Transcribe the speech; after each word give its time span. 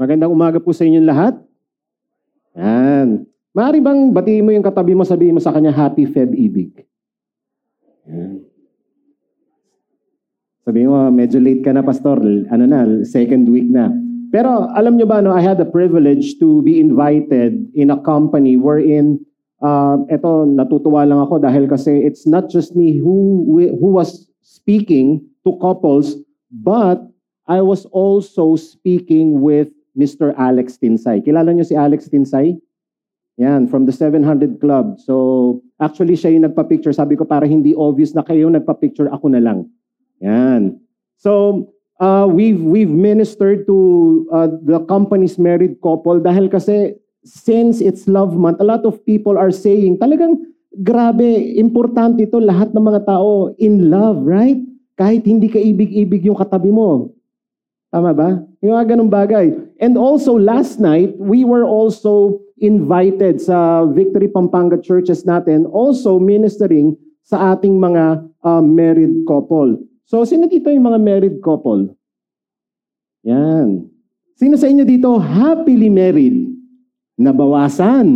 Magandang 0.00 0.32
umaga 0.32 0.56
po 0.56 0.72
sa 0.72 0.88
inyong 0.88 1.04
lahat. 1.04 1.36
Yan. 2.56 3.28
Maaari 3.52 3.84
bang 3.84 4.16
batiin 4.16 4.48
mo 4.48 4.50
yung 4.56 4.64
katabi 4.64 4.96
mo, 4.96 5.04
sabihin 5.04 5.36
mo 5.36 5.44
sa 5.44 5.52
kanya, 5.52 5.76
Happy 5.76 6.08
Feb 6.08 6.32
Ibig. 6.32 6.88
Yan. 8.08 8.40
Sabihin 10.64 10.88
mo, 10.88 11.04
medyo 11.12 11.36
late 11.36 11.60
ka 11.60 11.76
na, 11.76 11.84
Pastor. 11.84 12.16
Ano 12.48 12.64
na, 12.64 13.04
second 13.04 13.44
week 13.52 13.68
na. 13.68 13.92
Pero 14.32 14.72
alam 14.72 14.96
nyo 14.96 15.04
ba, 15.04 15.20
no, 15.20 15.36
I 15.36 15.44
had 15.44 15.60
the 15.60 15.68
privilege 15.68 16.40
to 16.40 16.64
be 16.64 16.80
invited 16.80 17.68
in 17.76 17.92
a 17.92 18.00
company 18.00 18.56
wherein, 18.56 19.20
uh, 19.60 20.00
eto, 20.08 20.48
natutuwa 20.48 21.04
lang 21.04 21.20
ako 21.20 21.44
dahil 21.44 21.68
kasi 21.68 21.92
it's 21.92 22.24
not 22.24 22.48
just 22.48 22.72
me 22.72 22.96
who, 22.96 23.44
who 23.76 23.88
was 23.92 24.32
speaking 24.40 25.20
to 25.44 25.60
couples, 25.60 26.16
but 26.48 27.04
I 27.44 27.60
was 27.60 27.84
also 27.92 28.56
speaking 28.56 29.44
with 29.44 29.68
Mr. 30.00 30.32
Alex 30.40 30.80
Tinsay. 30.80 31.20
Kilala 31.20 31.52
niyo 31.52 31.68
si 31.68 31.76
Alex 31.76 32.08
Tinsay? 32.08 32.56
Yan, 33.36 33.68
from 33.68 33.84
the 33.84 33.92
700 33.92 34.60
Club. 34.60 35.00
So, 35.00 35.60
actually, 35.80 36.16
siya 36.16 36.32
yung 36.32 36.44
nagpa-picture. 36.48 36.92
Sabi 36.92 37.16
ko, 37.16 37.28
para 37.28 37.44
hindi 37.44 37.76
obvious 37.76 38.16
na 38.16 38.24
kayo 38.24 38.48
nagpa-picture, 38.48 39.12
ako 39.12 39.32
na 39.32 39.40
lang. 39.40 39.68
Yan. 40.20 40.76
So, 41.16 41.64
uh, 42.00 42.28
we've, 42.28 42.60
we've 42.60 42.92
ministered 42.92 43.64
to 43.68 43.76
uh, 44.32 44.48
the 44.64 44.84
company's 44.88 45.40
married 45.40 45.80
couple 45.80 46.20
dahil 46.20 46.52
kasi 46.52 46.96
since 47.24 47.80
it's 47.80 48.08
love 48.08 48.36
month, 48.36 48.60
a 48.60 48.66
lot 48.66 48.84
of 48.84 49.00
people 49.04 49.36
are 49.36 49.52
saying, 49.52 50.00
talagang 50.00 50.40
grabe, 50.80 51.56
importante 51.56 52.24
ito, 52.24 52.40
lahat 52.40 52.72
ng 52.72 52.84
mga 52.84 53.08
tao 53.08 53.52
in 53.60 53.88
love, 53.88 54.20
right? 54.24 54.60
Kahit 55.00 55.24
hindi 55.24 55.48
ka 55.48 55.56
ibig-ibig 55.56 56.28
yung 56.28 56.36
katabi 56.36 56.72
mo. 56.72 57.12
Tama 57.90 58.14
ba? 58.14 58.38
Yung 58.62 58.72
mga 58.78 58.94
ganun 58.94 59.10
bagay. 59.10 59.50
And 59.82 59.98
also, 59.98 60.38
last 60.38 60.78
night, 60.78 61.18
we 61.18 61.42
were 61.42 61.66
also 61.66 62.38
invited 62.62 63.42
sa 63.42 63.82
Victory 63.90 64.30
Pampanga 64.30 64.78
churches 64.78 65.26
natin, 65.26 65.66
also 65.66 66.22
ministering 66.22 66.94
sa 67.26 67.54
ating 67.54 67.82
mga 67.82 68.30
uh, 68.46 68.62
married 68.62 69.26
couple. 69.26 69.74
So, 70.06 70.22
sino 70.22 70.46
dito 70.46 70.70
yung 70.70 70.86
mga 70.86 71.02
married 71.02 71.36
couple? 71.42 71.90
Yan. 73.26 73.90
Sino 74.38 74.54
sa 74.54 74.70
inyo 74.70 74.86
dito 74.86 75.18
happily 75.18 75.90
married? 75.90 76.46
Nabawasan. 77.18 78.06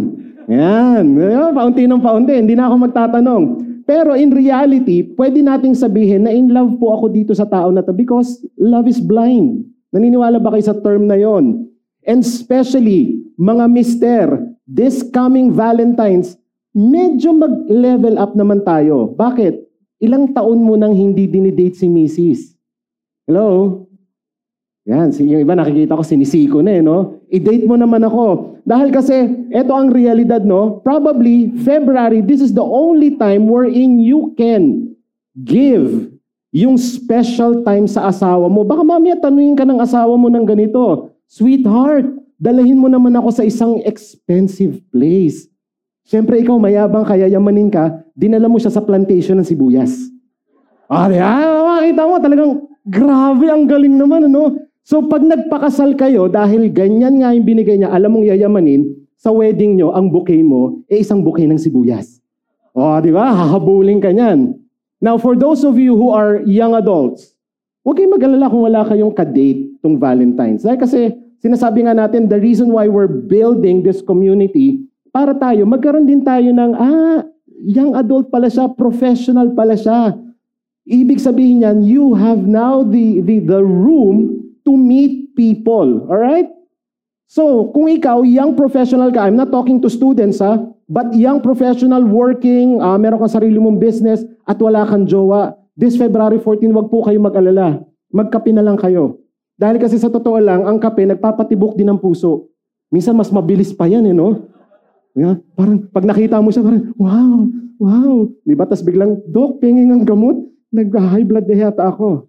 Yan. 0.48 1.05
Paunti 1.50 1.84
ng 1.84 2.00
paunti. 2.00 2.33
Hindi 2.38 2.55
na 2.55 2.70
ako 2.70 2.75
magtatanong. 2.88 3.44
Pero 3.84 4.16
in 4.16 4.32
reality, 4.32 5.04
pwede 5.16 5.44
nating 5.44 5.77
sabihin 5.77 6.24
na 6.24 6.32
in 6.32 6.48
love 6.48 6.80
po 6.80 6.96
ako 6.96 7.06
dito 7.12 7.32
sa 7.36 7.44
tao 7.44 7.68
na 7.68 7.84
to 7.84 7.92
because 7.92 8.41
love 8.56 8.88
is 8.88 9.00
blind. 9.00 9.60
Naniniwala 9.92 10.41
ba 10.41 10.56
kayo 10.56 10.64
sa 10.72 10.76
term 10.80 11.06
na 11.06 11.20
yon? 11.20 11.68
And 12.08 12.24
especially, 12.24 13.20
mga 13.36 13.64
mister, 13.68 14.26
this 14.64 15.04
coming 15.12 15.52
Valentine's, 15.52 16.36
medyo 16.72 17.36
mag-level 17.36 18.16
up 18.16 18.32
naman 18.34 18.64
tayo. 18.64 19.12
Bakit? 19.14 19.62
Ilang 20.02 20.32
taon 20.34 20.64
mo 20.64 20.74
nang 20.74 20.92
hindi 20.92 21.28
dinidate 21.28 21.78
si 21.78 21.86
Mrs. 21.86 22.56
Hello? 23.24 23.80
Yan, 24.84 25.16
yung 25.16 25.40
iba 25.40 25.56
nakikita 25.56 25.96
ko 25.96 26.04
sinisiko 26.04 26.60
na 26.60 26.77
eh, 26.77 26.84
no? 26.84 27.24
I-date 27.32 27.64
mo 27.64 27.72
naman 27.72 28.04
ako. 28.04 28.60
Dahil 28.68 28.92
kasi, 28.92 29.48
ito 29.48 29.72
ang 29.72 29.88
realidad, 29.88 30.44
no? 30.44 30.84
Probably, 30.84 31.56
February, 31.64 32.20
this 32.20 32.44
is 32.44 32.52
the 32.52 32.64
only 32.64 33.16
time 33.16 33.48
wherein 33.48 33.96
you 33.96 34.36
can 34.36 34.92
give 35.41 36.12
yung 36.52 36.76
special 36.76 37.64
time 37.64 37.88
sa 37.88 38.12
asawa 38.12 38.44
mo. 38.52 38.60
Baka 38.60 38.84
mamaya 38.84 39.16
tanungin 39.16 39.56
ka 39.56 39.64
ng 39.64 39.80
asawa 39.80 40.12
mo 40.20 40.28
ng 40.28 40.44
ganito, 40.44 41.16
Sweetheart, 41.32 42.04
dalahin 42.36 42.76
mo 42.76 42.92
naman 42.92 43.16
ako 43.16 43.41
sa 43.41 43.44
isang 43.48 43.80
expensive 43.88 44.84
place. 44.92 45.48
Siyempre, 46.04 46.44
ikaw 46.44 46.60
mayabang 46.60 47.09
kaya 47.09 47.25
yamanin 47.32 47.72
ka, 47.72 48.04
dinala 48.12 48.53
mo 48.53 48.60
siya 48.60 48.69
sa 48.69 48.84
plantation 48.84 49.41
ng 49.41 49.48
sibuyas. 49.48 50.12
Ah, 50.92 51.09
ah, 51.09 51.80
makita 51.80 52.04
mo, 52.04 52.20
talagang 52.20 52.53
grabe, 52.84 53.48
ang 53.48 53.64
galing 53.64 53.97
naman, 53.97 54.28
ano? 54.28 54.60
So 54.84 55.00
pag 55.09 55.25
nagpakasal 55.25 55.97
kayo, 55.97 56.28
dahil 56.28 56.69
ganyan 56.69 57.25
nga 57.25 57.33
yung 57.33 57.49
binigay 57.49 57.81
niya, 57.81 57.89
alam 57.89 58.12
mong 58.12 58.28
yayamanin, 58.28 58.93
sa 59.17 59.33
wedding 59.33 59.81
nyo, 59.81 59.97
ang 59.97 60.12
bouquet 60.12 60.45
mo, 60.45 60.84
eh 60.93 61.00
isang 61.00 61.25
bouquet 61.25 61.49
ng 61.49 61.56
sibuyas. 61.56 62.21
O, 62.77 62.84
oh, 62.84 62.99
di 63.00 63.09
ba? 63.09 63.33
Hahabulin 63.33 63.97
ka 63.97 64.12
niyan. 64.12 64.61
Now, 65.00 65.17
for 65.17 65.33
those 65.33 65.65
of 65.65 65.81
you 65.81 65.97
who 65.97 66.12
are 66.12 66.45
young 66.45 66.77
adults, 66.77 67.33
huwag 67.81 67.97
kayong 67.97 68.12
mag-alala 68.12 68.53
kung 68.53 68.69
wala 68.69 68.84
kayong 68.84 69.17
ka-date 69.17 69.81
tong 69.81 69.97
Valentine's. 69.97 70.69
Dahil 70.69 70.77
kasi, 70.77 71.16
sinasabi 71.41 71.89
nga 71.89 71.97
natin, 71.97 72.28
the 72.28 72.37
reason 72.37 72.69
why 72.69 72.84
we're 72.84 73.09
building 73.09 73.81
this 73.81 74.05
community, 74.05 74.84
para 75.09 75.33
tayo, 75.33 75.65
magkaroon 75.65 76.05
din 76.05 76.21
tayo 76.21 76.53
ng, 76.53 76.72
ah, 76.77 77.25
young 77.65 77.97
adult 77.97 78.28
pala 78.28 78.53
siya, 78.53 78.69
professional 78.69 79.49
pala 79.56 79.81
siya. 79.81 80.12
Ibig 80.84 81.25
sabihin 81.25 81.65
niyan, 81.65 81.78
you 81.81 82.12
have 82.12 82.45
now 82.45 82.84
the, 82.84 83.25
the, 83.25 83.41
the 83.41 83.65
room 83.65 84.44
to 84.64 84.72
meet 84.75 85.36
people. 85.36 86.08
All 86.08 86.20
right? 86.20 86.48
So, 87.28 87.72
kung 87.72 87.88
ikaw, 87.88 88.25
young 88.25 88.54
professional 88.54 89.08
ka, 89.10 89.25
I'm 89.25 89.36
not 89.36 89.48
talking 89.50 89.80
to 89.82 89.88
students 89.88 90.44
ha, 90.44 90.60
but 90.88 91.12
young 91.16 91.41
professional 91.41 92.04
working, 92.04 92.78
uh, 92.78 93.00
meron 93.00 93.20
kang 93.20 93.32
sarili 93.32 93.56
mong 93.56 93.80
business 93.80 94.22
at 94.44 94.60
wala 94.60 94.84
kang 94.84 95.08
jowa, 95.08 95.56
this 95.74 95.97
February 95.97 96.38
14, 96.38 96.70
wag 96.70 96.88
po 96.92 97.03
kayo 97.03 97.19
mag-alala. 97.19 97.82
Magkape 98.14 98.54
na 98.54 98.62
lang 98.62 98.78
kayo. 98.78 99.24
Dahil 99.58 99.78
kasi 99.78 99.98
sa 99.98 100.10
totoo 100.10 100.38
lang, 100.38 100.66
ang 100.66 100.78
kape 100.82 101.06
nagpapatibok 101.06 101.78
din 101.78 101.91
ng 101.91 101.98
puso. 101.98 102.50
Minsan 102.91 103.19
mas 103.19 103.30
mabilis 103.30 103.74
pa 103.74 103.86
yan, 103.86 104.06
eh, 104.06 104.14
no? 104.14 104.50
Yeah, 105.14 105.38
parang 105.54 105.86
pag 105.94 106.03
nakita 106.03 106.42
mo 106.42 106.50
siya, 106.50 106.66
parang, 106.66 106.91
wow, 106.98 107.38
wow. 107.78 108.14
Di 108.42 108.54
ba? 108.58 108.66
Tapos 108.66 108.82
biglang, 108.82 109.22
Dok, 109.30 109.62
pingin 109.62 109.94
ang 109.94 110.03
gamot. 110.03 110.42
Nag-high 110.74 111.22
blood 111.22 111.47
na 111.47 111.54
yata 111.54 111.86
ako. 111.86 112.26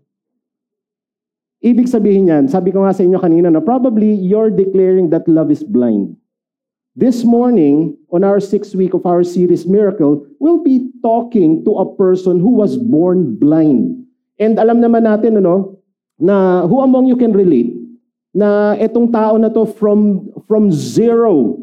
Ibig 1.66 1.90
sabihin 1.90 2.30
yan, 2.30 2.46
sabi 2.46 2.70
ko 2.70 2.86
nga 2.86 2.94
sa 2.94 3.02
inyo 3.02 3.18
kanina, 3.18 3.50
na 3.50 3.58
probably 3.58 4.14
you're 4.14 4.54
declaring 4.54 5.10
that 5.10 5.26
love 5.26 5.50
is 5.50 5.66
blind. 5.66 6.14
This 6.94 7.26
morning, 7.26 7.98
on 8.14 8.22
our 8.22 8.38
sixth 8.38 8.78
week 8.78 8.94
of 8.94 9.10
our 9.10 9.26
series 9.26 9.66
Miracle, 9.66 10.22
we'll 10.38 10.62
be 10.62 10.94
talking 11.02 11.66
to 11.66 11.82
a 11.82 11.90
person 11.98 12.38
who 12.38 12.54
was 12.54 12.78
born 12.78 13.34
blind. 13.42 14.06
And 14.38 14.62
alam 14.62 14.78
naman 14.78 15.10
natin, 15.10 15.42
ano, 15.42 15.82
na 16.22 16.70
who 16.70 16.86
among 16.86 17.10
you 17.10 17.18
can 17.18 17.34
relate 17.34 17.74
na 18.30 18.78
itong 18.78 19.10
tao 19.10 19.34
na 19.42 19.50
to 19.50 19.66
from, 19.66 20.30
from 20.46 20.70
zero 20.70 21.58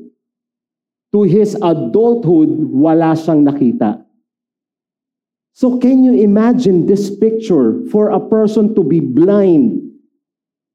to 1.15 1.23
his 1.23 1.55
adulthood, 1.63 2.51
wala 2.75 3.15
siyang 3.15 3.47
nakita. 3.47 4.03
So 5.55 5.79
can 5.79 6.03
you 6.03 6.19
imagine 6.19 6.91
this 6.91 7.07
picture 7.07 7.87
for 7.95 8.11
a 8.11 8.19
person 8.19 8.75
to 8.75 8.83
be 8.83 8.99
blind 8.99 9.92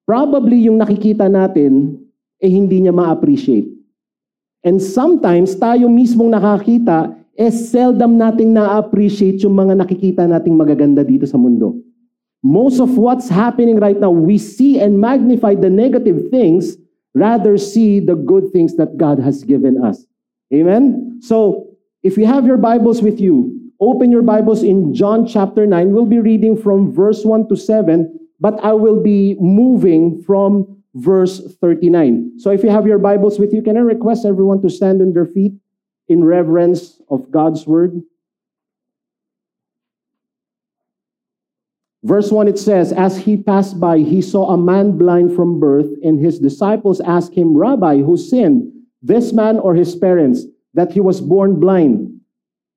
probably 0.07 0.71
yung 0.71 0.79
nakikita 0.79 1.27
natin, 1.27 1.99
eh 2.39 2.47
hindi 2.47 2.87
niya 2.87 2.95
ma-appreciate. 2.95 3.67
And 4.63 4.79
sometimes, 4.79 5.53
tayo 5.59 5.91
mismong 5.91 6.31
nakakita, 6.31 7.11
eh 7.35 7.51
seldom 7.51 8.15
nating 8.15 8.55
na-appreciate 8.55 9.43
yung 9.43 9.53
mga 9.53 9.83
nakikita 9.83 10.23
nating 10.25 10.55
magaganda 10.55 11.03
dito 11.03 11.27
sa 11.27 11.35
mundo. 11.35 11.75
Most 12.41 12.79
of 12.79 12.95
what's 12.95 13.27
happening 13.27 13.77
right 13.77 13.99
now, 13.99 14.09
we 14.09 14.39
see 14.39 14.79
and 14.79 14.95
magnify 14.95 15.59
the 15.59 15.69
negative 15.69 16.31
things, 16.31 16.79
rather 17.11 17.59
see 17.59 17.99
the 17.99 18.15
good 18.15 18.49
things 18.55 18.79
that 18.79 18.95
God 18.95 19.19
has 19.19 19.43
given 19.43 19.75
us. 19.83 20.07
Amen? 20.55 21.19
So, 21.19 21.67
if 22.01 22.15
you 22.15 22.23
have 22.23 22.47
your 22.47 22.57
Bibles 22.57 23.03
with 23.03 23.19
you, 23.19 23.51
open 23.83 24.07
your 24.13 24.23
Bibles 24.23 24.63
in 24.63 24.95
John 24.95 25.27
chapter 25.27 25.67
9. 25.67 25.91
We'll 25.91 26.07
be 26.07 26.23
reading 26.23 26.55
from 26.55 26.95
verse 26.95 27.25
1 27.25 27.49
to 27.51 27.57
7 27.59 28.07
but 28.39 28.63
I 28.63 28.73
will 28.73 29.01
be 29.01 29.35
moving 29.39 30.21
from 30.23 30.83
verse 30.93 31.41
39. 31.59 32.39
So 32.39 32.51
if 32.51 32.63
you 32.63 32.69
have 32.69 32.87
your 32.87 32.99
Bibles 32.99 33.39
with 33.39 33.53
you, 33.53 33.61
can 33.61 33.77
I 33.77 33.81
request 33.81 34.25
everyone 34.25 34.61
to 34.61 34.69
stand 34.69 35.01
on 35.01 35.13
their 35.13 35.25
feet 35.25 35.53
in 36.07 36.23
reverence 36.23 37.01
of 37.09 37.31
God's 37.31 37.65
word? 37.67 38.01
Verse 42.03 42.31
1 42.31 42.47
it 42.47 42.57
says, 42.57 42.93
As 42.93 43.17
he 43.17 43.37
passed 43.37 43.79
by, 43.79 43.99
he 43.99 44.21
saw 44.21 44.51
a 44.51 44.57
man 44.57 44.97
blind 44.97 45.35
from 45.35 45.59
birth, 45.59 45.89
and 46.03 46.23
his 46.23 46.39
disciples 46.39 47.01
asked 47.01 47.33
him, 47.33 47.57
Rabbi, 47.57 47.97
who 47.97 48.17
sinned, 48.17 48.71
this 49.01 49.33
man 49.33 49.59
or 49.59 49.75
his 49.75 49.95
parents, 49.95 50.43
that 50.73 50.91
he 50.91 51.01
was 51.01 51.19
born 51.19 51.59
blind? 51.59 52.16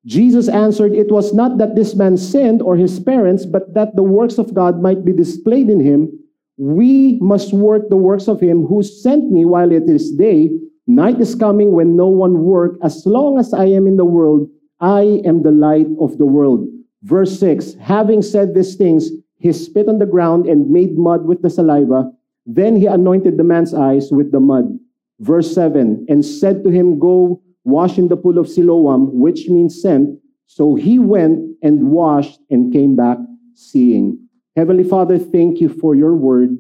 Jesus 0.07 0.49
answered, 0.49 0.95
It 0.95 1.13
was 1.13 1.35
not 1.35 1.59
that 1.59 1.77
this 1.77 1.95
man 1.95 2.17
sinned 2.17 2.63
or 2.63 2.77
his 2.77 2.99
parents, 3.01 3.45
but 3.45 3.75
that 3.75 3.97
the 3.97 4.03
works 4.03 4.39
of 4.39 4.55
God 4.55 4.81
might 4.81 5.05
be 5.05 5.13
displayed 5.13 5.69
in 5.69 5.81
him. 5.81 6.09
We 6.57 7.19
must 7.21 7.53
work 7.53 7.89
the 7.89 7.97
works 7.97 8.29
of 8.29 8.41
him 8.41 8.67
who 8.67 8.83
sent 8.83 9.31
me 9.31 9.45
while 9.45 9.73
it 9.73 9.85
is 9.89 10.13
day. 10.13 10.51
Night 10.87 11.21
is 11.21 11.35
coming 11.35 11.73
when 11.73 11.97
no 11.97 12.09
one 12.09 12.45
work. 12.45 12.79
As 12.83 13.05
long 13.07 13.39
as 13.39 13.53
I 13.53 13.67
am 13.67 13.87
in 13.87 13.97
the 13.97 14.05
world, 14.05 14.49
I 14.81 15.21
am 15.25 15.43
the 15.43 15.53
light 15.53 15.87
of 16.01 16.19
the 16.19 16.27
world. 16.27 16.67
Verse 17.03 17.39
6 17.39 17.75
Having 17.75 18.23
said 18.23 18.55
these 18.55 18.77
things, 18.77 19.11
he 19.39 19.53
spit 19.53 19.89
on 19.89 19.99
the 19.99 20.07
ground 20.07 20.47
and 20.47 20.71
made 20.71 20.99
mud 20.99 21.25
with 21.27 21.43
the 21.43 21.51
saliva. 21.51 22.11
Then 22.47 22.77
he 22.77 22.87
anointed 22.87 23.37
the 23.37 23.45
man's 23.45 23.75
eyes 23.75 24.11
with 24.11 24.33
the 24.33 24.41
mud. 24.41 24.79
Verse 25.21 25.55
7 25.55 26.07
And 26.09 26.25
said 26.25 26.65
to 26.65 26.71
him, 26.71 26.99
Go 26.99 27.43
wash 27.65 27.99
in 27.99 28.09
the 28.09 28.17
pool 28.17 28.39
of 28.39 28.49
Siloam, 28.49 29.19
which 29.19 29.49
means 29.49 29.81
sent. 29.81 30.19
So 30.47 30.75
he 30.75 30.99
went 30.99 31.57
and 31.63 31.91
washed 31.91 32.41
and 32.51 32.73
came 32.73 32.97
back 32.97 33.19
seeing. 33.55 34.29
Heavenly 34.57 34.85
Father, 34.85 35.19
thank 35.19 35.61
you 35.61 35.69
for 35.69 35.95
your 35.95 36.15
word. 36.17 36.51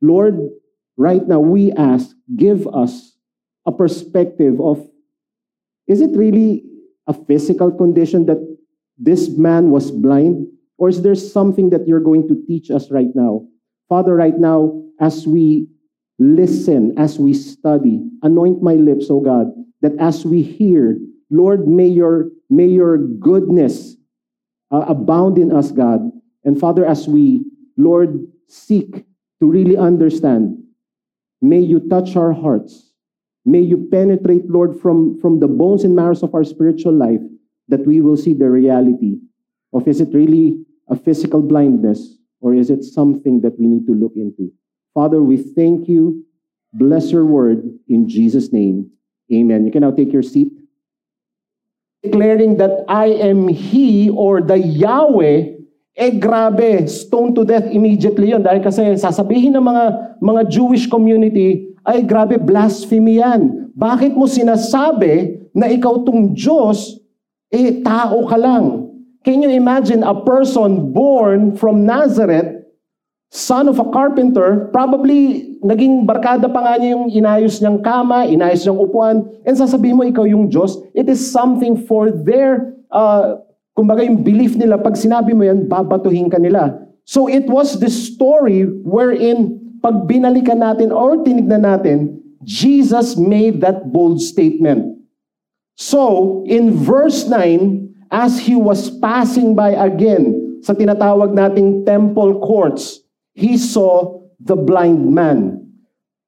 Lord, 0.00 0.38
right 0.96 1.26
now 1.26 1.40
we 1.40 1.72
ask, 1.72 2.14
give 2.36 2.66
us 2.68 3.16
a 3.66 3.72
perspective 3.72 4.60
of 4.60 4.86
is 5.86 6.00
it 6.00 6.16
really 6.16 6.64
a 7.06 7.12
physical 7.12 7.70
condition 7.70 8.26
that 8.26 8.38
this 8.96 9.28
man 9.28 9.70
was 9.70 9.90
blind? 9.90 10.46
Or 10.78 10.88
is 10.88 11.02
there 11.02 11.14
something 11.14 11.70
that 11.70 11.86
you're 11.86 12.00
going 12.00 12.26
to 12.28 12.42
teach 12.46 12.70
us 12.70 12.90
right 12.90 13.14
now? 13.14 13.46
Father, 13.88 14.14
right 14.14 14.38
now, 14.38 14.82
as 15.00 15.26
we 15.26 15.68
listen, 16.18 16.94
as 16.96 17.18
we 17.18 17.34
study, 17.34 18.02
anoint 18.22 18.62
my 18.62 18.74
lips, 18.74 19.10
O 19.10 19.20
God, 19.20 19.52
that 19.82 19.92
as 19.98 20.24
we 20.24 20.42
hear, 20.42 20.98
Lord, 21.30 21.66
may 21.66 21.88
your, 21.88 22.30
may 22.48 22.66
your 22.66 22.98
goodness 22.98 23.96
uh, 24.70 24.84
abound 24.88 25.38
in 25.38 25.52
us, 25.52 25.70
God. 25.70 26.00
And 26.44 26.58
Father, 26.58 26.84
as 26.84 27.08
we, 27.08 27.44
Lord, 27.76 28.26
seek 28.48 29.04
to 29.40 29.50
really 29.50 29.76
understand, 29.76 30.62
may 31.40 31.60
you 31.60 31.88
touch 31.88 32.16
our 32.16 32.32
hearts. 32.32 32.92
May 33.44 33.60
you 33.60 33.88
penetrate, 33.90 34.48
Lord, 34.48 34.80
from, 34.80 35.20
from 35.20 35.40
the 35.40 35.48
bones 35.48 35.84
and 35.84 35.94
marrows 35.94 36.22
of 36.22 36.34
our 36.34 36.44
spiritual 36.44 36.94
life 36.94 37.20
that 37.68 37.86
we 37.86 38.00
will 38.00 38.16
see 38.16 38.34
the 38.34 38.48
reality 38.48 39.18
of 39.72 39.86
is 39.88 40.00
it 40.00 40.08
really 40.14 40.64
a 40.88 40.96
physical 40.96 41.42
blindness 41.42 42.16
or 42.40 42.54
is 42.54 42.70
it 42.70 42.84
something 42.84 43.40
that 43.40 43.58
we 43.58 43.66
need 43.66 43.86
to 43.86 43.94
look 43.94 44.12
into? 44.16 44.52
Father, 44.94 45.20
we 45.20 45.36
thank 45.36 45.90
you. 45.90 46.24
Bless 46.72 47.10
your 47.10 47.26
word 47.26 47.66
in 47.90 48.08
Jesus' 48.08 48.54
name. 48.54 48.90
Amen. 49.32 49.66
You 49.66 49.72
can 49.74 49.82
now 49.82 49.90
take 49.90 50.14
your 50.14 50.22
seat. 50.22 50.54
Declaring 52.02 52.58
that 52.58 52.86
I 52.86 53.06
am 53.06 53.48
He 53.48 54.10
or 54.10 54.40
the 54.40 54.58
Yahweh, 54.58 55.54
eh 55.96 56.10
grabe, 56.18 56.86
stone 56.86 57.34
to 57.34 57.44
death 57.44 57.66
immediately 57.70 58.30
yun. 58.30 58.42
Dahil 58.42 58.62
kasi 58.62 58.94
sasabihin 58.94 59.58
ng 59.58 59.64
mga, 59.64 59.84
mga 60.22 60.42
Jewish 60.50 60.86
community, 60.86 61.74
ay 61.86 62.06
grabe, 62.06 62.38
blasphemy 62.38 63.18
yan. 63.18 63.72
Bakit 63.74 64.14
mo 64.14 64.30
sinasabi 64.30 65.42
na 65.54 65.66
ikaw 65.66 66.06
tong 66.06 66.34
Diyos, 66.34 67.02
eh 67.50 67.82
tao 67.82 68.26
ka 68.30 68.38
lang? 68.38 68.90
Can 69.24 69.40
you 69.40 69.48
imagine 69.48 70.04
a 70.04 70.12
person 70.12 70.92
born 70.92 71.56
from 71.56 71.88
Nazareth, 71.88 72.53
son 73.34 73.66
of 73.66 73.82
a 73.82 73.86
carpenter, 73.90 74.70
probably 74.70 75.58
naging 75.66 76.06
barkada 76.06 76.46
pa 76.46 76.62
nga 76.62 76.74
niya 76.78 76.94
yung 76.94 77.10
inayos 77.10 77.58
niyang 77.58 77.82
kama, 77.82 78.30
inayos 78.30 78.62
niyang 78.62 78.78
upuan, 78.78 79.26
and 79.42 79.58
sasabihin 79.58 79.98
mo 79.98 80.06
ikaw 80.06 80.22
yung 80.22 80.46
Diyos, 80.46 80.78
it 80.94 81.10
is 81.10 81.18
something 81.18 81.74
for 81.74 82.14
their, 82.14 82.78
uh, 82.94 83.42
kumbaga 83.74 84.06
yung 84.06 84.22
belief 84.22 84.54
nila, 84.54 84.78
pag 84.78 84.94
sinabi 84.94 85.34
mo 85.34 85.42
yan, 85.42 85.66
babatuhin 85.66 86.30
ka 86.30 86.38
nila. 86.38 86.78
So 87.10 87.26
it 87.26 87.50
was 87.50 87.82
the 87.82 87.90
story 87.90 88.70
wherein 88.86 89.58
pag 89.82 90.06
binalikan 90.06 90.62
natin 90.62 90.94
or 90.94 91.26
tinignan 91.26 91.66
natin, 91.66 92.22
Jesus 92.46 93.18
made 93.18 93.58
that 93.66 93.90
bold 93.90 94.22
statement. 94.22 94.94
So, 95.74 96.46
in 96.46 96.70
verse 96.70 97.26
9, 97.26 98.14
as 98.14 98.38
he 98.38 98.54
was 98.54 98.94
passing 99.02 99.58
by 99.58 99.74
again 99.74 100.62
sa 100.62 100.70
tinatawag 100.70 101.34
nating 101.34 101.82
temple 101.82 102.38
courts, 102.38 103.03
he 103.34 103.58
saw 103.58 104.22
the 104.40 104.56
blind 104.56 105.14
man. 105.14 105.60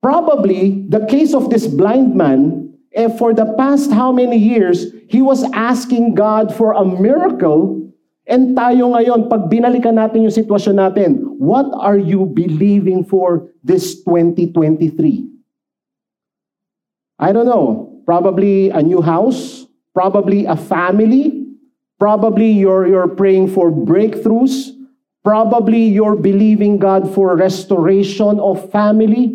Probably, 0.03 0.87
the 0.89 1.07
case 1.07 1.35
of 1.35 1.51
this 1.51 1.67
blind 1.67 2.15
man, 2.15 2.75
eh, 2.93 3.09
for 3.17 3.35
the 3.35 3.55
past 3.59 3.91
how 3.91 4.13
many 4.13 4.37
years, 4.37 4.93
he 5.09 5.23
was 5.23 5.43
asking 5.55 6.15
God 6.15 6.55
for 6.55 6.73
a 6.73 6.85
miracle 6.85 7.87
And 8.27 8.59
tayo 8.59 8.91
ngayon, 8.91 9.31
pag 9.31 9.47
binalikan 9.47 9.95
natin 9.95 10.27
yung 10.27 10.35
sitwasyon 10.35 10.77
natin, 10.83 11.11
what 11.39 11.71
are 11.79 11.97
you 11.97 12.27
believing 12.27 13.07
for 13.07 13.55
this 13.63 14.03
2023? 14.03 15.31
I 17.23 17.31
don't 17.31 17.47
know. 17.47 18.03
Probably 18.03 18.75
a 18.75 18.83
new 18.83 18.99
house, 18.99 19.71
probably 19.95 20.43
a 20.43 20.59
family, 20.59 21.47
probably 22.03 22.51
you're, 22.51 22.91
you're 22.91 23.15
praying 23.15 23.55
for 23.55 23.71
breakthroughs, 23.71 24.75
probably 25.27 25.91
you're 25.91 26.15
believing 26.15 26.79
God 26.79 27.11
for 27.11 27.35
restoration 27.35 28.39
of 28.39 28.63
family. 28.71 29.35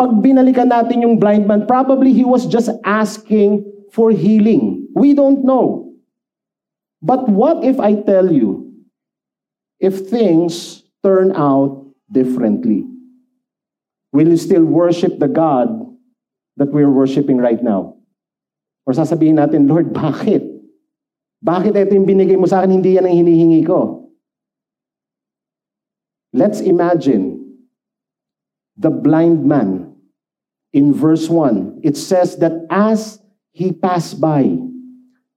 Pag 0.00 0.24
binalikan 0.24 0.72
natin 0.72 1.04
yung 1.04 1.20
blind 1.20 1.44
man, 1.44 1.68
probably 1.68 2.16
he 2.16 2.24
was 2.24 2.48
just 2.48 2.72
asking 2.88 3.60
for 3.92 4.08
healing. 4.08 4.88
We 4.96 5.12
don't 5.12 5.44
know. 5.44 5.92
But 7.04 7.28
what 7.28 7.60
if 7.60 7.76
I 7.76 8.00
tell 8.00 8.32
you, 8.32 8.72
if 9.76 10.08
things 10.08 10.80
turn 11.04 11.36
out 11.36 11.84
differently? 12.08 12.88
Will 14.16 14.32
you 14.32 14.40
still 14.40 14.64
worship 14.64 15.20
the 15.20 15.28
God 15.28 15.68
that 16.56 16.72
we're 16.72 16.88
worshiping 16.88 17.36
right 17.36 17.60
now? 17.60 18.00
Or 18.88 18.96
sasabihin 18.96 19.36
natin, 19.36 19.68
Lord, 19.68 19.92
bakit? 20.00 20.40
Bakit 21.44 21.76
ito 21.76 21.92
yung 22.00 22.08
binigay 22.08 22.40
mo 22.40 22.48
sa 22.48 22.64
akin, 22.64 22.80
hindi 22.80 22.96
yan 22.96 23.04
ang 23.04 23.12
hinihingi 23.12 23.60
ko? 23.68 24.07
Let's 26.32 26.60
imagine 26.60 27.58
the 28.76 28.90
blind 28.90 29.44
man 29.44 29.96
in 30.72 30.92
verse 30.92 31.28
1. 31.28 31.80
It 31.82 31.96
says 31.96 32.36
that 32.38 32.66
as 32.70 33.18
he 33.52 33.72
passed 33.72 34.20
by, 34.20 34.68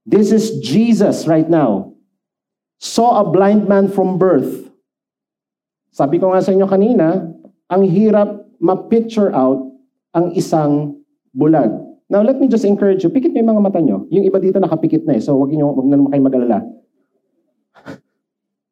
This 0.06 0.34
is 0.34 0.58
Jesus 0.66 1.30
right 1.30 1.46
now. 1.46 1.94
Saw 2.82 3.22
a 3.22 3.26
blind 3.30 3.70
man 3.70 3.88
from 3.88 4.18
birth. 4.18 4.74
Sabi 5.94 6.18
ko 6.18 6.34
nga 6.34 6.42
sa 6.42 6.50
inyo 6.50 6.66
kanina, 6.66 7.30
ang 7.70 7.84
hirap 7.86 8.50
ma-picture 8.58 9.30
out 9.30 9.62
ang 10.18 10.34
isang 10.34 10.98
bulag. 11.38 11.70
Now, 12.12 12.26
let 12.26 12.42
me 12.42 12.50
just 12.50 12.66
encourage 12.66 13.06
you. 13.06 13.14
Pikit 13.14 13.32
mo 13.32 13.40
yung 13.40 13.52
mga 13.56 13.64
mata 13.64 13.80
nyo. 13.80 14.04
Yung 14.10 14.26
iba 14.26 14.42
dito 14.42 14.60
nakapikit 14.60 15.06
na 15.08 15.16
eh. 15.16 15.24
So, 15.24 15.38
wag, 15.38 15.54
nyo, 15.54 15.72
wag 15.72 15.88
na 15.88 15.96
naman 15.96 16.12
kayo 16.12 16.24
mag-alala. 16.28 16.60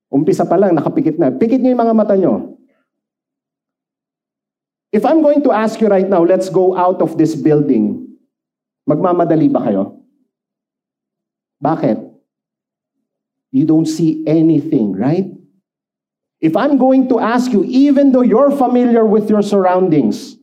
Umpisa 0.09 0.43
pa 0.43 0.57
lang, 0.57 0.73
nakapikit 0.73 1.21
na. 1.21 1.29
Pikit 1.29 1.61
nyo 1.61 1.69
yung 1.69 1.83
mga 1.85 1.95
mata 1.95 2.17
nyo. 2.17 2.57
If 4.89 5.05
I'm 5.05 5.21
going 5.21 5.45
to 5.45 5.53
ask 5.53 5.77
you 5.77 5.85
right 5.85 6.09
now, 6.09 6.25
let's 6.25 6.49
go 6.49 6.73
out 6.73 6.97
of 7.05 7.13
this 7.13 7.37
building. 7.37 8.09
Magmamadali 8.89 9.45
ba 9.53 9.69
kayo? 9.69 10.01
Bakit? 11.61 12.01
You 13.53 13.69
don't 13.69 13.85
see 13.85 14.25
anything, 14.25 14.97
right? 14.97 15.29
If 16.41 16.57
I'm 16.57 16.81
going 16.81 17.09
to 17.13 17.19
ask 17.21 17.51
you, 17.53 17.61
even 17.69 18.11
though 18.11 18.25
you're 18.25 18.49
familiar 18.49 19.05
with 19.05 19.29
your 19.29 19.43
surroundings, 19.45 20.37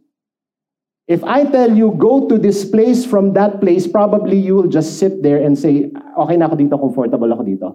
if 1.08 1.24
I 1.24 1.42
tell 1.42 1.74
you, 1.74 1.96
go 1.98 2.28
to 2.28 2.38
this 2.38 2.62
place 2.68 3.02
from 3.02 3.32
that 3.34 3.58
place, 3.58 3.86
probably 3.86 4.38
you 4.38 4.54
will 4.54 4.70
just 4.70 4.98
sit 4.98 5.22
there 5.22 5.42
and 5.42 5.58
say, 5.58 5.90
okay 6.18 6.36
na 6.36 6.46
ako 6.46 6.54
dito, 6.54 6.78
comfortable 6.78 7.30
ako 7.32 7.42
dito. 7.42 7.68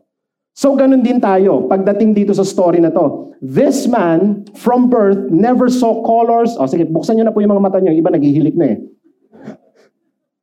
So 0.51 0.75
ganun 0.75 1.01
din 1.01 1.23
tayo, 1.23 1.65
pagdating 1.71 2.15
dito 2.15 2.35
sa 2.35 2.43
story 2.43 2.83
na 2.83 2.91
to. 2.91 3.31
This 3.41 3.87
man, 3.89 4.45
from 4.53 4.91
birth, 4.91 5.31
never 5.31 5.71
saw 5.71 6.03
colors. 6.05 6.53
O 6.59 6.67
sige, 6.67 6.85
buksan 6.85 7.17
nyo 7.17 7.25
na 7.25 7.33
po 7.33 7.41
yung 7.41 7.55
mga 7.55 7.63
mata 7.63 7.79
nyo. 7.81 7.95
Iba 7.95 8.13
naghihilik 8.13 8.55
na 8.59 8.65
eh 8.75 8.79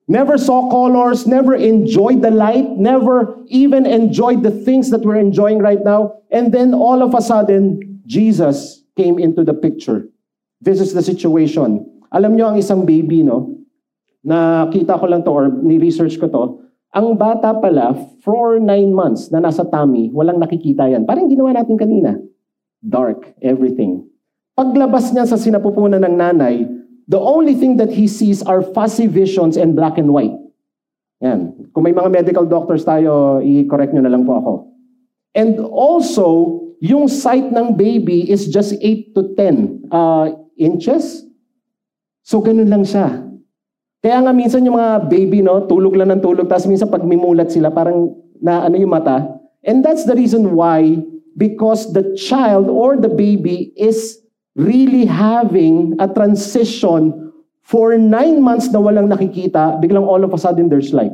never 0.09 0.41
saw 0.41 0.69
colors, 0.73 1.29
never 1.29 1.55
enjoyed 1.55 2.25
the 2.25 2.33
light, 2.33 2.67
never 2.81 3.37
even 3.47 3.85
enjoyed 3.85 4.43
the 4.43 4.50
things 4.50 4.91
that 4.91 5.05
we're 5.05 5.21
enjoying 5.21 5.61
right 5.61 5.85
now. 5.85 6.17
And 6.33 6.53
then 6.53 6.73
all 6.75 7.05
of 7.05 7.15
a 7.15 7.23
sudden, 7.23 8.00
Jesus 8.07 8.83
came 8.97 9.21
into 9.21 9.45
the 9.45 9.55
picture. 9.55 10.09
This 10.61 10.81
is 10.81 10.97
the 10.97 11.05
situation. 11.05 11.85
Alam 12.11 12.35
nyo 12.35 12.50
ang 12.50 12.59
isang 12.59 12.88
baby, 12.88 13.23
no? 13.23 13.55
Nakita 14.25 14.99
ko 14.99 15.07
lang 15.07 15.23
to 15.23 15.31
or 15.31 15.53
ni-research 15.53 16.19
ko 16.19 16.27
to. 16.27 16.45
Ang 16.97 17.21
bata 17.21 17.52
pala, 17.52 17.92
for 18.25 18.57
nine 18.57 18.97
months 18.97 19.28
na 19.28 19.45
nasa 19.45 19.64
tummy, 19.68 20.09
walang 20.12 20.40
nakikita 20.40 20.88
yan. 20.88 21.04
Parang 21.04 21.28
ginawa 21.28 21.52
natin 21.52 21.76
kanina. 21.76 22.16
Dark, 22.80 23.37
everything. 23.45 24.09
Paglabas 24.57 25.12
niya 25.12 25.28
sa 25.28 25.37
sinapupunan 25.37 26.00
ng 26.00 26.16
nanay, 26.16 26.64
The 27.09 27.18
only 27.18 27.57
thing 27.57 27.80
that 27.80 27.88
he 27.88 28.04
sees 28.04 28.45
are 28.45 28.61
fuzzy 28.61 29.09
visions 29.09 29.57
and 29.57 29.73
black 29.73 29.97
and 29.97 30.12
white. 30.12 30.37
Yan. 31.25 31.73
Kung 31.73 31.88
may 31.88 31.97
mga 31.97 32.12
medical 32.12 32.45
doctors 32.45 32.85
tayo, 32.85 33.40
i-correct 33.40 33.97
nyo 33.97 34.04
na 34.04 34.12
lang 34.12 34.28
po 34.28 34.37
ako. 34.37 34.52
And 35.33 35.57
also, 35.73 36.61
yung 36.85 37.09
sight 37.09 37.49
ng 37.49 37.80
baby 37.80 38.28
is 38.28 38.52
just 38.52 38.76
8 38.76 39.16
to 39.16 39.33
10 39.40 39.88
uh, 39.88 40.37
inches. 40.61 41.25
So, 42.28 42.45
ganun 42.45 42.68
lang 42.68 42.85
siya. 42.85 43.25
Kaya 43.99 44.23
nga 44.23 44.31
minsan 44.31 44.62
yung 44.62 44.78
mga 44.78 45.11
baby, 45.11 45.43
no, 45.43 45.67
tulog 45.67 45.99
lang 45.99 46.14
ng 46.14 46.23
tulog, 46.23 46.47
tapos 46.47 46.71
minsan 46.71 46.87
pag 46.87 47.02
mimulat 47.02 47.50
sila, 47.50 47.75
parang 47.75 48.14
na 48.38 48.62
ano 48.62 48.78
yung 48.78 48.95
mata. 48.95 49.26
And 49.67 49.83
that's 49.83 50.07
the 50.07 50.14
reason 50.14 50.55
why, 50.55 51.02
because 51.35 51.90
the 51.93 52.14
child 52.14 52.71
or 52.71 52.95
the 52.95 53.11
baby 53.11 53.75
is 53.75 54.23
really 54.55 55.07
having 55.07 55.99
a 55.99 56.07
transition 56.07 57.35
for 57.62 57.99
nine 57.99 58.40
months 58.40 58.71
na 58.71 58.78
walang 58.78 59.11
nakikita, 59.11 59.83
biglang 59.83 60.07
all 60.07 60.23
of 60.23 60.33
a 60.33 60.38
sudden 60.38 60.71
there's 60.71 60.95
light. 60.95 61.12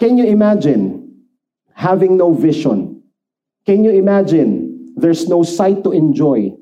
Can 0.00 0.18
you 0.18 0.24
imagine 0.26 1.24
having 1.72 2.16
no 2.16 2.32
vision? 2.32 3.04
Can 3.64 3.84
you 3.84 3.92
imagine 3.92 4.92
there's 4.96 5.28
no 5.28 5.42
sight 5.42 5.84
to 5.84 5.92
enjoy? 5.92 6.56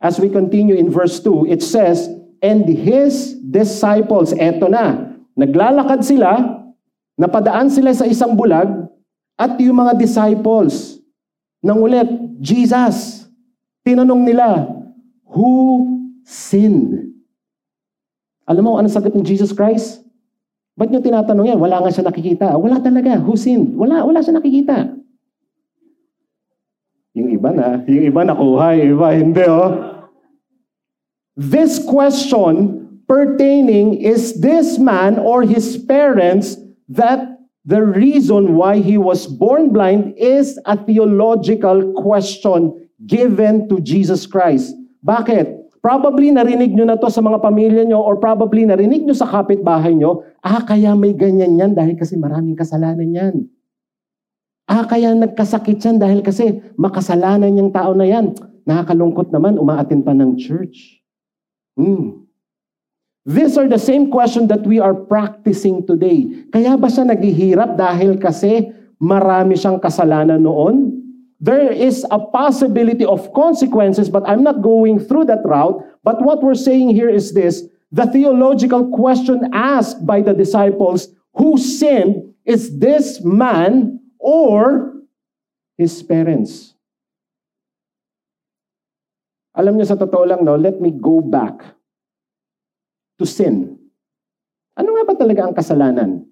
As 0.00 0.20
we 0.20 0.28
continue 0.28 0.74
in 0.74 0.90
verse 0.90 1.20
2, 1.20 1.46
it 1.48 1.62
says, 1.62 2.08
And 2.42 2.66
his 2.66 3.38
disciples, 3.38 4.34
eto 4.34 4.66
na, 4.66 5.14
naglalakad 5.38 6.02
sila, 6.02 6.58
napadaan 7.14 7.70
sila 7.70 7.94
sa 7.94 8.02
isang 8.02 8.34
bulag, 8.34 8.90
at 9.38 9.54
yung 9.62 9.78
mga 9.78 9.94
disciples, 9.94 10.98
nang 11.62 11.78
ulit, 11.78 12.10
Jesus, 12.42 13.30
tinanong 13.86 14.26
nila, 14.26 14.66
Who 15.32 15.48
sinned? 16.28 17.16
Alam 18.44 18.62
mo, 18.68 18.72
ano 18.76 18.88
sagot 18.92 19.16
ng 19.16 19.24
Jesus 19.24 19.54
Christ? 19.56 20.04
Ba't 20.76 20.92
nyo 20.92 21.00
tinatanong 21.00 21.56
yan? 21.56 21.60
Wala 21.60 21.80
nga 21.80 21.92
siya 21.92 22.04
nakikita. 22.04 22.52
Wala 22.56 22.80
talaga. 22.80 23.16
Who 23.20 23.32
sinned? 23.36 23.72
Wala, 23.76 24.04
wala 24.04 24.20
siya 24.20 24.36
nakikita. 24.36 24.92
Yung 27.12 27.28
iba 27.32 27.52
na, 27.52 27.80
yung 27.88 28.04
iba 28.08 28.24
nakuha, 28.24 28.76
yung 28.76 28.90
iba 28.96 29.08
hindi 29.12 29.44
oh. 29.48 29.91
This 31.32 31.80
question 31.80 33.00
pertaining 33.08 33.96
is 33.96 34.40
this 34.44 34.76
man 34.76 35.16
or 35.16 35.48
his 35.48 35.80
parents 35.80 36.60
that 36.92 37.40
the 37.64 37.80
reason 37.80 38.52
why 38.52 38.84
he 38.84 39.00
was 39.00 39.24
born 39.24 39.72
blind 39.72 40.12
is 40.20 40.60
a 40.68 40.76
theological 40.76 41.96
question 41.96 42.76
given 43.08 43.64
to 43.72 43.80
Jesus 43.80 44.28
Christ. 44.28 44.76
Bakit? 45.00 45.80
Probably 45.82 46.30
narinig 46.30 46.78
nyo 46.78 46.86
na 46.86 47.00
to 47.00 47.10
sa 47.10 47.18
mga 47.18 47.42
pamilya 47.42 47.82
nyo 47.88 47.98
or 48.04 48.14
probably 48.20 48.62
narinig 48.62 49.02
nyo 49.02 49.16
sa 49.16 49.26
kapitbahay 49.26 49.98
nyo, 49.98 50.22
ah, 50.46 50.62
kaya 50.62 50.94
may 50.94 51.10
ganyan 51.10 51.58
yan 51.58 51.72
dahil 51.74 51.98
kasi 51.98 52.14
maraming 52.14 52.54
kasalanan 52.54 53.10
yan. 53.10 53.34
Ah, 54.70 54.86
kaya 54.86 55.10
nagkasakit 55.10 55.82
yan 55.82 55.98
dahil 55.98 56.22
kasi 56.22 56.62
makasalanan 56.78 57.58
yung 57.58 57.74
tao 57.74 57.98
na 57.98 58.06
yan. 58.06 58.30
Nakakalungkot 58.62 59.34
naman, 59.34 59.58
umaatin 59.58 60.06
pa 60.06 60.14
ng 60.14 60.38
church. 60.38 61.01
Hmm. 61.76 62.22
These 63.24 63.56
are 63.56 63.68
the 63.68 63.78
same 63.78 64.10
question 64.10 64.48
that 64.48 64.66
we 64.66 64.82
are 64.82 64.94
practicing 64.94 65.86
today. 65.86 66.26
Kaya 66.50 66.74
ba 66.74 66.90
siya 66.90 67.06
naghihirap 67.06 67.78
dahil 67.78 68.18
kasi 68.18 68.74
marami 68.98 69.54
siyang 69.54 69.78
kasalanan 69.78 70.42
noon? 70.42 70.98
There 71.42 71.70
is 71.70 72.06
a 72.10 72.18
possibility 72.18 73.06
of 73.06 73.30
consequences, 73.34 74.10
but 74.10 74.22
I'm 74.26 74.42
not 74.42 74.62
going 74.62 75.02
through 75.02 75.26
that 75.26 75.42
route. 75.42 75.82
But 76.02 76.22
what 76.22 76.42
we're 76.42 76.58
saying 76.58 76.94
here 76.94 77.10
is 77.10 77.34
this 77.34 77.62
the 77.90 78.06
theological 78.10 78.90
question 78.90 79.50
asked 79.54 80.06
by 80.06 80.22
the 80.22 80.34
disciples 80.34 81.10
who 81.34 81.58
sinned 81.58 82.34
is 82.44 82.78
this 82.78 83.22
man 83.22 84.00
or 84.18 84.94
his 85.78 86.02
parents? 86.02 86.71
Alam 89.52 89.76
niyo 89.76 89.86
sa 89.88 90.00
totoo 90.00 90.24
lang, 90.24 90.44
no, 90.44 90.56
let 90.56 90.80
me 90.80 90.88
go 90.88 91.20
back 91.20 91.60
to 93.20 93.28
sin. 93.28 93.76
Ano 94.72 94.96
nga 94.96 95.04
ba 95.04 95.14
talaga 95.14 95.44
ang 95.44 95.52
kasalanan? 95.52 96.24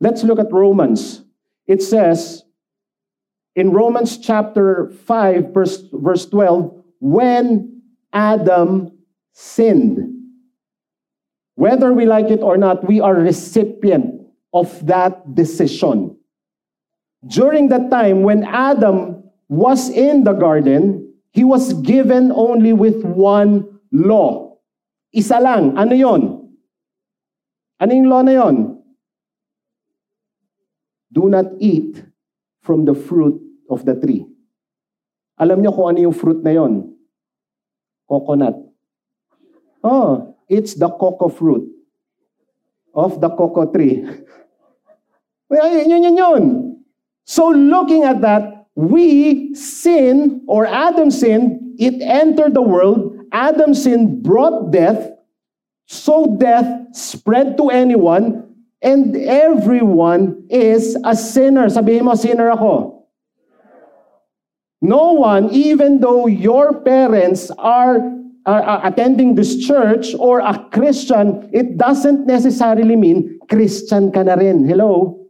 Let's 0.00 0.24
look 0.24 0.40
at 0.40 0.48
Romans. 0.48 1.20
It 1.68 1.84
says, 1.84 2.44
in 3.54 3.70
Romans 3.70 4.16
chapter 4.16 4.90
5, 5.04 5.52
verse, 5.52 5.84
verse 5.92 6.24
12, 6.26 6.72
when 7.00 7.82
Adam 8.12 8.92
sinned, 9.32 10.00
whether 11.54 11.92
we 11.92 12.06
like 12.06 12.32
it 12.32 12.40
or 12.40 12.56
not, 12.56 12.88
we 12.88 13.00
are 13.00 13.14
recipient 13.14 14.24
of 14.52 14.72
that 14.86 15.34
decision. 15.34 16.16
During 17.26 17.68
that 17.68 17.90
time, 17.90 18.22
when 18.22 18.44
Adam 18.44 19.24
was 19.48 19.88
in 19.88 20.24
the 20.24 20.32
garden, 20.32 21.03
He 21.34 21.42
was 21.42 21.74
given 21.82 22.30
only 22.30 22.70
with 22.70 23.02
one 23.02 23.66
law. 23.90 24.54
Isa 25.10 25.42
lang. 25.42 25.74
Ano 25.74 25.90
yon? 25.90 26.22
Ano 27.82 27.90
yung 27.90 28.06
law 28.06 28.22
na 28.22 28.38
yon? 28.38 28.78
Do 31.10 31.26
not 31.26 31.58
eat 31.58 32.06
from 32.62 32.86
the 32.86 32.94
fruit 32.94 33.34
of 33.66 33.82
the 33.82 33.98
tree. 33.98 34.30
Alam 35.34 35.58
niyo 35.58 35.74
kung 35.74 35.90
ano 35.90 36.06
yung 36.06 36.14
fruit 36.14 36.38
na 36.46 36.54
yon? 36.54 36.94
Coconut. 38.06 38.54
Oh, 39.82 40.38
it's 40.46 40.78
the 40.78 40.86
cocoa 40.86 41.34
fruit 41.34 41.66
of 42.94 43.18
the 43.18 43.30
cocoa 43.34 43.66
tree. 43.74 44.06
yun, 45.50 45.90
yun, 45.90 46.02
yun, 46.06 46.16
yun. 46.16 46.44
So 47.26 47.50
looking 47.50 48.06
at 48.06 48.22
that, 48.22 48.53
we 48.74 49.54
sin, 49.54 50.42
or 50.46 50.66
Adam 50.66 51.10
sinned, 51.10 51.78
it 51.78 52.02
entered 52.02 52.54
the 52.54 52.62
world. 52.62 53.16
Adam 53.32 53.74
sin 53.74 54.22
brought 54.22 54.70
death, 54.70 55.10
so 55.86 56.36
death 56.38 56.66
spread 56.92 57.56
to 57.56 57.70
anyone, 57.70 58.42
and 58.82 59.16
everyone 59.16 60.46
is 60.50 60.96
a 61.04 61.14
sinner. 61.14 61.66
Sabihin 61.66 62.02
mo, 62.02 62.14
sinner 62.14 62.50
ako. 62.50 63.06
No 64.82 65.12
one, 65.12 65.48
even 65.50 66.00
though 66.00 66.26
your 66.26 66.82
parents 66.82 67.50
are, 67.56 67.98
are, 68.44 68.62
are 68.62 68.86
attending 68.86 69.34
this 69.34 69.64
church 69.64 70.14
or 70.18 70.40
a 70.40 70.58
Christian, 70.70 71.48
it 71.54 71.78
doesn't 71.78 72.26
necessarily 72.26 72.94
mean 72.94 73.38
Christian 73.48 74.12
ka 74.12 74.22
na 74.22 74.34
rin. 74.34 74.68
Hello? 74.68 75.24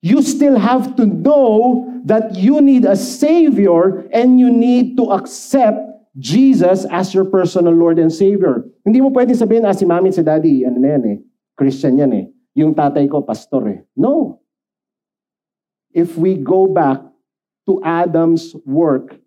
You 0.00 0.22
still 0.22 0.58
have 0.58 0.96
to 0.96 1.04
know 1.04 1.89
that 2.06 2.34
you 2.34 2.60
need 2.60 2.84
a 2.84 2.96
Savior 2.96 4.06
and 4.12 4.38
you 4.38 4.50
need 4.50 4.96
to 4.96 5.12
accept 5.12 5.78
Jesus 6.18 6.84
as 6.90 7.14
your 7.14 7.24
personal 7.24 7.72
Lord 7.72 7.98
and 7.98 8.12
Savior. 8.12 8.66
Hindi 8.84 9.00
mo 9.00 9.10
pwedeng 9.10 9.38
sabihin, 9.38 9.66
ah, 9.66 9.74
si 9.76 9.86
mami 9.86 10.12
si 10.12 10.22
daddy, 10.22 10.66
ano 10.66 10.78
na 10.78 10.88
yan 10.98 11.04
eh, 11.06 11.18
Christian 11.56 11.98
yan 11.98 12.12
eh. 12.12 12.26
Yung 12.58 12.74
tatay 12.74 13.06
ko, 13.06 13.22
pastor 13.22 13.68
eh. 13.68 13.80
No. 13.94 14.42
If 15.94 16.18
we 16.18 16.38
go 16.38 16.66
back 16.66 17.02
to 17.66 17.82
Adam's 17.82 18.54
work, 18.66 19.18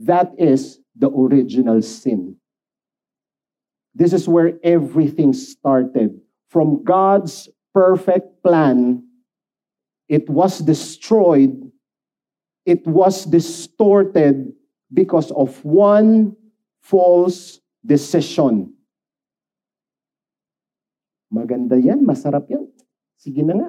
that 0.00 0.32
is 0.36 0.80
the 0.96 1.08
original 1.08 1.80
sin. 1.80 2.36
This 3.94 4.12
is 4.12 4.26
where 4.26 4.58
everything 4.64 5.32
started. 5.32 6.18
From 6.48 6.82
God's 6.82 7.48
perfect 7.72 8.42
plan 8.42 9.04
It 10.08 10.28
was 10.28 10.58
destroyed. 10.58 11.63
It 12.64 12.86
was 12.86 13.24
distorted 13.24 14.52
because 14.92 15.30
of 15.32 15.62
one 15.64 16.36
false 16.80 17.60
decision. 17.84 18.72
Maganda 21.32 21.76
yan, 21.76 22.06
masarap 22.06 22.48
yan. 22.48 22.68
Sige 23.20 23.44
na 23.44 23.54
nga. 23.54 23.68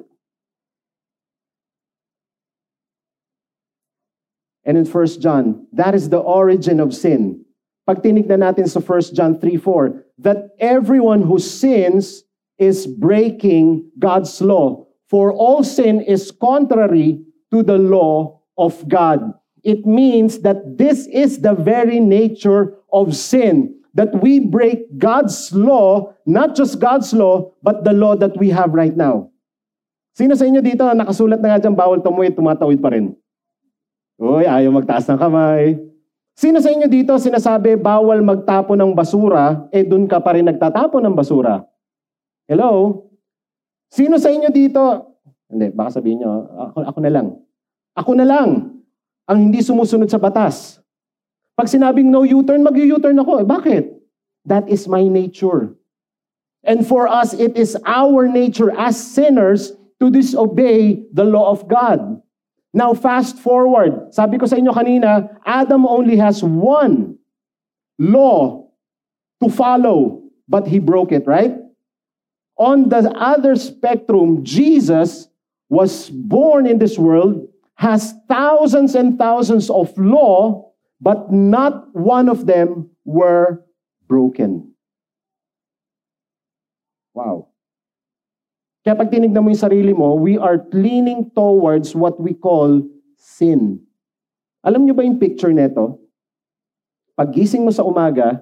And 4.66 4.76
in 4.76 4.84
1 4.84 5.20
John, 5.22 5.66
that 5.72 5.94
is 5.94 6.08
the 6.08 6.18
origin 6.18 6.80
of 6.80 6.94
sin. 6.94 7.44
Pag 7.86 8.02
tinignan 8.02 8.42
natin 8.42 8.66
sa 8.66 8.82
1 8.82 9.14
John 9.14 9.38
3:4, 9.38 10.02
that 10.18 10.50
everyone 10.58 11.22
who 11.22 11.38
sins 11.38 12.26
is 12.58 12.86
breaking 12.86 13.86
God's 13.98 14.42
law. 14.42 14.90
For 15.06 15.30
all 15.30 15.62
sin 15.62 16.02
is 16.02 16.34
contrary 16.34 17.22
to 17.54 17.62
the 17.62 17.78
law 17.78 18.35
of 18.58 18.76
God. 18.88 19.36
It 19.62 19.84
means 19.84 20.40
that 20.42 20.80
this 20.80 21.06
is 21.08 21.40
the 21.40 21.54
very 21.54 22.00
nature 22.00 22.76
of 22.92 23.16
sin. 23.16 23.76
That 23.96 24.12
we 24.20 24.44
break 24.44 25.00
God's 25.00 25.52
law, 25.56 26.12
not 26.28 26.52
just 26.52 26.76
God's 26.76 27.16
law, 27.16 27.56
but 27.64 27.80
the 27.84 27.96
law 27.96 28.12
that 28.20 28.36
we 28.36 28.52
have 28.52 28.76
right 28.76 28.92
now. 28.92 29.32
Sino 30.16 30.36
sa 30.36 30.44
inyo 30.44 30.60
dito 30.60 30.84
na 30.84 31.04
nakasulat 31.04 31.40
na 31.40 31.56
nga 31.56 31.60
dyan, 31.64 31.76
bawal 31.76 32.00
tumuwid, 32.00 32.36
tumatawid 32.36 32.80
pa 32.80 32.92
rin? 32.92 33.12
Uy, 34.16 34.48
ayaw 34.48 34.72
magtaas 34.72 35.08
ng 35.08 35.20
kamay. 35.20 35.76
Sino 36.36 36.60
sa 36.60 36.68
inyo 36.68 36.88
dito 36.88 37.16
sinasabi, 37.16 37.80
bawal 37.80 38.20
magtapon 38.20 38.76
ng 38.76 38.92
basura, 38.92 39.68
eh 39.72 39.84
dun 39.84 40.04
ka 40.04 40.20
pa 40.20 40.36
rin 40.36 40.44
nagtatapon 40.44 41.00
ng 41.04 41.16
basura? 41.16 41.64
Hello? 42.44 43.00
Sino 43.88 44.20
sa 44.20 44.28
inyo 44.28 44.52
dito, 44.52 45.16
hindi, 45.48 45.72
baka 45.72 46.00
sabihin 46.00 46.20
nyo, 46.20 46.44
ako, 46.68 46.76
ako 46.84 46.98
na 47.00 47.12
lang. 47.12 47.26
Ako 47.96 48.12
na 48.12 48.28
lang 48.28 48.80
ang 49.26 49.38
hindi 49.40 49.64
sumusunod 49.64 50.06
sa 50.12 50.20
batas. 50.20 50.78
Pag 51.56 51.72
sinabing 51.72 52.12
no 52.12 52.22
U-turn, 52.22 52.60
mag-U-turn 52.60 53.16
ako. 53.16 53.40
Eh, 53.40 53.46
bakit? 53.48 53.84
That 54.44 54.68
is 54.68 54.84
my 54.86 55.08
nature. 55.08 55.72
And 56.62 56.84
for 56.84 57.08
us, 57.08 57.32
it 57.32 57.56
is 57.56 57.78
our 57.88 58.28
nature 58.28 58.70
as 58.76 58.94
sinners 58.94 59.72
to 59.98 60.12
disobey 60.12 61.08
the 61.14 61.24
law 61.24 61.50
of 61.50 61.64
God. 61.66 62.20
Now 62.76 62.92
fast 62.92 63.40
forward. 63.40 64.12
Sabi 64.12 64.36
ko 64.36 64.44
sa 64.44 64.60
inyo 64.60 64.68
kanina, 64.76 65.32
Adam 65.48 65.88
only 65.88 66.20
has 66.20 66.44
one 66.44 67.16
law 67.96 68.68
to 69.40 69.48
follow, 69.48 70.28
but 70.44 70.68
he 70.68 70.76
broke 70.76 71.08
it, 71.08 71.24
right? 71.24 71.56
On 72.60 72.92
the 72.92 73.08
other 73.16 73.56
spectrum, 73.56 74.44
Jesus 74.44 75.28
was 75.72 76.12
born 76.12 76.68
in 76.68 76.76
this 76.76 77.00
world, 77.00 77.48
has 77.76 78.16
thousands 78.28 78.96
and 78.96 79.20
thousands 79.20 79.68
of 79.68 79.92
law, 80.00 80.72
but 81.00 81.28
not 81.32 81.92
one 81.92 82.28
of 82.28 82.48
them 82.48 82.88
were 83.04 83.60
broken. 84.08 84.72
Wow. 87.12 87.52
Kaya 88.80 88.96
pag 88.96 89.12
tinignan 89.12 89.44
mo 89.44 89.52
yung 89.52 89.60
sarili 89.60 89.92
mo, 89.92 90.16
we 90.16 90.40
are 90.40 90.62
leaning 90.72 91.28
towards 91.36 91.92
what 91.92 92.16
we 92.16 92.32
call 92.32 92.80
sin. 93.20 93.82
Alam 94.64 94.88
niyo 94.88 94.94
ba 94.96 95.04
yung 95.04 95.20
picture 95.20 95.52
nito? 95.52 96.00
Pag 97.16 97.32
gising 97.32 97.64
mo 97.64 97.72
sa 97.72 97.84
umaga, 97.84 98.40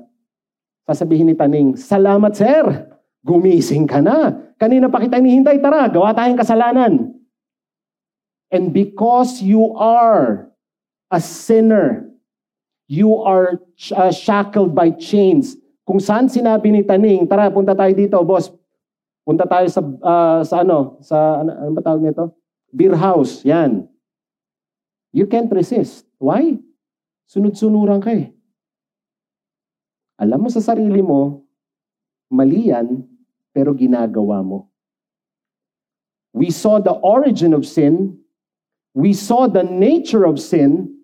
sasabihin 0.84 1.30
ni 1.30 1.34
Taning, 1.38 1.74
Salamat 1.78 2.34
sir! 2.34 2.90
Gumising 3.24 3.88
ka 3.88 4.04
na. 4.04 4.36
Kanina 4.60 4.92
pa 4.92 5.00
kita 5.00 5.16
hinihintay, 5.16 5.58
tara, 5.64 5.88
gawa 5.88 6.12
tayong 6.12 6.36
kasalanan. 6.36 7.23
And 8.50 8.72
because 8.72 9.40
you 9.40 9.74
are 9.76 10.50
a 11.10 11.20
sinner, 11.20 12.10
you 12.86 13.16
are 13.22 13.60
uh, 13.94 14.12
shackled 14.12 14.74
by 14.74 14.90
chains. 14.96 15.56
Kung 15.84 16.00
saan 16.00 16.32
sinabi 16.32 16.72
ni 16.72 16.82
Taning, 16.84 17.28
tara, 17.28 17.52
punta 17.52 17.76
tayo 17.76 17.92
dito, 17.92 18.16
boss, 18.24 18.52
Punta 19.24 19.48
tayo 19.48 19.64
sa, 19.72 19.80
uh, 19.80 20.40
sa 20.44 20.60
ano, 20.60 21.00
sa, 21.00 21.40
ano, 21.40 21.50
ano 21.56 21.70
ba 21.72 21.80
tawag 21.80 22.04
nito? 22.04 22.36
Beer 22.68 22.92
house, 22.92 23.40
yan. 23.40 23.88
You 25.16 25.24
can't 25.24 25.48
resist. 25.48 26.04
Why? 26.20 26.60
Sunod-sunuran 27.32 28.04
ka 28.04 28.12
eh. 28.12 28.36
Alam 30.20 30.46
mo 30.46 30.48
sa 30.52 30.60
sarili 30.60 31.00
mo, 31.00 31.40
mali 32.28 32.68
yan, 32.68 33.00
pero 33.56 33.72
ginagawa 33.72 34.44
mo. 34.44 34.68
We 36.36 36.52
saw 36.52 36.84
the 36.84 36.92
origin 36.92 37.56
of 37.56 37.64
sin. 37.64 38.20
We 38.94 39.12
saw 39.12 39.46
the 39.46 39.62
nature 39.62 40.24
of 40.24 40.38
sin. 40.40 40.96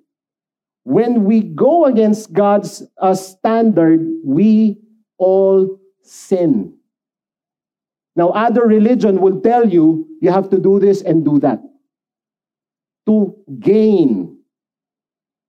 When 0.85 1.25
we 1.25 1.43
go 1.43 1.85
against 1.85 2.33
God's 2.33 2.83
uh, 2.99 3.15
standard, 3.15 4.01
we 4.25 4.79
all 5.19 5.79
sin. 6.03 6.75
Now, 8.17 8.31
other 8.31 8.67
religion 8.67 9.21
will 9.21 9.41
tell 9.41 9.69
you, 9.69 10.07
you 10.23 10.31
have 10.31 10.51
to 10.51 10.59
do 10.59 10.79
this 10.81 11.03
and 11.03 11.25
do 11.25 11.39
that 11.41 11.61
to 13.07 13.35
gain 13.59 14.39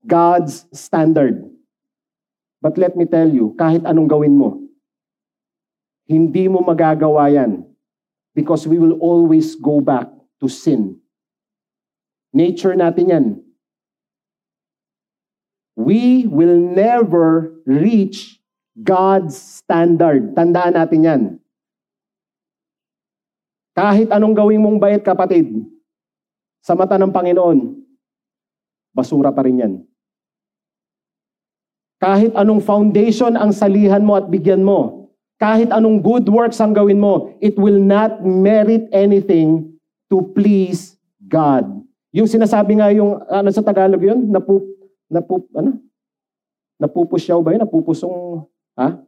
God's 0.06 0.66
standard. 0.74 1.46
But 2.62 2.78
let 2.78 2.96
me 2.96 3.06
tell 3.06 3.30
you, 3.30 3.54
kahit 3.58 3.86
anong 3.86 4.10
gawin 4.10 4.38
mo, 4.38 4.62
hindi 6.06 6.48
mo 6.48 6.62
magagawa 6.62 7.34
yan 7.34 7.66
because 8.34 8.66
we 8.66 8.78
will 8.78 8.98
always 9.02 9.56
go 9.58 9.82
back 9.82 10.10
to 10.42 10.48
sin. 10.48 10.98
Nature 12.32 12.80
natin 12.80 13.12
yan. 13.12 13.26
We 15.76 16.28
will 16.28 16.56
never 16.56 17.56
reach 17.68 18.40
God's 18.76 19.36
standard. 19.36 20.32
Tandaan 20.36 20.80
natin 20.80 21.02
yan. 21.04 21.22
Kahit 23.72 24.12
anong 24.12 24.36
gawin 24.36 24.64
mong 24.64 24.80
bait, 24.80 25.00
kapatid, 25.04 25.48
sa 26.60 26.76
mata 26.76 27.00
ng 27.00 27.12
Panginoon, 27.12 27.80
basura 28.92 29.32
pa 29.32 29.44
rin 29.48 29.64
yan. 29.64 29.74
Kahit 32.02 32.34
anong 32.36 32.64
foundation 32.66 33.38
ang 33.38 33.54
salihan 33.56 34.04
mo 34.04 34.18
at 34.18 34.28
bigyan 34.28 34.66
mo, 34.66 35.12
kahit 35.42 35.74
anong 35.74 36.02
good 36.06 36.30
works 36.30 36.62
ang 36.62 36.74
gawin 36.74 37.02
mo, 37.02 37.34
it 37.42 37.58
will 37.58 37.78
not 37.78 38.22
merit 38.22 38.86
anything 38.94 39.74
to 40.10 40.22
please 40.38 40.98
God. 41.30 41.66
Yung 42.12 42.28
sinasabi 42.28 42.80
nga 42.80 42.92
yung, 42.92 43.20
ano 43.28 43.50
sa 43.52 43.64
Tagalog 43.64 44.04
yun? 44.04 44.28
Napu, 44.28 44.64
napu, 45.08 45.48
ano? 45.56 45.80
Napupusyaw 46.82 47.40
ba 47.40 47.56
yun? 47.56 47.64
Napupusong, 47.64 48.48
ha? 48.76 49.00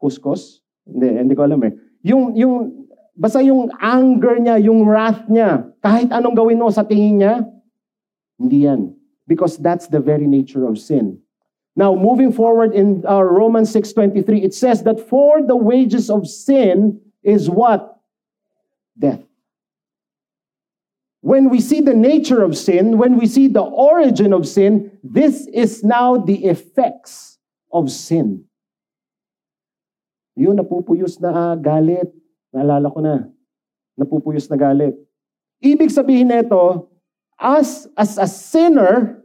Kuskus? 0.00 0.62
Hindi, 0.86 1.08
hindi 1.22 1.34
ko 1.34 1.42
alam 1.46 1.60
eh. 1.66 1.72
Yung, 2.02 2.34
yung 2.34 2.86
Basta 3.16 3.40
yung 3.40 3.72
anger 3.80 4.36
niya, 4.36 4.60
yung 4.60 4.84
wrath 4.84 5.24
niya, 5.32 5.64
kahit 5.80 6.12
anong 6.12 6.36
gawin 6.36 6.60
mo 6.60 6.68
sa 6.68 6.84
tingin 6.84 7.24
niya, 7.24 7.34
hindi 8.36 8.68
yan. 8.68 8.92
Because 9.24 9.56
that's 9.56 9.88
the 9.88 9.98
very 9.98 10.28
nature 10.28 10.68
of 10.68 10.76
sin. 10.76 11.16
Now, 11.72 11.96
moving 11.96 12.30
forward 12.30 12.76
in 12.76 13.02
uh, 13.08 13.24
Romans 13.24 13.72
6.23, 13.72 14.44
it 14.44 14.52
says 14.52 14.84
that 14.84 15.00
for 15.00 15.40
the 15.40 15.56
wages 15.56 16.12
of 16.12 16.28
sin 16.28 17.00
is 17.24 17.48
what? 17.48 18.00
Death. 18.96 19.24
When 21.26 21.50
we 21.50 21.58
see 21.58 21.82
the 21.82 21.90
nature 21.90 22.46
of 22.46 22.54
sin, 22.54 23.02
when 23.02 23.18
we 23.18 23.26
see 23.26 23.50
the 23.50 23.66
origin 23.66 24.30
of 24.30 24.46
sin, 24.46 24.94
this 25.02 25.50
is 25.50 25.82
now 25.82 26.22
the 26.22 26.46
effects 26.46 27.42
of 27.74 27.90
sin. 27.90 28.46
Yun, 30.38 30.54
napupuyos 30.54 31.18
na 31.18 31.34
uh, 31.34 31.56
galit, 31.58 32.14
Naalala 32.54 32.94
ko 32.94 33.02
na, 33.02 33.26
napupuyos 33.98 34.46
na 34.46 34.54
galit. 34.54 34.94
Ibig 35.58 35.90
sabihin 35.90 36.30
nito, 36.30 36.94
as, 37.42 37.90
as 37.98 38.22
a 38.22 38.30
sinner, 38.30 39.18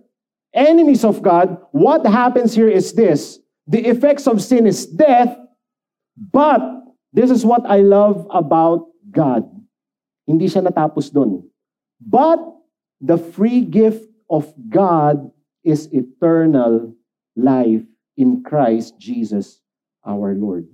enemies 0.58 1.06
of 1.06 1.22
God, 1.22 1.54
what 1.70 2.02
happens 2.10 2.58
here 2.58 2.66
is 2.66 2.98
this. 2.98 3.38
The 3.70 3.86
effects 3.86 4.26
of 4.26 4.42
sin 4.42 4.66
is 4.66 4.90
death, 4.90 5.38
but 6.18 6.66
this 7.14 7.30
is 7.30 7.46
what 7.46 7.62
I 7.70 7.86
love 7.86 8.26
about 8.34 8.90
God. 9.14 9.46
Hindi 10.26 10.50
siya 10.50 10.66
natapos 10.66 11.14
doon. 11.14 11.51
But 12.02 12.42
the 13.00 13.18
free 13.18 13.62
gift 13.62 14.10
of 14.30 14.52
God 14.70 15.32
is 15.64 15.88
eternal 15.94 16.94
life 17.36 17.86
in 18.18 18.44
Christ 18.44 18.98
Jesus 18.98 19.62
our 20.06 20.34
Lord. 20.34 20.68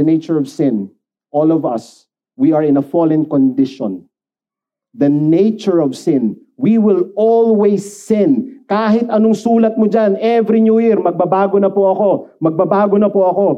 the 0.00 0.08
nature 0.08 0.40
of 0.40 0.48
sin. 0.48 0.88
All 1.28 1.52
of 1.52 1.68
us, 1.68 2.08
we 2.40 2.56
are 2.56 2.64
in 2.64 2.80
a 2.80 2.84
fallen 2.84 3.28
condition. 3.28 4.08
The 4.96 5.12
nature 5.12 5.84
of 5.84 5.92
sin. 5.92 6.40
We 6.56 6.80
will 6.80 7.12
always 7.20 7.84
sin. 7.84 8.64
Kahit 8.64 9.12
anong 9.12 9.36
sulat 9.36 9.76
mo 9.76 9.92
dyan, 9.92 10.16
every 10.16 10.64
new 10.64 10.80
year, 10.80 10.96
magbabago 10.96 11.60
na 11.60 11.68
po 11.68 11.92
ako. 11.92 12.10
Magbabago 12.40 12.96
na 12.96 13.12
po 13.12 13.28
ako. 13.28 13.48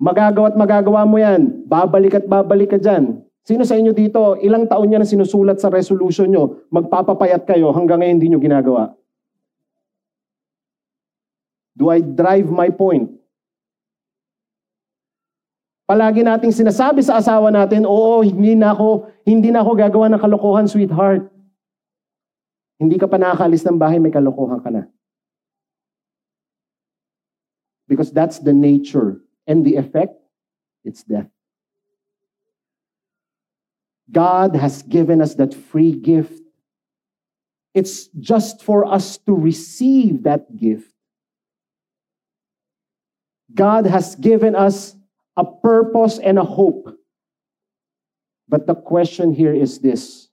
Magagawa 0.00 0.48
magagawa 0.56 1.04
mo 1.04 1.20
yan. 1.20 1.68
Babalik 1.68 2.16
at 2.16 2.24
babalik 2.24 2.72
ka 2.72 2.80
dyan. 2.80 3.20
Sino 3.44 3.64
sa 3.64 3.76
inyo 3.76 3.96
dito, 3.96 4.36
ilang 4.44 4.68
taon 4.68 4.92
niya 4.92 5.00
na 5.00 5.08
sinusulat 5.08 5.56
sa 5.56 5.72
resolution 5.72 6.28
nyo, 6.28 6.60
magpapapayat 6.68 7.48
kayo 7.48 7.72
hanggang 7.72 8.04
ngayon 8.04 8.16
hindi 8.20 8.28
nyo 8.28 8.40
ginagawa? 8.40 8.92
Do 11.72 11.88
I 11.88 12.04
drive 12.04 12.52
my 12.52 12.68
point? 12.68 13.08
Palagi 15.88 16.22
nating 16.22 16.54
sinasabi 16.54 17.02
sa 17.02 17.18
asawa 17.18 17.50
natin, 17.50 17.82
oo, 17.82 18.22
hindi 18.22 18.54
na 18.54 18.76
ako, 18.76 19.10
hindi 19.26 19.50
na 19.50 19.64
ako 19.64 19.70
gagawa 19.74 20.06
ng 20.12 20.22
kalokohan, 20.22 20.70
sweetheart. 20.70 21.26
Hindi 22.78 22.94
ka 23.00 23.10
pa 23.10 23.18
nakakaalis 23.18 23.66
ng 23.66 23.80
bahay, 23.80 23.98
may 23.98 24.14
kalokohan 24.14 24.62
ka 24.62 24.70
na. 24.70 24.86
Because 27.90 28.14
that's 28.14 28.38
the 28.38 28.54
nature. 28.54 29.18
And 29.50 29.66
the 29.66 29.82
effect, 29.82 30.14
it's 30.86 31.02
death. 31.02 31.26
God 34.10 34.56
has 34.56 34.82
given 34.82 35.20
us 35.20 35.34
that 35.36 35.54
free 35.54 35.92
gift. 35.92 36.42
It's 37.74 38.08
just 38.18 38.62
for 38.62 38.84
us 38.84 39.18
to 39.18 39.34
receive 39.34 40.24
that 40.24 40.56
gift. 40.56 40.92
God 43.54 43.86
has 43.86 44.16
given 44.16 44.54
us 44.54 44.96
a 45.36 45.44
purpose 45.44 46.18
and 46.18 46.38
a 46.38 46.44
hope. 46.44 46.96
But 48.48 48.66
the 48.66 48.74
question 48.74 49.32
here 49.32 49.54
is 49.54 49.78
this 49.78 50.28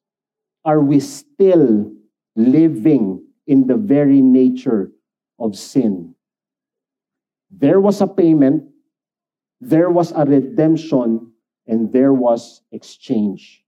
Are 0.66 0.82
we 0.82 1.00
still 1.00 1.92
living 2.36 3.26
in 3.46 3.68
the 3.68 3.78
very 3.78 4.22
nature 4.22 4.92
of 5.40 5.56
sin? 5.56 6.16
There 7.52 7.80
was 7.80 8.02
a 8.02 8.08
payment, 8.08 8.70
there 9.62 9.90
was 9.90 10.12
a 10.12 10.26
redemption, 10.26 11.32
and 11.68 11.94
there 11.94 12.14
was 12.14 12.62
exchange. 12.72 13.64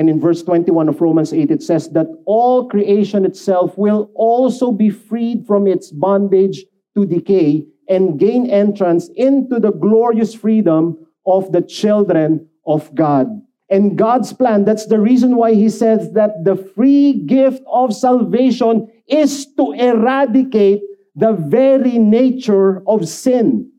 And 0.00 0.08
in 0.08 0.18
verse 0.18 0.42
21 0.42 0.88
of 0.88 1.00
Romans 1.00 1.34
8, 1.34 1.50
it 1.50 1.62
says 1.62 1.90
that 1.90 2.06
all 2.24 2.68
creation 2.68 3.26
itself 3.26 3.76
will 3.76 4.10
also 4.14 4.72
be 4.72 4.88
freed 4.88 5.46
from 5.46 5.66
its 5.66 5.92
bondage 5.92 6.64
to 6.96 7.04
decay 7.04 7.66
and 7.86 8.18
gain 8.18 8.48
entrance 8.48 9.10
into 9.14 9.60
the 9.60 9.72
glorious 9.72 10.32
freedom 10.34 10.96
of 11.26 11.52
the 11.52 11.60
children 11.60 12.48
of 12.66 12.94
God. 12.94 13.28
and 13.70 13.96
God's 13.96 14.32
plan. 14.32 14.64
That's 14.64 14.86
the 14.86 14.98
reason 14.98 15.36
why 15.36 15.54
he 15.54 15.68
says 15.70 16.12
that 16.12 16.44
the 16.44 16.56
free 16.56 17.22
gift 17.24 17.62
of 17.70 17.94
salvation 17.94 18.90
is 19.06 19.46
to 19.54 19.72
eradicate 19.72 20.82
the 21.14 21.32
very 21.32 21.96
nature 21.96 22.82
of 22.86 23.08
sin. 23.08 23.70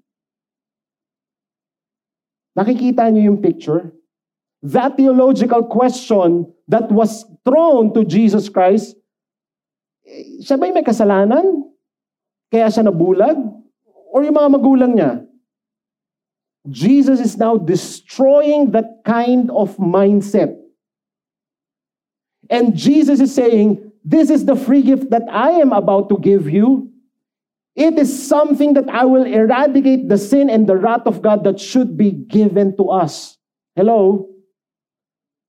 Nakikita 2.58 3.12
niyo 3.12 3.36
yung 3.36 3.42
picture? 3.44 3.92
That 4.62 4.98
theological 4.98 5.66
question 5.66 6.54
that 6.68 6.92
was 6.92 7.26
thrown 7.44 7.94
to 7.94 8.06
Jesus 8.06 8.48
Christ, 8.48 8.94
siya 10.42 10.58
ba'y 10.62 10.70
may 10.70 10.86
kasalanan? 10.86 11.66
Kaya 12.54 12.70
siya 12.70 12.86
nabulag? 12.86 13.38
Or 14.12 14.22
yung 14.22 14.38
mga 14.38 14.52
magulang 14.54 14.94
niya? 14.94 15.26
Jesus 16.70 17.20
is 17.20 17.38
now 17.38 17.58
destroying 17.58 18.72
that 18.72 19.02
kind 19.02 19.50
of 19.50 19.78
mindset. 19.78 20.54
And 22.50 22.76
Jesus 22.76 23.20
is 23.20 23.34
saying, 23.34 23.92
This 24.04 24.30
is 24.30 24.46
the 24.46 24.56
free 24.56 24.82
gift 24.82 25.10
that 25.10 25.24
I 25.30 25.62
am 25.62 25.74
about 25.74 26.10
to 26.10 26.18
give 26.18 26.50
you. 26.50 26.90
It 27.76 27.98
is 27.98 28.12
something 28.12 28.74
that 28.74 28.90
I 28.90 29.06
will 29.06 29.24
eradicate 29.24 30.10
the 30.10 30.18
sin 30.18 30.50
and 30.50 30.68
the 30.68 30.76
wrath 30.76 31.06
of 31.06 31.22
God 31.22 31.46
that 31.46 31.60
should 31.60 31.98
be 31.98 32.12
given 32.12 32.76
to 32.78 32.90
us. 32.90 33.38
Hello? 33.76 34.31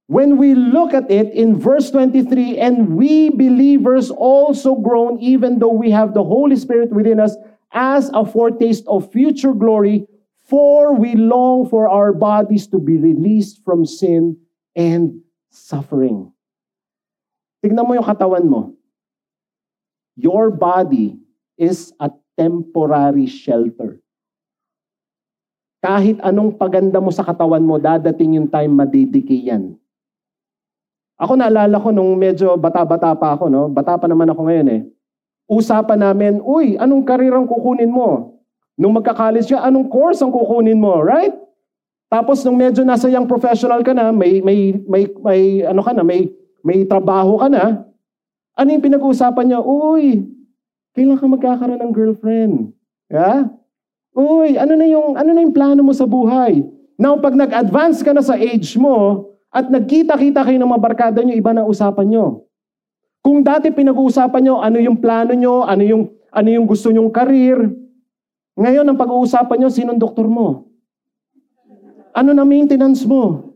When 0.07 0.37
we 0.37 0.55
look 0.55 0.93
at 0.93 1.11
it 1.11 1.33
in 1.33 1.59
verse 1.59 1.91
23, 1.91 2.59
and 2.59 2.97
we 2.97 3.31
believers 3.31 4.11
also 4.11 4.75
groan, 4.75 5.19
even 5.21 5.59
though 5.59 5.73
we 5.73 5.91
have 5.91 6.13
the 6.13 6.25
Holy 6.25 6.57
Spirit 6.57 6.91
within 6.91 7.21
us, 7.21 7.37
as 7.73 8.11
a 8.13 8.27
foretaste 8.27 8.85
of 8.87 9.11
future 9.11 9.55
glory, 9.55 10.07
For 10.53 10.93
we 10.93 11.15
long 11.15 11.65
for 11.71 11.87
our 11.87 12.13
bodies 12.13 12.67
to 12.75 12.79
be 12.83 12.99
released 12.99 13.63
from 13.65 13.87
sin 13.87 14.37
and 14.75 15.23
suffering. 15.49 16.35
Tignan 17.63 17.87
mo 17.87 17.95
yung 17.95 18.05
katawan 18.05 18.45
mo. 18.45 18.75
Your 20.19 20.51
body 20.51 21.17
is 21.57 21.95
a 21.97 22.11
temporary 22.37 23.31
shelter. 23.31 24.03
Kahit 25.81 26.19
anong 26.21 26.59
paganda 26.59 26.99
mo 26.99 27.09
sa 27.15 27.25
katawan 27.25 27.63
mo, 27.63 27.79
dadating 27.79 28.37
yung 28.37 28.51
time 28.51 28.77
madidiki 28.77 29.47
yan. 29.47 29.79
Ako 31.23 31.39
naalala 31.39 31.79
ko 31.79 31.95
nung 31.95 32.19
medyo 32.19 32.59
bata-bata 32.59 33.15
pa 33.15 33.39
ako, 33.39 33.47
no? 33.47 33.71
Bata 33.71 33.95
pa 33.95 34.11
naman 34.11 34.27
ako 34.27 34.43
ngayon 34.51 34.69
eh. 34.75 34.83
Usapan 35.47 36.03
namin, 36.03 36.43
uy, 36.43 36.75
anong 36.75 37.07
karirang 37.07 37.47
kukunin 37.47 37.95
mo? 37.95 38.43
Nung 38.75 38.99
magka-college 38.99 39.55
ka, 39.55 39.63
anong 39.63 39.87
course 39.87 40.19
ang 40.19 40.35
kukunin 40.35 40.83
mo, 40.83 40.99
right? 40.99 41.31
Tapos 42.11 42.43
nung 42.43 42.59
medyo 42.59 42.83
nasa 42.83 43.07
young 43.07 43.31
professional 43.31 43.87
ka 43.87 43.95
na, 43.95 44.11
may 44.11 44.43
may 44.43 44.75
may 44.85 45.07
may 45.23 45.43
ano 45.63 45.81
ka 45.87 45.95
na, 45.95 46.03
may 46.03 46.27
may 46.67 46.83
trabaho 46.91 47.39
ka 47.39 47.47
na, 47.47 47.87
ano 48.59 48.69
yung 48.75 48.83
pinag-uusapan 48.83 49.47
niya? 49.47 49.61
Uy, 49.63 50.27
kailan 50.99 51.23
ka 51.23 51.27
magkakaroon 51.31 51.81
ng 51.87 51.95
girlfriend? 51.95 52.75
Yeah? 53.07 53.47
Uy, 54.11 54.59
ano 54.59 54.75
na 54.75 54.91
yung 54.91 55.15
ano 55.15 55.31
na 55.31 55.41
yung 55.47 55.55
plano 55.55 55.87
mo 55.87 55.95
sa 55.95 56.05
buhay? 56.05 56.67
Now, 56.99 57.15
pag 57.23 57.39
nag-advance 57.39 58.03
ka 58.03 58.11
na 58.11 58.27
sa 58.27 58.35
age 58.35 58.75
mo 58.75 59.32
at 59.53 59.69
nagkita-kita 59.69 60.49
kayo 60.49 60.57
ng 60.57 60.73
mga 60.73 60.83
barkada 60.83 61.21
nyo, 61.21 61.37
iba 61.37 61.53
na 61.53 61.69
usapan 61.69 62.09
nyo. 62.09 62.49
Kung 63.21 63.45
dati 63.45 63.69
pinag-uusapan 63.69 64.41
nyo, 64.41 64.55
ano 64.65 64.81
yung 64.81 64.97
plano 64.97 65.37
nyo, 65.37 65.69
ano 65.69 65.85
yung, 65.85 66.09
ano 66.33 66.49
yung 66.49 66.65
gusto 66.65 66.89
nyong 66.89 67.13
career, 67.13 67.61
ngayon, 68.57 68.89
ang 68.89 68.97
pag-uusapan 68.97 69.57
nyo, 69.61 69.69
sinong 69.69 70.01
doktor 70.01 70.25
mo? 70.25 70.73
Ano 72.17 72.33
na 72.33 72.49
maintenance 72.49 73.05
mo? 73.05 73.53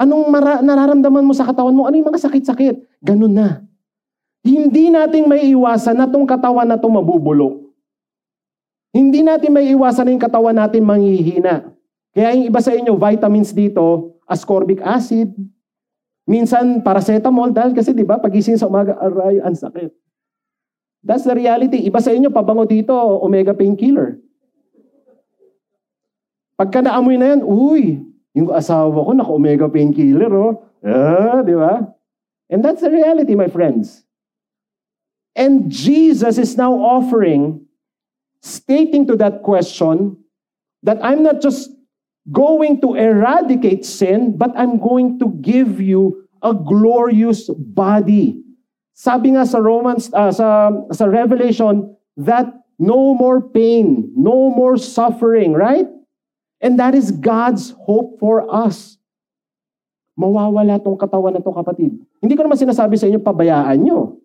Anong 0.00 0.32
mara- 0.32 0.64
nararamdaman 0.64 1.24
mo 1.24 1.36
sa 1.36 1.44
katawan 1.44 1.76
mo? 1.76 1.84
Ano 1.84 1.96
yung 2.00 2.08
mga 2.08 2.24
sakit-sakit? 2.28 3.04
Ganun 3.04 3.36
na. 3.36 3.48
Hindi 4.42 4.90
nating 4.90 5.28
may 5.28 5.48
iwasan 5.54 5.96
na 5.96 6.08
tong 6.10 6.26
katawan 6.26 6.66
na 6.66 6.80
to 6.80 6.90
mabubulok. 6.90 7.62
Hindi 8.92 9.24
natin 9.24 9.54
may 9.54 9.72
iwasan 9.72 10.08
na 10.08 10.12
yung 10.12 10.24
katawan 10.24 10.56
natin 10.56 10.84
manghihina. 10.84 11.72
Kaya 12.12 12.36
yung 12.36 12.52
iba 12.52 12.60
sa 12.60 12.76
inyo, 12.76 12.92
vitamins 12.98 13.56
dito, 13.56 14.11
ascorbic 14.32 14.80
acid, 14.80 15.28
minsan 16.24 16.80
paracetamol, 16.80 17.52
dahil 17.52 17.76
kasi 17.76 17.92
di 17.92 18.08
ba, 18.08 18.16
pagising 18.16 18.56
sa 18.56 18.66
umaga, 18.66 18.96
aray, 18.96 19.44
ang 19.44 19.52
sakit. 19.52 19.92
That's 21.04 21.28
the 21.28 21.36
reality. 21.36 21.84
Iba 21.84 22.00
sa 22.00 22.14
inyo, 22.14 22.32
pabango 22.32 22.64
dito, 22.64 22.94
omega 22.96 23.52
painkiller. 23.52 24.16
Pagka 26.56 26.80
naamoy 26.80 27.18
na 27.18 27.36
yan, 27.36 27.42
uy, 27.42 28.00
yung 28.32 28.48
asawa 28.54 29.04
ko 29.04 29.12
naka-omega 29.12 29.66
painkiller, 29.68 30.32
oh. 30.32 30.64
Ah, 30.80 31.42
di 31.44 31.52
ba? 31.52 31.90
And 32.48 32.62
that's 32.62 32.80
the 32.80 32.90
reality, 32.90 33.34
my 33.34 33.50
friends. 33.50 34.06
And 35.34 35.70
Jesus 35.72 36.38
is 36.38 36.54
now 36.54 36.76
offering, 36.76 37.66
stating 38.40 39.08
to 39.10 39.16
that 39.18 39.42
question, 39.42 40.22
that 40.82 41.02
I'm 41.02 41.22
not 41.22 41.40
just 41.40 41.70
going 42.30 42.78
to 42.80 42.94
eradicate 42.94 43.84
sin, 43.84 44.36
but 44.38 44.54
I'm 44.54 44.78
going 44.78 45.18
to 45.18 45.34
give 45.42 45.80
you 45.80 46.28
a 46.42 46.54
glorious 46.54 47.50
body. 47.50 48.38
Sabi 48.94 49.34
nga 49.34 49.42
sa 49.42 49.58
Romans, 49.58 50.12
uh, 50.14 50.30
sa, 50.30 50.70
sa 50.94 51.04
Revelation, 51.10 51.90
that 52.20 52.46
no 52.78 53.14
more 53.14 53.42
pain, 53.42 54.06
no 54.14 54.52
more 54.52 54.76
suffering, 54.76 55.56
right? 55.56 55.88
And 56.62 56.78
that 56.78 56.94
is 56.94 57.10
God's 57.10 57.74
hope 57.82 58.22
for 58.22 58.46
us. 58.46 58.98
Mawawala 60.14 60.78
tong 60.78 61.00
katawan 61.00 61.34
na 61.34 61.42
to 61.42 61.50
kapatid. 61.50 61.98
Hindi 62.22 62.34
ko 62.38 62.46
naman 62.46 62.60
sinasabi 62.60 62.94
sa 62.94 63.10
inyo, 63.10 63.18
pabayaan 63.18 63.80
nyo. 63.82 64.22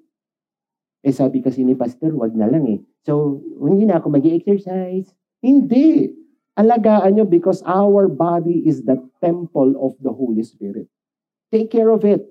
Eh 1.01 1.15
sabi 1.15 1.41
kasi 1.41 1.63
ni 1.63 1.73
Pastor, 1.73 2.13
wag 2.13 2.35
na 2.35 2.45
lang 2.45 2.67
eh. 2.67 2.79
So, 3.07 3.39
hindi 3.63 3.87
na 3.87 3.97
ako 3.97 4.11
mag 4.11 4.25
exercise 4.27 5.09
Hindi. 5.41 6.16
Alagaan 6.57 7.13
nyo 7.13 7.25
because 7.25 7.61
our 7.69 8.09
body 8.09 8.65
is 8.65 8.81
the 8.81 8.97
temple 9.21 9.77
of 9.77 9.93
the 10.01 10.09
Holy 10.09 10.41
Spirit. 10.41 10.89
Take 11.53 11.69
care 11.69 11.93
of 11.93 12.03
it. 12.03 12.25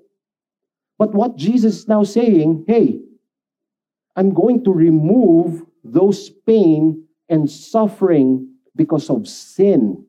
But 0.99 1.15
what 1.15 1.37
Jesus 1.39 1.79
is 1.79 1.87
now 1.87 2.03
saying, 2.03 2.65
hey, 2.67 2.99
I'm 4.17 4.33
going 4.33 4.65
to 4.65 4.73
remove 4.73 5.63
those 5.83 6.29
pain 6.43 7.07
and 7.29 7.49
suffering 7.49 8.51
because 8.75 9.09
of 9.09 9.27
sin 9.27 10.03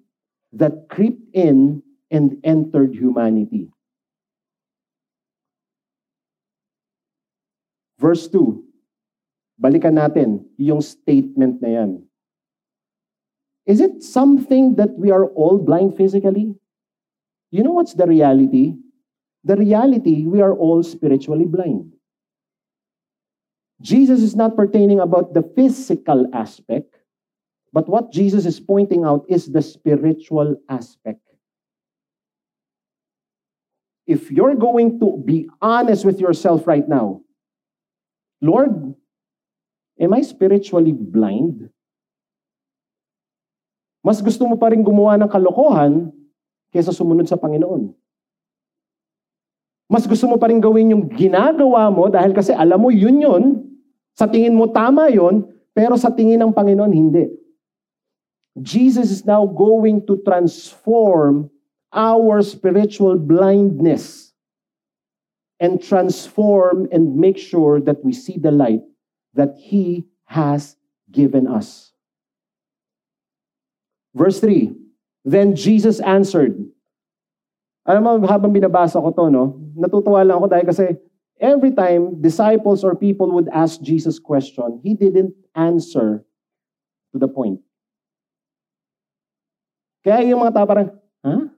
that 0.53 0.89
crept 0.89 1.21
in 1.33 1.83
and 2.11 2.41
entered 2.43 2.97
humanity. 2.97 3.69
Verse 8.01 8.27
2, 8.33 8.65
balikan 9.61 10.01
natin 10.01 10.49
yung 10.57 10.81
statement 10.81 11.61
na 11.61 11.69
yan. 11.69 12.08
Is 13.69 13.83
it 13.83 14.03
something 14.03 14.77
that 14.77 14.99
we 14.99 15.11
are 15.11 15.27
all 15.27 15.59
blind 15.59 15.95
physically? 15.95 16.55
You 17.51 17.63
know 17.63 17.73
what's 17.73 17.93
the 17.93 18.07
reality? 18.07 18.75
The 19.45 19.57
reality, 19.57 20.25
we 20.25 20.41
are 20.41 20.55
all 20.55 20.83
spiritually 20.83 21.45
blind. 21.45 21.93
Jesus 23.83 24.23
is 24.23 24.35
not 24.35 24.57
pertaining 24.57 25.01
about 25.01 25.35
the 25.35 25.43
physical 25.55 26.27
aspect, 26.33 26.97
but 27.73 27.89
what 27.89 28.11
Jesus 28.11 28.47
is 28.47 28.59
pointing 28.59 29.05
out 29.05 29.27
is 29.29 29.47
the 29.47 29.63
spiritual 29.63 30.57
aspect. 30.71 31.21
If 34.07 34.31
you're 34.31 34.57
going 34.57 34.99
to 35.01 35.23
be 35.25 35.47
honest 35.61 36.07
with 36.07 36.19
yourself 36.19 36.67
right 36.67 36.89
now, 36.89 37.21
Lord, 38.41 38.95
am 40.01 40.15
I 40.15 40.23
spiritually 40.23 40.93
blind? 40.93 41.69
Mas 44.09 44.25
gusto 44.25 44.49
mo 44.49 44.57
pa 44.57 44.73
rin 44.73 44.81
gumawa 44.81 45.21
ng 45.21 45.29
kalokohan 45.29 46.09
kaysa 46.73 46.97
sumunod 46.97 47.29
sa 47.29 47.37
Panginoon. 47.37 47.93
Mas 49.85 50.09
gusto 50.09 50.25
mo 50.25 50.41
pa 50.41 50.49
rin 50.49 50.65
gawin 50.65 50.97
yung 50.97 51.13
ginagawa 51.13 51.93
mo 51.93 52.09
dahil 52.09 52.33
kasi 52.33 52.57
alam 52.57 52.81
mo 52.81 52.89
yun 52.89 53.21
yun, 53.21 53.45
sa 54.17 54.25
tingin 54.25 54.57
mo 54.57 54.73
tama 54.73 55.13
yun, 55.13 55.45
pero 55.77 56.01
sa 56.01 56.09
tingin 56.09 56.41
ng 56.41 56.57
Panginoon 56.57 56.89
hindi. 56.89 57.29
Jesus 58.57 59.13
is 59.13 59.29
now 59.29 59.45
going 59.45 60.01
to 60.09 60.17
transform 60.25 61.53
our 61.93 62.41
spiritual 62.41 63.21
blindness 63.21 64.33
and 65.61 65.85
transform 65.85 66.89
and 66.89 67.13
make 67.13 67.37
sure 67.37 67.77
that 67.77 68.01
we 68.01 68.17
see 68.17 68.41
the 68.41 68.53
light 68.53 68.81
that 69.37 69.53
He 69.61 70.09
has 70.25 70.81
given 71.13 71.45
us. 71.45 71.88
Verse 74.19 74.43
3 74.43 74.75
Then 75.23 75.55
Jesus 75.55 76.03
answered, 76.03 76.59
alam 77.89 78.05
mo, 78.05 78.11
habang 78.29 78.53
binabasa 78.53 79.01
ko 79.01 79.09
to, 79.17 79.33
no, 79.33 79.57
natutuwa 79.73 80.21
lang 80.21 80.37
ako 80.43 80.47
dahil 80.53 80.67
kasi 80.69 80.85
every 81.41 81.73
time 81.73 82.21
disciples 82.21 82.85
or 82.85 82.93
people 82.93 83.33
would 83.33 83.49
ask 83.49 83.81
Jesus 83.81 84.21
question, 84.21 84.83
He 84.85 84.93
didn't 84.93 85.33
answer 85.57 86.27
to 87.15 87.17
the 87.17 87.31
point. 87.31 87.65
Kaya 90.05 90.21
yung 90.29 90.45
mga 90.45 90.53
tao 90.53 90.67
parang, 90.69 90.93
ha? 91.25 91.49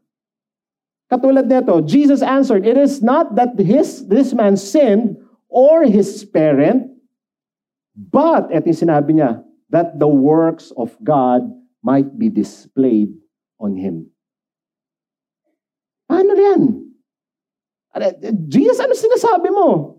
Katulad 1.11 1.51
nito, 1.51 1.83
Jesus 1.83 2.23
answered, 2.23 2.63
It 2.63 2.79
is 2.79 3.03
not 3.03 3.35
that 3.35 3.59
his, 3.59 4.07
this 4.07 4.31
man 4.31 4.55
sinned 4.55 5.19
or 5.51 5.83
his 5.83 6.23
parent, 6.23 6.95
but, 7.99 8.47
eto 8.55 8.71
yung 8.71 8.83
sinabi 8.87 9.19
niya, 9.19 9.43
that 9.75 9.99
the 9.99 10.07
works 10.07 10.71
of 10.79 10.95
God 11.03 11.43
might 11.81 12.13
be 12.17 12.29
displayed 12.29 13.13
on 13.57 13.77
him. 13.77 14.09
Ano 16.11 16.33
yan? 16.37 16.63
Jesus, 18.47 18.79
ano 18.79 18.95
sinasabi 18.95 19.51
mo? 19.51 19.99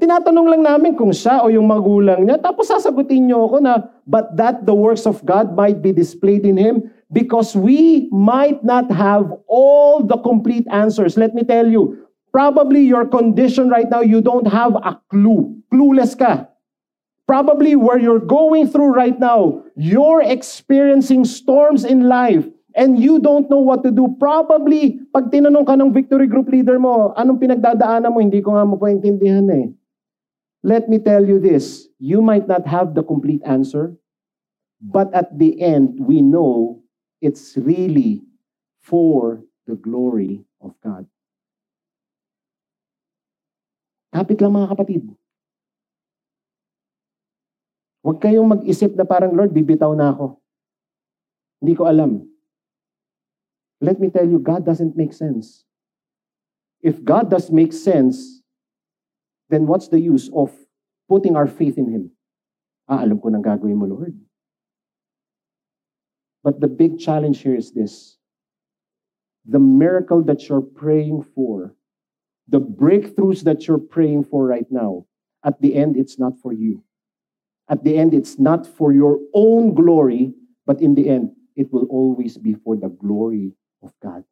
Tinatanong 0.00 0.48
lang 0.48 0.62
namin 0.64 0.92
kung 0.96 1.12
siya 1.12 1.44
o 1.44 1.52
yung 1.52 1.68
magulang 1.68 2.24
niya, 2.24 2.40
tapos 2.40 2.72
sasagutin 2.72 3.28
niyo 3.28 3.44
ako 3.44 3.56
na, 3.60 3.88
but 4.08 4.32
that 4.36 4.64
the 4.64 4.72
works 4.72 5.04
of 5.04 5.20
God 5.28 5.52
might 5.52 5.84
be 5.84 5.92
displayed 5.92 6.44
in 6.48 6.56
Him, 6.56 6.88
because 7.12 7.52
we 7.52 8.08
might 8.08 8.64
not 8.64 8.88
have 8.88 9.28
all 9.44 10.00
the 10.00 10.16
complete 10.24 10.64
answers. 10.72 11.20
Let 11.20 11.36
me 11.36 11.44
tell 11.44 11.68
you, 11.68 12.00
probably 12.32 12.80
your 12.80 13.04
condition 13.04 13.68
right 13.68 13.88
now, 13.88 14.00
you 14.00 14.24
don't 14.24 14.48
have 14.48 14.72
a 14.76 14.98
clue. 15.12 15.60
Clueless 15.68 16.16
ka. 16.16 16.49
Probably 17.30 17.78
where 17.78 17.94
you're 17.94 18.18
going 18.18 18.66
through 18.66 18.90
right 18.90 19.14
now, 19.14 19.62
you're 19.78 20.18
experiencing 20.18 21.22
storms 21.22 21.86
in 21.86 22.10
life 22.10 22.42
and 22.74 22.98
you 22.98 23.22
don't 23.22 23.46
know 23.46 23.62
what 23.62 23.86
to 23.86 23.94
do. 23.94 24.18
Probably, 24.18 24.98
pag 25.14 25.30
tinanong 25.30 25.62
ka 25.62 25.78
ng 25.78 25.94
victory 25.94 26.26
group 26.26 26.50
leader 26.50 26.82
mo, 26.82 27.14
anong 27.14 27.38
pinagdadaanan 27.38 28.10
mo, 28.10 28.18
hindi 28.18 28.42
ko 28.42 28.58
nga 28.58 28.66
mapaintindihan 28.66 29.46
eh. 29.46 29.70
Let 30.66 30.90
me 30.90 30.98
tell 30.98 31.22
you 31.22 31.38
this 31.38 31.86
you 32.02 32.18
might 32.18 32.50
not 32.50 32.66
have 32.66 32.98
the 32.98 33.06
complete 33.06 33.46
answer, 33.46 33.94
but 34.82 35.14
at 35.14 35.30
the 35.30 35.54
end, 35.62 36.02
we 36.02 36.26
know 36.26 36.82
it's 37.22 37.54
really 37.54 38.26
for 38.82 39.46
the 39.70 39.78
glory 39.78 40.42
of 40.58 40.74
God. 40.82 41.06
Kapit 44.10 44.42
lang 44.42 44.58
mga 44.58 44.74
kapatid. 44.74 45.19
Huwag 48.10 48.26
kayong 48.26 48.50
mag-isip 48.50 48.98
na 48.98 49.06
parang, 49.06 49.30
Lord, 49.30 49.54
bibitaw 49.54 49.94
na 49.94 50.10
ako. 50.10 50.42
Hindi 51.62 51.78
ko 51.78 51.86
alam. 51.86 52.26
Let 53.78 54.02
me 54.02 54.10
tell 54.10 54.26
you, 54.26 54.42
God 54.42 54.66
doesn't 54.66 54.98
make 54.98 55.14
sense. 55.14 55.62
If 56.82 57.06
God 57.06 57.30
does 57.30 57.54
make 57.54 57.70
sense, 57.70 58.42
then 59.46 59.70
what's 59.70 59.86
the 59.86 60.02
use 60.02 60.26
of 60.34 60.50
putting 61.06 61.38
our 61.38 61.46
faith 61.46 61.78
in 61.78 61.86
Him? 61.86 62.10
Ah, 62.90 63.06
alam 63.06 63.22
ko 63.22 63.30
nang 63.30 63.46
gagawin 63.46 63.78
mo, 63.78 63.86
Lord. 63.86 64.18
But 66.42 66.58
the 66.58 66.66
big 66.66 66.98
challenge 66.98 67.46
here 67.46 67.54
is 67.54 67.70
this. 67.70 68.18
The 69.46 69.62
miracle 69.62 70.26
that 70.26 70.50
you're 70.50 70.66
praying 70.66 71.30
for, 71.30 71.78
the 72.50 72.58
breakthroughs 72.58 73.46
that 73.46 73.70
you're 73.70 73.78
praying 73.78 74.26
for 74.26 74.50
right 74.50 74.66
now, 74.66 75.06
at 75.46 75.62
the 75.62 75.78
end, 75.78 75.94
it's 75.94 76.18
not 76.18 76.34
for 76.42 76.50
you. 76.50 76.82
At 77.70 77.84
the 77.84 77.96
end, 77.96 78.12
it's 78.12 78.38
not 78.38 78.66
for 78.66 78.92
your 78.92 79.20
own 79.32 79.74
glory, 79.74 80.34
but 80.66 80.82
in 80.82 80.96
the 80.96 81.08
end, 81.08 81.30
it 81.54 81.72
will 81.72 81.86
always 81.86 82.36
be 82.36 82.54
for 82.54 82.76
the 82.76 82.88
glory 82.88 83.52
of 83.82 83.92
God. 84.02 84.24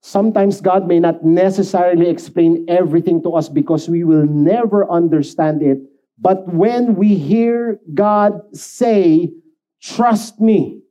Sometimes 0.00 0.60
God 0.60 0.86
may 0.86 1.00
not 1.00 1.24
necessarily 1.24 2.08
explain 2.08 2.64
everything 2.68 3.22
to 3.24 3.34
us 3.34 3.48
because 3.48 3.88
we 3.88 4.04
will 4.04 4.24
never 4.24 4.88
understand 4.90 5.60
it. 5.62 5.78
But 6.18 6.46
when 6.54 6.94
we 6.94 7.16
hear 7.16 7.80
God 7.92 8.40
say, 8.54 9.32
Trust 9.82 10.40
me, 10.40 10.82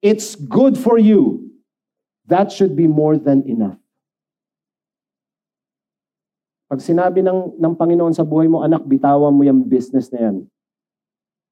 it's 0.00 0.36
good 0.36 0.78
for 0.78 0.96
you, 0.96 1.50
that 2.28 2.52
should 2.52 2.76
be 2.76 2.86
more 2.86 3.18
than 3.18 3.48
enough. 3.48 3.81
Pag 6.72 6.80
sinabi 6.80 7.20
ng, 7.20 7.60
ng 7.60 7.74
Panginoon 7.76 8.16
sa 8.16 8.24
buhay 8.24 8.48
mo, 8.48 8.64
anak, 8.64 8.80
bitawan 8.88 9.28
mo 9.28 9.44
yung 9.44 9.60
business 9.60 10.08
na 10.08 10.24
yan. 10.24 10.48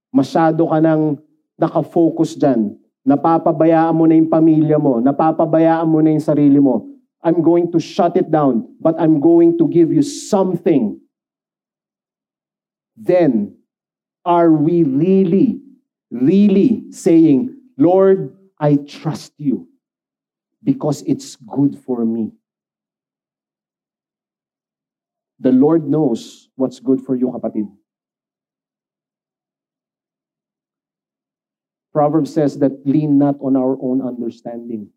Masyado 0.09 0.65
ka 0.65 0.81
nang 0.81 1.21
nakafocus 1.61 2.41
dyan. 2.41 2.73
Napapabayaan 3.05 3.93
mo 3.93 4.09
na 4.09 4.17
yung 4.17 4.33
pamilya 4.33 4.81
mo. 4.81 4.97
Napapabayaan 4.97 5.85
mo 5.85 6.01
na 6.01 6.17
yung 6.17 6.25
sarili 6.25 6.57
mo. 6.57 6.89
I'm 7.21 7.45
going 7.45 7.69
to 7.69 7.77
shut 7.77 8.17
it 8.17 8.33
down, 8.33 8.65
but 8.81 8.97
I'm 8.97 9.21
going 9.21 9.61
to 9.61 9.69
give 9.69 9.93
you 9.93 10.01
something. 10.01 10.97
Then, 12.97 13.61
are 14.25 14.49
we 14.49 14.89
really, 14.89 15.61
really 16.09 16.89
saying, 16.97 17.53
Lord, 17.77 18.33
I 18.57 18.81
trust 18.89 19.37
you 19.37 19.69
because 20.65 21.05
it's 21.05 21.37
good 21.37 21.77
for 21.77 22.09
me? 22.09 22.40
The 25.41 25.53
Lord 25.53 25.89
knows 25.89 26.53
what's 26.55 26.79
good 26.81 27.01
for 27.01 27.17
you, 27.17 27.33
kapatid. 27.33 27.65
Proverbs 31.93 32.33
says 32.33 32.61
that 32.61 32.87
lean 32.87 33.19
not 33.19 33.41
on 33.41 33.57
our 33.57 33.75
own 33.81 34.05
understanding. 34.05 34.93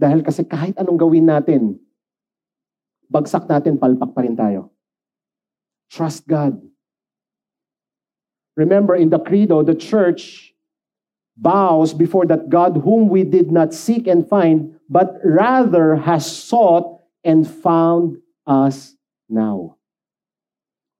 Dahil 0.00 0.24
kasi 0.24 0.46
kahit 0.46 0.78
anong 0.80 0.96
gawin 0.96 1.28
natin, 1.28 1.76
bagsak 3.10 3.46
natin, 3.50 3.76
palpak 3.76 4.14
pa 4.14 4.22
rin 4.22 4.38
tayo. 4.38 4.72
Trust 5.92 6.26
God. 6.26 6.58
Remember, 8.56 8.94
in 8.94 9.10
the 9.10 9.18
credo, 9.18 9.62
the 9.62 9.74
church 9.74 10.54
bows 11.36 11.92
before 11.92 12.26
that 12.26 12.48
God 12.48 12.78
whom 12.86 13.10
we 13.10 13.26
did 13.26 13.50
not 13.50 13.74
seek 13.74 14.06
and 14.06 14.26
find, 14.26 14.78
but 14.88 15.18
rather 15.22 15.98
has 15.98 16.24
sought 16.24 17.02
and 17.26 17.42
found 17.42 18.23
us 18.46 18.96
now. 19.28 19.76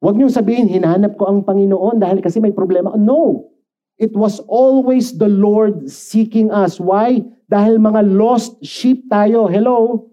Huwag 0.04 0.20
niyong 0.20 0.33
sabihin, 0.33 0.68
hinahanap 0.68 1.16
ko 1.16 1.33
ang 1.33 1.48
Panginoon 1.48 1.96
dahil 1.96 2.20
kasi 2.20 2.37
may 2.37 2.52
problema. 2.52 2.92
No! 2.96 3.48
It 3.96 4.12
was 4.12 4.42
always 4.50 5.16
the 5.16 5.30
Lord 5.30 5.87
seeking 5.88 6.50
us. 6.50 6.83
Why? 6.83 7.22
Dahil 7.48 7.78
mga 7.78 8.02
lost 8.12 8.59
sheep 8.61 9.07
tayo. 9.09 9.46
Hello? 9.46 10.11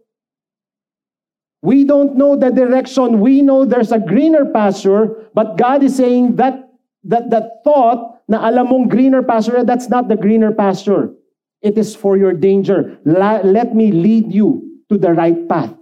We 1.62 1.84
don't 1.84 2.16
know 2.16 2.38
the 2.38 2.50
direction. 2.50 3.20
We 3.20 3.42
know 3.42 3.66
there's 3.66 3.92
a 3.92 4.02
greener 4.02 4.46
pasture, 4.50 5.30
but 5.34 5.58
God 5.58 5.84
is 5.84 5.98
saying 5.98 6.38
that 6.38 6.72
that 7.06 7.30
that 7.30 7.66
thought 7.66 8.22
na 8.30 8.46
alam 8.46 8.70
mong 8.70 8.90
greener 8.90 9.22
pasture, 9.22 9.66
that's 9.66 9.90
not 9.90 10.10
the 10.10 10.18
greener 10.18 10.54
pasture. 10.54 11.14
It 11.62 11.78
is 11.78 11.94
for 11.94 12.18
your 12.18 12.34
danger. 12.34 12.98
La, 13.06 13.42
let 13.46 13.76
me 13.76 13.92
lead 13.92 14.34
you 14.34 14.82
to 14.90 14.98
the 14.98 15.14
right 15.14 15.38
path. 15.50 15.74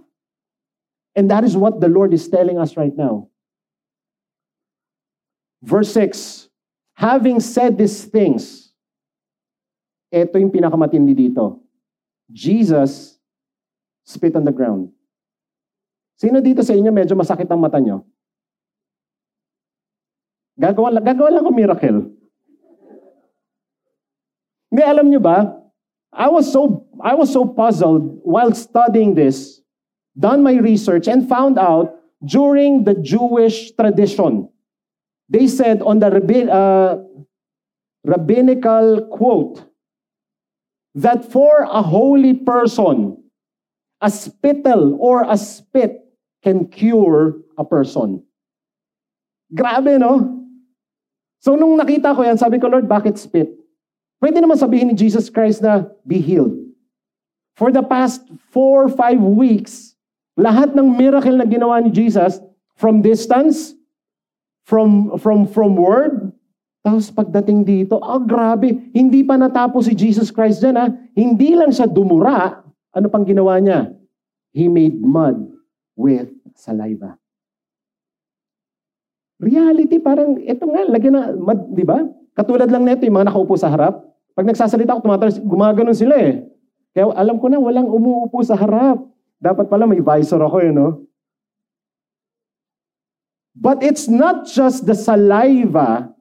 And 1.14 1.30
that 1.30 1.42
is 1.42 1.56
what 1.56 1.80
the 1.80 1.88
Lord 1.88 2.14
is 2.14 2.28
telling 2.28 2.58
us 2.58 2.76
right 2.76 2.94
now. 2.94 3.28
Verse 5.62 5.92
6 5.92 6.48
Having 6.94 7.40
said 7.40 7.80
these 7.80 8.04
things, 8.04 8.72
ito 10.12 10.36
yung 10.36 10.52
pinakamatindi 10.52 11.16
dito. 11.16 11.64
Jesus 12.28 13.16
spit 14.04 14.36
on 14.36 14.44
the 14.44 14.52
ground. 14.52 14.92
Sino 16.20 16.44
dito 16.44 16.60
sa 16.60 16.76
inyo 16.76 16.92
medyo 16.92 17.16
masakit 17.16 17.48
ang 17.48 17.62
mata 17.62 17.80
nyo? 17.80 18.04
Gagawa, 20.60 21.00
gagawa 21.00 21.32
lang 21.32 21.44
ko 21.48 21.50
miracle. 21.56 21.98
Hindi, 24.68 24.82
alam 24.84 25.08
nyo 25.08 25.20
ba? 25.24 25.56
I 26.12 26.28
was 26.28 26.52
so 26.52 26.84
I 27.00 27.16
was 27.16 27.32
so 27.32 27.48
puzzled 27.48 28.20
while 28.26 28.52
studying 28.52 29.16
this, 29.16 29.62
done 30.20 30.44
my 30.44 30.60
research 30.60 31.08
and 31.08 31.26
found 31.26 31.58
out 31.58 31.96
during 32.22 32.84
the 32.84 32.94
Jewish 32.94 33.72
tradition 33.72 34.52
They 35.30 35.46
said 35.46 35.80
on 35.80 36.02
the 36.02 36.10
uh, 36.10 36.98
rabbinical 38.02 39.06
quote 39.14 39.62
that 40.98 41.30
for 41.30 41.62
a 41.70 41.80
holy 41.80 42.34
person, 42.34 43.22
a 44.02 44.10
spittle 44.10 44.98
or 44.98 45.22
a 45.22 45.38
spit 45.38 46.02
can 46.42 46.66
cure 46.66 47.38
a 47.56 47.64
person. 47.64 48.26
Grabe, 49.54 50.02
no? 50.02 50.42
So 51.38 51.54
nung 51.54 51.78
nakita 51.78 52.10
ko 52.10 52.26
yan, 52.26 52.36
sabi 52.36 52.58
ko, 52.58 52.66
Lord, 52.66 52.90
bakit 52.90 53.14
spit? 53.14 53.54
Pwede 54.18 54.42
naman 54.42 54.58
sabihin 54.58 54.90
ni 54.90 54.98
Jesus 54.98 55.30
Christ 55.30 55.62
na, 55.62 55.86
be 56.02 56.18
healed. 56.18 56.58
For 57.54 57.70
the 57.70 57.86
past 57.86 58.26
four, 58.50 58.90
five 58.90 59.22
weeks, 59.22 59.89
lahat 60.40 60.72
ng 60.72 60.88
miracle 60.96 61.36
na 61.36 61.44
ginawa 61.44 61.76
ni 61.84 61.92
Jesus, 61.92 62.40
from 62.80 63.04
distance, 63.04 63.76
from, 64.64 65.20
from, 65.20 65.44
from 65.44 65.76
word. 65.76 66.32
Tapos 66.80 67.12
pagdating 67.12 67.68
dito, 67.68 68.00
ah 68.00 68.16
oh, 68.16 68.24
grabe, 68.24 68.72
hindi 68.96 69.20
pa 69.20 69.36
natapos 69.36 69.84
si 69.84 69.92
Jesus 69.92 70.32
Christ 70.32 70.64
dyan 70.64 70.80
ha. 70.80 70.88
Hindi 71.12 71.52
lang 71.52 71.68
siya 71.68 71.84
dumura. 71.84 72.64
Ano 72.96 73.06
pang 73.12 73.28
ginawa 73.28 73.60
niya? 73.60 73.92
He 74.56 74.64
made 74.72 74.96
mud 74.96 75.52
with 75.92 76.32
saliva. 76.56 77.20
Reality, 79.36 80.00
parang 80.00 80.40
ito 80.40 80.64
nga, 80.64 80.82
lagyan 80.88 81.14
na, 81.16 81.36
mud, 81.36 81.76
di 81.76 81.84
ba? 81.84 82.00
Katulad 82.32 82.72
lang 82.72 82.88
nito, 82.88 83.04
yung 83.04 83.20
mga 83.20 83.28
nakaupo 83.28 83.60
sa 83.60 83.68
harap. 83.68 84.00
Pag 84.32 84.48
nagsasalita 84.48 84.96
ako, 84.96 85.04
tumatalas, 85.04 85.36
gumaganon 85.36 85.96
sila 85.96 86.16
eh. 86.16 86.48
Kaya 86.96 87.12
alam 87.12 87.36
ko 87.36 87.52
na, 87.52 87.60
walang 87.60 87.88
umuupo 87.92 88.40
sa 88.40 88.56
harap. 88.56 89.04
Dapat 89.40 89.72
pala 89.72 89.88
may 89.88 90.04
visor 90.04 90.44
ako 90.44 90.60
yun, 90.60 90.76
no? 90.76 90.88
But 93.56 93.80
it's 93.80 94.06
not 94.06 94.44
just 94.44 94.84
the 94.84 94.92
saliva. 94.92 96.12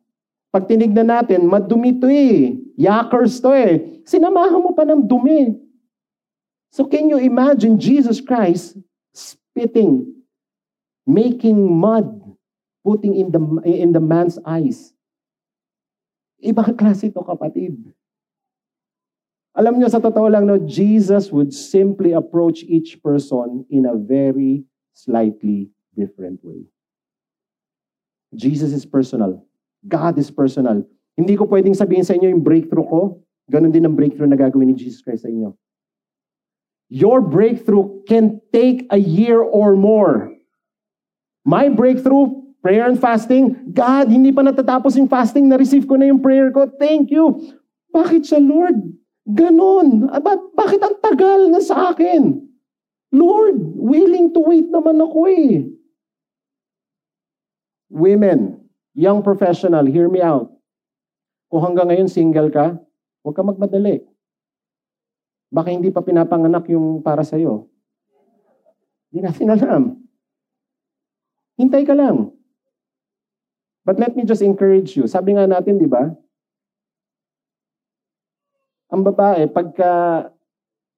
Pag 0.49 0.65
tinignan 0.65 1.11
natin, 1.11 1.45
madumi 1.45 1.99
to 1.99 2.07
eh. 2.09 2.57
Yakers 2.79 3.37
to 3.43 3.53
eh. 3.53 4.01
Sinamahan 4.07 4.63
mo 4.63 4.71
pa 4.73 4.87
ng 4.87 5.05
dumi. 5.05 5.53
So 6.73 6.87
can 6.87 7.11
you 7.11 7.19
imagine 7.19 7.77
Jesus 7.77 8.23
Christ 8.23 8.79
spitting, 9.13 10.09
making 11.05 11.59
mud, 11.59 12.07
putting 12.81 13.19
in 13.19 13.29
the, 13.29 13.41
in 13.67 13.91
the 13.93 14.01
man's 14.01 14.39
eyes? 14.47 14.95
Ibang 16.39 16.79
klase 16.79 17.11
to 17.11 17.19
kapatid. 17.19 17.77
Alam 19.59 19.75
niyo, 19.75 19.91
sa 19.91 19.99
totoo 19.99 20.31
lang, 20.31 20.47
no, 20.47 20.55
Jesus 20.63 21.35
would 21.35 21.51
simply 21.51 22.15
approach 22.15 22.63
each 22.63 22.95
person 23.03 23.67
in 23.67 23.83
a 23.83 23.99
very 23.99 24.63
slightly 24.95 25.67
different 25.99 26.39
way. 26.47 26.63
Jesus 28.31 28.71
is 28.71 28.87
personal. 28.87 29.43
God 29.83 30.15
is 30.15 30.31
personal. 30.31 30.87
Hindi 31.19 31.35
ko 31.35 31.43
pwedeng 31.51 31.75
sabihin 31.75 32.07
sa 32.07 32.15
inyo 32.15 32.31
yung 32.31 32.39
breakthrough 32.39 32.87
ko. 32.87 33.19
Ganon 33.51 33.75
din 33.75 33.83
ang 33.83 33.99
breakthrough 33.99 34.31
na 34.31 34.39
gagawin 34.39 34.71
ni 34.71 34.79
Jesus 34.79 35.03
Christ 35.03 35.27
sa 35.27 35.31
inyo. 35.31 35.51
Your 36.87 37.19
breakthrough 37.19 38.07
can 38.07 38.39
take 38.55 38.87
a 38.95 38.97
year 38.97 39.43
or 39.43 39.75
more. 39.75 40.31
My 41.43 41.67
breakthrough, 41.67 42.31
prayer 42.63 42.87
and 42.87 42.95
fasting, 42.95 43.75
God, 43.75 44.07
hindi 44.07 44.31
pa 44.31 44.41
natatapos 44.47 44.95
yung 44.95 45.11
fasting, 45.11 45.51
na-receive 45.51 45.83
ko 45.83 45.99
na 45.99 46.07
yung 46.07 46.23
prayer 46.23 46.47
ko. 46.55 46.71
Thank 46.79 47.11
you. 47.11 47.35
Bakit 47.91 48.23
siya, 48.23 48.39
Lord? 48.39 48.95
Ganon. 49.29 50.09
Ba- 50.09 50.49
bakit 50.57 50.81
ang 50.81 50.97
tagal 50.97 51.53
na 51.53 51.61
sa 51.61 51.93
akin? 51.93 52.41
Lord, 53.13 53.57
willing 53.77 54.33
to 54.33 54.41
wait 54.41 54.69
naman 54.69 54.97
ako 55.01 55.29
eh. 55.29 55.69
Women, 57.89 58.61
young 58.93 59.25
professional, 59.25 59.85
hear 59.85 60.09
me 60.09 60.21
out. 60.21 60.53
Kung 61.49 61.65
hanggang 61.65 61.89
ngayon 61.89 62.09
single 62.09 62.53
ka, 62.53 62.77
huwag 63.25 63.33
ka 63.33 63.41
magmadali. 63.41 64.05
Baka 65.49 65.73
hindi 65.73 65.89
pa 65.89 66.05
pinapanganak 66.05 66.69
yung 66.69 67.01
para 67.01 67.25
sa'yo. 67.25 67.65
Hindi 69.09 69.25
natin 69.25 69.49
alam. 69.49 69.83
Hintay 71.57 71.81
ka 71.89 71.97
lang. 71.97 72.29
But 73.81 73.97
let 73.97 74.13
me 74.13 74.21
just 74.21 74.45
encourage 74.45 74.93
you. 74.93 75.09
Sabi 75.09 75.33
nga 75.33 75.49
natin, 75.49 75.81
di 75.81 75.89
ba? 75.89 76.13
Ang 78.89 79.01
babae, 79.05 79.45
pagka 79.49 80.25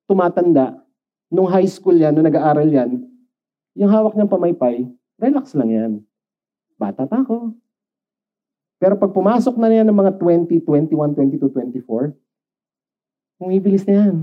tumatanda, 0.07 0.79
nung 1.27 1.47
high 1.47 1.67
school 1.67 1.95
yan, 1.95 2.15
nung 2.15 2.27
nag-aaral 2.27 2.67
yan, 2.67 3.03
yung 3.75 3.91
hawak 3.91 4.15
niyang 4.15 4.31
pamaypay, 4.31 4.87
relax 5.19 5.55
lang 5.55 5.69
yan. 5.71 5.91
Bata 6.79 7.07
pa 7.07 7.23
ako. 7.23 7.55
Pero 8.81 8.97
pag 8.97 9.13
pumasok 9.13 9.55
na 9.61 9.69
niya 9.69 9.85
ng 9.85 9.93
mga 9.93 10.17
20, 10.17 10.65
21, 10.65 11.13
22, 11.13 11.51
24, 11.85 12.17
umibilis 13.37 13.85
na 13.85 13.93
yan. 13.93 14.15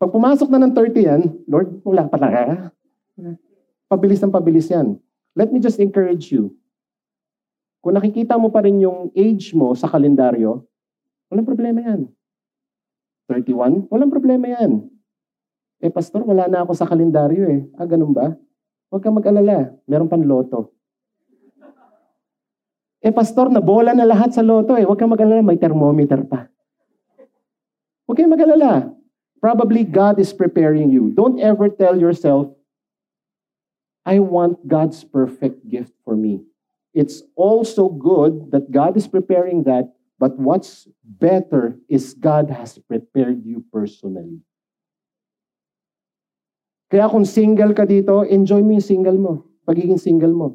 Pag 0.00 0.10
pumasok 0.10 0.48
na 0.48 0.64
ng 0.64 0.72
30 0.72 1.08
yan, 1.10 1.22
Lord, 1.44 1.84
wala 1.84 2.08
pa 2.08 2.16
talaga. 2.16 2.72
Pabilis 3.86 4.18
ng 4.24 4.32
pabilis 4.32 4.72
yan. 4.72 4.96
Let 5.36 5.52
me 5.52 5.60
just 5.60 5.78
encourage 5.78 6.32
you. 6.32 6.56
Kung 7.84 7.94
nakikita 8.00 8.40
mo 8.40 8.48
pa 8.48 8.64
rin 8.64 8.80
yung 8.80 9.12
age 9.12 9.52
mo 9.52 9.76
sa 9.76 9.86
kalendaryo, 9.86 10.64
Walang 11.32 11.48
problema 11.48 11.80
yan. 11.80 12.00
31? 13.28 13.88
Walang 13.88 14.12
problema 14.12 14.46
yan. 14.48 14.88
Eh, 15.80 15.92
pastor, 15.92 16.24
wala 16.24 16.48
na 16.48 16.64
ako 16.64 16.72
sa 16.76 16.88
kalendaryo 16.88 17.44
eh. 17.48 17.60
Ah, 17.76 17.88
ganun 17.88 18.12
ba? 18.12 18.32
Huwag 18.92 19.02
kang 19.02 19.16
mag-alala. 19.16 19.74
Meron 19.88 20.08
pang 20.08 20.22
loto. 20.22 20.72
Eh, 23.04 23.12
pastor, 23.12 23.52
nabola 23.52 23.92
na 23.92 24.08
lahat 24.08 24.32
sa 24.32 24.44
loto 24.44 24.76
eh. 24.76 24.84
Huwag 24.84 24.96
kang 24.96 25.12
mag-alala. 25.12 25.44
May 25.44 25.60
thermometer 25.60 26.24
pa. 26.24 26.48
Huwag 28.08 28.16
kang 28.16 28.32
mag-alala. 28.32 28.92
Probably 29.40 29.84
God 29.84 30.16
is 30.20 30.32
preparing 30.32 30.88
you. 30.88 31.12
Don't 31.12 31.36
ever 31.36 31.68
tell 31.68 32.00
yourself, 32.00 32.48
I 34.04 34.20
want 34.20 34.68
God's 34.68 35.04
perfect 35.04 35.68
gift 35.68 35.92
for 36.04 36.16
me. 36.16 36.44
It's 36.92 37.24
also 37.34 37.88
good 37.88 38.52
that 38.52 38.70
God 38.70 38.96
is 38.96 39.08
preparing 39.08 39.64
that 39.64 39.93
But 40.18 40.38
what's 40.38 40.86
better 41.02 41.74
is 41.90 42.14
God 42.14 42.50
has 42.50 42.78
prepared 42.86 43.42
you 43.42 43.66
personally. 43.74 44.40
Kaya 46.86 47.10
kung 47.10 47.26
single 47.26 47.74
ka 47.74 47.82
dito, 47.82 48.22
enjoy 48.22 48.62
mo 48.62 48.78
yung 48.78 48.86
single 48.86 49.18
mo. 49.18 49.32
Pagiging 49.66 49.98
single 49.98 50.30
mo. 50.30 50.48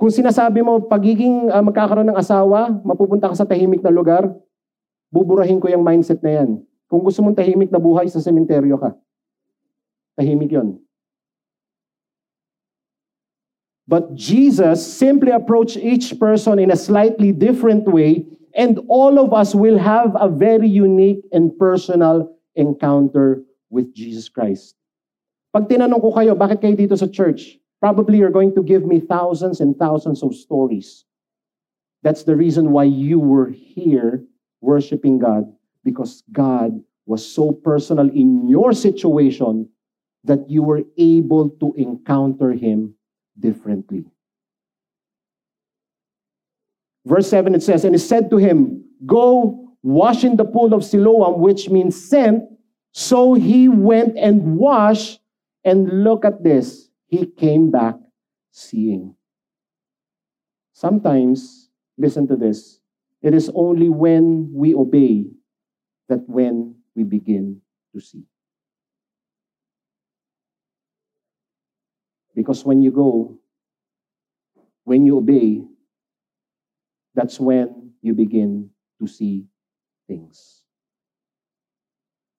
Kung 0.00 0.08
sinasabi 0.08 0.64
mo, 0.64 0.82
pagiging 0.82 1.52
uh, 1.52 1.62
magkakaroon 1.62 2.10
ng 2.10 2.18
asawa, 2.18 2.72
mapupunta 2.82 3.28
ka 3.30 3.36
sa 3.38 3.46
tahimik 3.46 3.84
na 3.84 3.92
lugar, 3.92 4.26
buburahin 5.12 5.60
ko 5.60 5.68
yung 5.68 5.84
mindset 5.84 6.18
na 6.24 6.42
yan. 6.42 6.50
Kung 6.88 7.04
gusto 7.04 7.20
mong 7.20 7.36
tahimik 7.38 7.68
na 7.68 7.78
buhay, 7.78 8.08
sa 8.08 8.18
sementeryo 8.18 8.80
ka. 8.80 8.96
Tahimik 10.16 10.50
yon. 10.50 10.80
But 13.88 14.14
Jesus 14.14 14.80
simply 14.80 15.32
approached 15.32 15.76
each 15.76 16.18
person 16.18 16.58
in 16.58 16.70
a 16.70 16.76
slightly 16.76 17.32
different 17.32 17.84
way, 17.90 18.26
and 18.54 18.78
all 18.88 19.18
of 19.18 19.32
us 19.34 19.54
will 19.54 19.78
have 19.78 20.14
a 20.14 20.28
very 20.28 20.68
unique 20.68 21.24
and 21.32 21.56
personal 21.58 22.36
encounter 22.54 23.42
with 23.70 23.94
Jesus 23.94 24.28
Christ. 24.28 24.76
Pag 25.52 25.68
tinanong 25.68 26.00
ko 26.00 26.14
kayo, 26.14 26.32
bakit 26.38 26.62
kayo 26.62 26.76
dito 26.78 26.96
sa 26.96 27.10
church? 27.10 27.58
Probably 27.82 28.22
you're 28.22 28.32
going 28.32 28.54
to 28.54 28.62
give 28.62 28.86
me 28.86 29.02
thousands 29.02 29.58
and 29.60 29.74
thousands 29.74 30.22
of 30.22 30.32
stories. 30.32 31.04
That's 32.06 32.22
the 32.22 32.36
reason 32.38 32.70
why 32.70 32.84
you 32.84 33.18
were 33.18 33.50
here 33.50 34.22
worshiping 34.62 35.18
God, 35.18 35.50
because 35.82 36.22
God 36.30 36.78
was 37.04 37.26
so 37.26 37.50
personal 37.50 38.06
in 38.08 38.48
your 38.48 38.72
situation 38.72 39.68
that 40.22 40.46
you 40.48 40.62
were 40.62 40.86
able 40.96 41.50
to 41.58 41.74
encounter 41.74 42.54
Him 42.54 42.94
differently. 43.42 44.06
Verse 47.04 47.28
7 47.28 47.54
it 47.54 47.62
says, 47.62 47.84
And 47.84 47.94
he 47.94 47.98
said 47.98 48.30
to 48.30 48.38
him, 48.38 48.84
Go 49.04 49.76
wash 49.82 50.24
in 50.24 50.36
the 50.36 50.44
pool 50.44 50.72
of 50.72 50.84
Siloam, 50.84 51.40
which 51.40 51.68
means 51.68 52.08
sent. 52.08 52.44
So 52.92 53.34
he 53.34 53.68
went 53.68 54.16
and 54.16 54.56
washed, 54.56 55.20
and 55.64 56.04
look 56.04 56.24
at 56.24 56.42
this, 56.42 56.88
he 57.08 57.26
came 57.26 57.70
back 57.70 57.96
seeing. 58.50 59.16
Sometimes, 60.72 61.70
listen 61.98 62.26
to 62.28 62.36
this, 62.36 62.80
it 63.22 63.34
is 63.34 63.50
only 63.54 63.88
when 63.88 64.50
we 64.52 64.74
obey 64.74 65.26
that 66.08 66.28
when 66.28 66.74
we 66.94 67.04
begin 67.04 67.60
to 67.94 68.00
see. 68.00 68.24
Because 72.32 72.64
when 72.64 72.80
you 72.80 72.90
go, 72.90 73.36
when 74.84 75.04
you 75.04 75.18
obey, 75.18 75.62
that's 77.14 77.38
when 77.38 77.92
you 78.00 78.16
begin 78.16 78.72
to 78.98 79.06
see 79.06 79.44
things. 80.08 80.64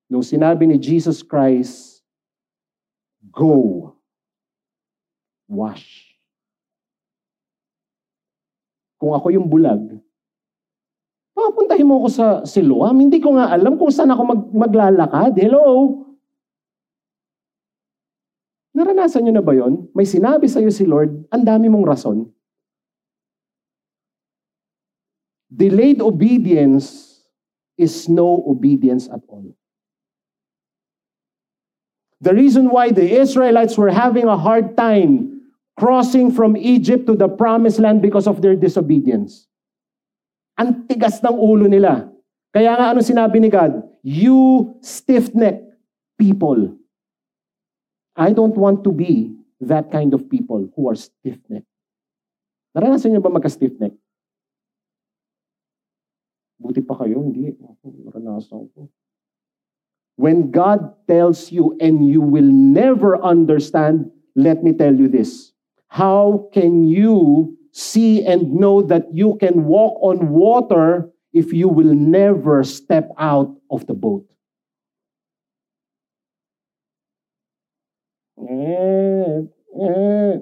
Nung 0.10 0.26
sinabi 0.26 0.66
ni 0.70 0.78
Jesus 0.78 1.22
Christ, 1.22 2.02
go, 3.32 3.94
wash. 5.50 6.14
Kung 8.98 9.14
ako 9.14 9.34
yung 9.34 9.50
bulag, 9.50 10.00
papuntahin 11.34 11.88
mo 11.88 12.04
ako 12.04 12.10
sa 12.10 12.28
Siloam. 12.46 12.98
Hindi 12.98 13.20
ko 13.20 13.36
nga 13.36 13.52
alam 13.52 13.76
kung 13.76 13.92
saan 13.92 14.14
ako 14.14 14.22
mag, 14.24 14.42
maglalakad. 14.70 15.34
Hello? 15.38 15.98
Naranasan 18.74 19.30
nyo 19.30 19.34
na 19.38 19.46
ba 19.46 19.54
yon? 19.54 19.86
May 19.94 20.10
sinabi 20.10 20.50
sa 20.50 20.58
iyo 20.58 20.74
si 20.74 20.84
Lord, 20.90 21.30
ang 21.30 21.46
dami 21.46 21.70
mong 21.70 21.86
rason. 21.86 22.26
Delayed 25.54 26.02
obedience 26.02 27.22
is 27.78 28.10
no 28.10 28.42
obedience 28.50 29.06
at 29.14 29.22
all. 29.30 29.54
The 32.24 32.34
reason 32.34 32.74
why 32.74 32.90
the 32.90 33.06
Israelites 33.06 33.78
were 33.78 33.94
having 33.94 34.26
a 34.26 34.40
hard 34.40 34.74
time 34.74 35.34
crossing 35.78 36.34
from 36.34 36.58
Egypt 36.58 37.06
to 37.06 37.14
the 37.14 37.30
promised 37.30 37.78
land 37.78 38.02
because 38.02 38.26
of 38.26 38.42
their 38.42 38.58
disobedience. 38.58 39.46
Ang 40.58 40.90
tigas 40.90 41.22
ng 41.22 41.38
ulo 41.38 41.70
nila. 41.70 42.10
Kaya 42.54 42.74
nga 42.74 42.94
ano 42.94 43.06
sinabi 43.06 43.38
ni 43.38 43.50
God? 43.50 43.82
You 44.02 44.74
stiff-necked 44.82 45.78
people. 46.18 46.78
I 48.16 48.32
don't 48.34 48.56
want 48.56 48.84
to 48.84 48.92
be 48.92 49.36
that 49.62 49.92
kind 49.92 50.14
of 50.14 50.30
people 50.30 50.70
who 50.76 50.90
are 50.90 50.96
stiff-necked. 50.96 51.66
Naranasan 52.78 53.14
niyo 53.14 53.22
ba 53.22 53.30
magka-stiff-neck? 53.30 53.94
Buti 56.62 56.82
pa 56.82 56.98
kayo, 56.98 57.22
hindi. 57.22 57.54
Naranasan 57.86 58.70
ko. 58.74 58.90
When 60.16 60.52
God 60.54 60.94
tells 61.10 61.52
you 61.52 61.78
and 61.82 62.06
you 62.06 62.22
will 62.22 62.50
never 62.50 63.18
understand, 63.22 64.10
let 64.36 64.62
me 64.62 64.74
tell 64.74 64.94
you 64.94 65.10
this. 65.10 65.54
How 65.90 66.50
can 66.54 66.86
you 66.86 67.58
see 67.74 68.26
and 68.26 68.54
know 68.54 68.82
that 68.82 69.10
you 69.14 69.38
can 69.42 69.66
walk 69.66 69.98
on 70.02 70.30
water 70.30 71.10
if 71.34 71.54
you 71.54 71.68
will 71.68 71.94
never 71.94 72.64
step 72.64 73.10
out 73.18 73.50
of 73.70 73.86
the 73.90 73.94
boat? 73.94 74.26
Eh, 78.44 79.38
eh. 79.80 80.34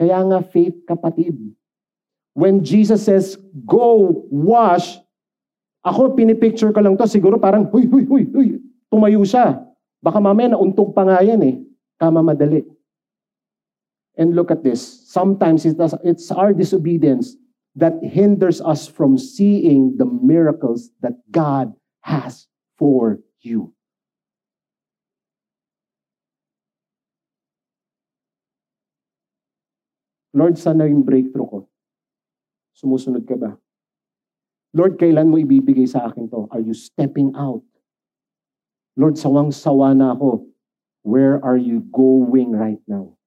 Kaya 0.00 0.18
nga 0.26 0.40
faith, 0.42 0.80
kapatid. 0.88 1.36
When 2.32 2.64
Jesus 2.64 3.04
says, 3.04 3.36
go 3.66 4.24
wash, 4.32 4.96
ako 5.84 6.16
pinipicture 6.16 6.72
ko 6.72 6.80
lang 6.80 6.96
to, 6.96 7.04
siguro 7.04 7.36
parang, 7.36 7.68
huy, 7.68 7.84
huy, 7.84 8.04
huy, 8.08 8.24
huy, 8.32 8.46
tumayo 8.88 9.20
siya. 9.26 9.60
Baka 10.00 10.16
mamaya 10.16 10.56
nauntog 10.56 10.96
pa 10.96 11.04
nga 11.04 11.20
yan 11.20 11.42
eh. 11.44 11.56
Kama 12.00 12.24
madali. 12.24 12.64
And 14.16 14.32
look 14.32 14.50
at 14.50 14.64
this. 14.64 14.80
Sometimes 15.08 15.64
it's 15.68 16.30
our 16.32 16.52
disobedience 16.52 17.36
that 17.76 18.00
hinders 18.02 18.60
us 18.60 18.88
from 18.88 19.16
seeing 19.16 19.96
the 19.96 20.04
miracles 20.04 20.90
that 21.00 21.20
God 21.30 21.72
has 22.00 22.48
for 22.76 23.20
you. 23.40 23.72
Lord, 30.30 30.58
sana 30.58 30.86
yung 30.86 31.02
breakthrough 31.02 31.48
ko. 31.48 31.58
Sumusunod 32.74 33.26
ka 33.26 33.34
ba? 33.34 33.58
Lord, 34.70 34.94
kailan 34.96 35.26
mo 35.26 35.36
ibibigay 35.36 35.86
sa 35.90 36.06
akin 36.06 36.30
to? 36.30 36.46
Are 36.54 36.62
you 36.62 36.74
stepping 36.74 37.34
out? 37.34 37.66
Lord, 38.94 39.18
sawang-sawa 39.18 39.90
na 39.98 40.14
ako. 40.14 40.46
Where 41.02 41.42
are 41.42 41.58
you 41.58 41.82
going 41.90 42.54
right 42.54 42.80
now? 42.86 43.18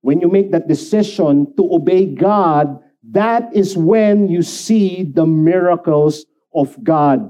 When 0.00 0.20
you 0.20 0.28
make 0.28 0.50
that 0.50 0.66
decision 0.66 1.54
to 1.56 1.62
obey 1.68 2.06
God, 2.06 2.80
that 3.10 3.54
is 3.54 3.76
when 3.76 4.28
you 4.28 4.42
see 4.42 5.04
the 5.04 5.26
miracles 5.26 6.26
of 6.54 6.74
God. 6.82 7.22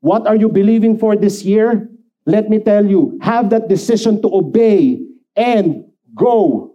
What 0.00 0.26
are 0.26 0.36
you 0.36 0.48
believing 0.48 0.98
for 0.98 1.16
this 1.16 1.44
year? 1.44 1.88
Let 2.26 2.50
me 2.50 2.58
tell 2.58 2.86
you, 2.86 3.18
have 3.22 3.50
that 3.50 3.68
decision 3.68 4.22
to 4.22 4.28
obey 4.30 5.00
and 5.34 5.87
Go. 6.18 6.74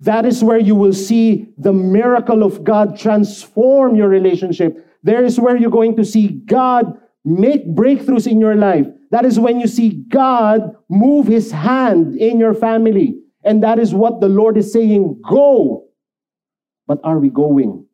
That 0.00 0.24
is 0.26 0.42
where 0.42 0.58
you 0.58 0.74
will 0.74 0.92
see 0.92 1.52
the 1.58 1.72
miracle 1.72 2.42
of 2.42 2.64
God 2.64 2.98
transform 2.98 3.94
your 3.94 4.08
relationship. 4.08 4.84
There 5.02 5.24
is 5.24 5.38
where 5.38 5.56
you're 5.56 5.70
going 5.70 5.96
to 5.96 6.04
see 6.04 6.28
God 6.28 6.98
make 7.24 7.66
breakthroughs 7.68 8.30
in 8.30 8.40
your 8.40 8.54
life. 8.54 8.86
That 9.10 9.24
is 9.24 9.38
when 9.38 9.60
you 9.60 9.66
see 9.66 10.04
God 10.08 10.76
move 10.88 11.26
his 11.26 11.50
hand 11.50 12.16
in 12.16 12.38
your 12.38 12.54
family. 12.54 13.20
And 13.44 13.62
that 13.62 13.78
is 13.78 13.94
what 13.94 14.20
the 14.20 14.28
Lord 14.28 14.56
is 14.56 14.72
saying 14.72 15.20
go. 15.28 15.84
But 16.86 17.00
are 17.04 17.18
we 17.18 17.28
going? 17.28 17.86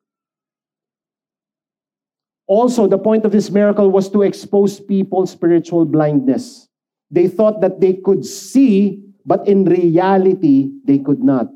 Also, 2.46 2.86
the 2.86 2.98
point 2.98 3.24
of 3.24 3.32
this 3.32 3.50
miracle 3.50 3.90
was 3.90 4.10
to 4.10 4.22
expose 4.22 4.78
people's 4.78 5.30
spiritual 5.30 5.84
blindness. 5.84 6.68
They 7.10 7.28
thought 7.28 7.60
that 7.62 7.80
they 7.80 7.94
could 7.94 8.24
see 8.24 9.02
but 9.24 9.48
in 9.48 9.64
reality, 9.64 10.70
they 10.84 11.00
could 11.00 11.24
not. 11.24 11.48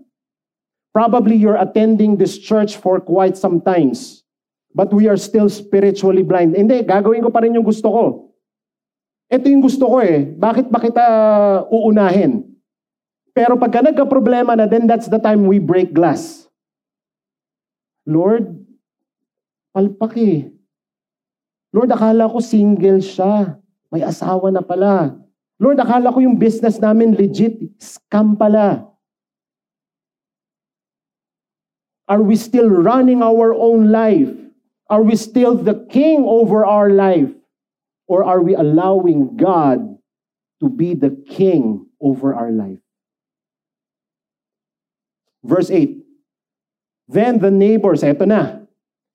Probably 0.97 1.37
you're 1.37 1.61
attending 1.61 2.17
this 2.17 2.41
church 2.41 2.81
for 2.81 2.99
quite 2.99 3.37
some 3.37 3.61
times, 3.61 4.25
but 4.75 4.91
we 4.91 5.07
are 5.07 5.21
still 5.21 5.47
spiritually 5.53 6.25
blind. 6.25 6.57
Hindi, 6.57 6.83
gagawin 6.83 7.23
ko 7.23 7.31
pa 7.31 7.45
rin 7.45 7.55
yung 7.55 7.69
gusto 7.69 7.89
ko. 7.93 8.05
Ito 9.29 9.45
yung 9.47 9.61
gusto 9.61 9.85
ko 9.85 10.01
eh. 10.01 10.25
Bakit 10.25 10.73
ba 10.73 10.81
kita 10.81 11.05
uunahin? 11.69 12.49
Pero 13.37 13.61
pagka 13.61 13.85
nagka-problema 13.85 14.57
na, 14.57 14.67
then 14.67 14.89
that's 14.89 15.07
the 15.07 15.21
time 15.21 15.45
we 15.47 15.61
break 15.61 15.93
glass. 15.93 16.49
Lord, 18.09 18.57
palpak 19.77 20.17
eh. 20.17 20.49
Lord, 21.71 21.93
akala 21.93 22.33
ko 22.33 22.41
single 22.41 23.05
siya. 23.05 23.61
May 23.93 24.01
asawa 24.01 24.49
na 24.49 24.65
pala. 24.65 25.21
Lord, 25.59 25.79
akala 25.83 26.15
ko 26.15 26.23
yung 26.23 26.39
business 26.39 26.79
namin 26.79 27.19
legit. 27.19 27.59
Scam 27.83 28.39
pala. 28.39 28.87
Are 32.09 32.23
we 32.23 32.37
still 32.37 32.71
running 32.71 33.23
our 33.23 33.53
own 33.53 33.91
life? 33.91 34.33
Are 34.89 35.03
we 35.03 35.17
still 35.17 35.55
the 35.55 35.85
king 35.91 36.25
over 36.25 36.65
our 36.65 36.89
life? 36.89 37.29
Or 38.07 38.25
are 38.25 38.41
we 38.41 38.55
allowing 38.55 39.37
God 39.37 39.99
to 40.61 40.71
be 40.71 40.95
the 40.95 41.13
king 41.29 41.87
over 42.01 42.33
our 42.33 42.51
life? 42.51 42.81
Verse 45.45 45.71
8. 45.71 45.99
Then 47.09 47.39
the 47.39 47.51
neighbors, 47.51 48.03
eto 48.03 48.27
na, 48.27 48.65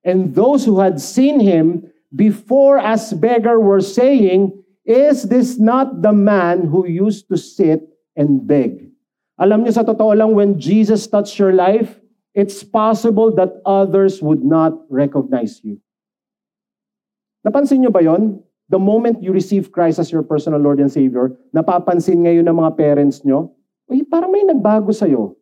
and 0.04 0.36
those 0.36 0.66
who 0.66 0.80
had 0.80 1.02
seen 1.02 1.40
him 1.40 1.90
before 2.14 2.78
as 2.78 3.14
beggar 3.14 3.60
were 3.60 3.82
saying, 3.82 4.63
Is 4.84 5.24
this 5.32 5.56
not 5.60 6.04
the 6.04 6.12
man 6.12 6.68
who 6.68 6.84
used 6.84 7.32
to 7.32 7.40
sit 7.40 7.88
and 8.20 8.44
beg? 8.44 8.92
Alam 9.40 9.64
niyo 9.64 9.80
sa 9.80 9.88
totoo 9.88 10.12
lang, 10.12 10.36
when 10.36 10.60
Jesus 10.60 11.08
touched 11.08 11.40
your 11.40 11.56
life, 11.56 12.00
it's 12.36 12.62
possible 12.62 13.32
that 13.40 13.64
others 13.64 14.20
would 14.20 14.44
not 14.44 14.76
recognize 14.92 15.64
you. 15.64 15.80
Napansin 17.48 17.84
niyo 17.84 17.92
ba 17.92 18.04
yon? 18.04 18.44
The 18.72 18.80
moment 18.80 19.24
you 19.24 19.32
receive 19.36 19.72
Christ 19.72 20.00
as 20.00 20.12
your 20.12 20.24
personal 20.24 20.60
Lord 20.60 20.80
and 20.80 20.92
Savior, 20.92 21.36
napapansin 21.52 22.24
ngayon 22.24 22.48
ng 22.48 22.58
mga 22.58 22.72
parents 22.80 23.24
niyo, 23.24 23.52
Uy, 23.88 24.04
parang 24.08 24.32
may 24.32 24.48
nagbago 24.48 24.96
sa'yo. 24.96 25.36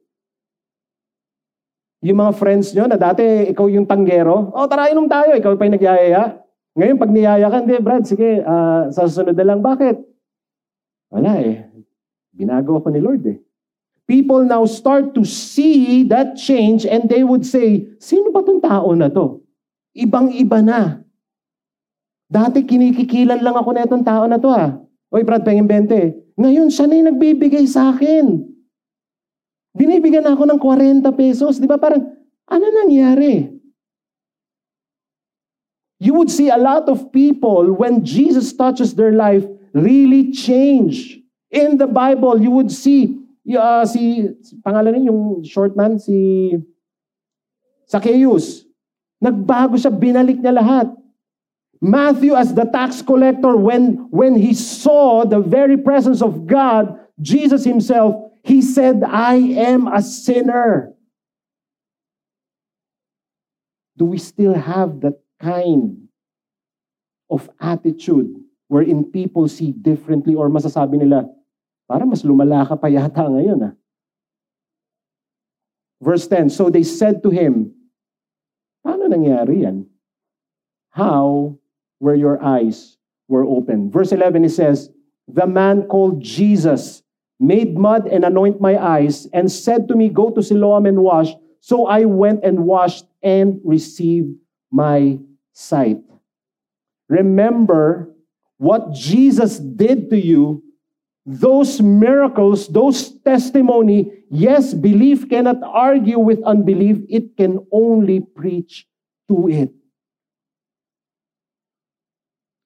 Yung 2.01 2.17
mga 2.17 2.33
friends 2.33 2.73
nyo 2.73 2.89
na 2.89 2.97
dati 2.97 3.21
ikaw 3.53 3.69
yung 3.69 3.85
tanggero, 3.85 4.49
oh 4.49 4.65
tara 4.65 4.89
inom 4.89 5.05
tayo, 5.05 5.37
ikaw 5.37 5.53
pa 5.53 5.69
yung 5.69 5.77
nagyayaya. 5.77 6.41
Ngayon, 6.71 6.97
pag 6.97 7.11
niyaya 7.11 7.47
ka, 7.51 7.57
hindi, 7.59 7.75
Brad, 7.83 8.07
sige, 8.07 8.39
uh, 8.43 8.87
sa 8.87 9.07
na 9.27 9.43
lang. 9.43 9.59
Bakit? 9.59 9.95
Wala 11.11 11.43
eh. 11.43 11.67
Binago 12.31 12.79
ako 12.79 12.87
ni 12.95 13.03
Lord 13.03 13.23
eh. 13.27 13.39
People 14.07 14.47
now 14.47 14.63
start 14.63 15.11
to 15.15 15.27
see 15.27 16.07
that 16.07 16.39
change 16.39 16.87
and 16.87 17.11
they 17.11 17.23
would 17.23 17.43
say, 17.43 17.87
sino 17.99 18.31
ba 18.31 18.43
tong 18.43 18.63
tao 18.63 18.91
na 18.95 19.11
to? 19.11 19.43
Ibang-iba 19.95 20.59
na. 20.63 21.03
Dati 22.31 22.63
kinikikilan 22.63 23.43
lang 23.43 23.55
ako 23.59 23.69
na 23.75 23.83
itong 23.83 24.07
tao 24.07 24.23
na 24.23 24.39
to 24.39 24.47
ah. 24.47 24.79
Oy, 25.11 25.27
Brad, 25.27 25.43
pengin 25.43 25.67
20. 25.67 26.39
Ngayon, 26.39 26.71
siya 26.71 26.87
na 26.87 26.95
yung 26.95 27.09
nagbibigay 27.11 27.67
sa 27.67 27.91
akin. 27.91 28.47
Binibigyan 29.75 30.27
ako 30.27 30.47
ng 30.47 30.59
40 30.59 31.03
pesos. 31.19 31.59
Di 31.59 31.67
ba 31.67 31.75
parang, 31.75 32.03
ano 32.47 32.65
nangyari? 32.71 33.60
You 36.01 36.17
would 36.17 36.33
see 36.33 36.49
a 36.49 36.57
lot 36.57 36.89
of 36.89 37.13
people 37.13 37.77
when 37.77 38.03
Jesus 38.03 38.51
touches 38.57 38.97
their 38.97 39.13
life 39.13 39.45
really 39.71 40.33
change. 40.33 41.21
In 41.51 41.77
the 41.77 41.85
Bible, 41.85 42.41
you 42.41 42.49
would 42.49 42.71
see 42.73 43.21
uh, 43.53 43.85
si 43.85 44.33
pangalan 44.65 44.97
niya 44.97 45.13
yung 45.13 45.45
short 45.45 45.77
man 45.77 46.01
si 46.01 46.57
Zacchaeus. 47.85 48.65
Nagbago 49.21 49.77
siya, 49.77 49.93
binalik 49.93 50.41
niya 50.41 50.57
lahat. 50.57 50.89
Matthew 51.77 52.33
as 52.33 52.49
the 52.57 52.65
tax 52.65 53.05
collector 53.05 53.53
when 53.53 54.09
when 54.09 54.33
he 54.33 54.57
saw 54.57 55.21
the 55.21 55.37
very 55.37 55.77
presence 55.77 56.25
of 56.25 56.49
God, 56.49 56.97
Jesus 57.21 57.61
himself, 57.61 58.17
he 58.41 58.65
said, 58.65 59.05
"I 59.05 59.37
am 59.53 59.85
a 59.85 60.01
sinner." 60.01 60.97
Do 64.01 64.09
we 64.09 64.17
still 64.17 64.57
have 64.57 65.05
that 65.05 65.21
kind 65.41 66.07
of 67.29 67.49
attitude 67.59 68.29
wherein 68.69 69.03
people 69.03 69.49
see 69.49 69.73
differently 69.73 70.37
or 70.37 70.47
masasabi 70.47 71.01
nila, 71.01 71.25
para 71.89 72.05
mas 72.05 72.21
lumala 72.21 72.63
ka 72.63 72.77
pa 72.77 72.87
yata 72.87 73.25
ngayon 73.25 73.73
ah. 73.73 73.73
Verse 76.01 76.25
10, 76.27 76.49
So 76.49 76.69
they 76.69 76.81
said 76.83 77.21
to 77.23 77.29
him, 77.29 77.73
Paano 78.81 79.05
nangyari 79.05 79.61
yan? 79.67 79.85
How 80.89 81.57
were 82.01 82.15
your 82.15 82.41
eyes 82.41 82.97
were 83.29 83.45
open? 83.45 83.91
Verse 83.91 84.11
11, 84.11 84.45
it 84.45 84.49
says, 84.49 84.89
The 85.27 85.45
man 85.45 85.85
called 85.85 86.21
Jesus 86.23 87.03
made 87.39 87.77
mud 87.77 88.07
and 88.07 88.25
anoint 88.25 88.61
my 88.61 88.77
eyes 88.81 89.27
and 89.33 89.51
said 89.51 89.87
to 89.89 89.95
me, 89.95 90.09
Go 90.09 90.31
to 90.31 90.41
Siloam 90.41 90.85
and 90.85 91.05
wash. 91.05 91.33
So 91.61 91.85
I 91.85 92.05
went 92.05 92.43
and 92.43 92.65
washed 92.65 93.05
and 93.21 93.61
received 93.63 94.33
my 94.71 95.19
sight. 95.53 95.99
Remember 97.07 98.11
what 98.61 98.93
Jesus 98.93 99.59
did 99.59 100.09
to 100.09 100.17
you, 100.17 100.63
those 101.25 101.81
miracles, 101.81 102.67
those 102.69 103.11
testimony, 103.21 104.25
yes, 104.29 104.73
belief 104.73 105.27
cannot 105.29 105.59
argue 105.61 106.17
with 106.19 106.41
unbelief. 106.45 107.03
It 107.09 107.37
can 107.37 107.65
only 107.71 108.21
preach 108.21 108.87
to 109.29 109.49
it. 109.49 109.73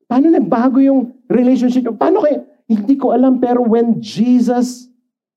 Paano 0.05 0.29
nagbago 0.29 0.77
yung 0.77 1.17
relationship? 1.25 1.89
Paano 1.97 2.21
kaya? 2.21 2.45
Hindi 2.69 2.95
ko 2.97 3.13
alam, 3.13 3.41
pero 3.41 3.61
when 3.65 3.97
Jesus 4.01 4.89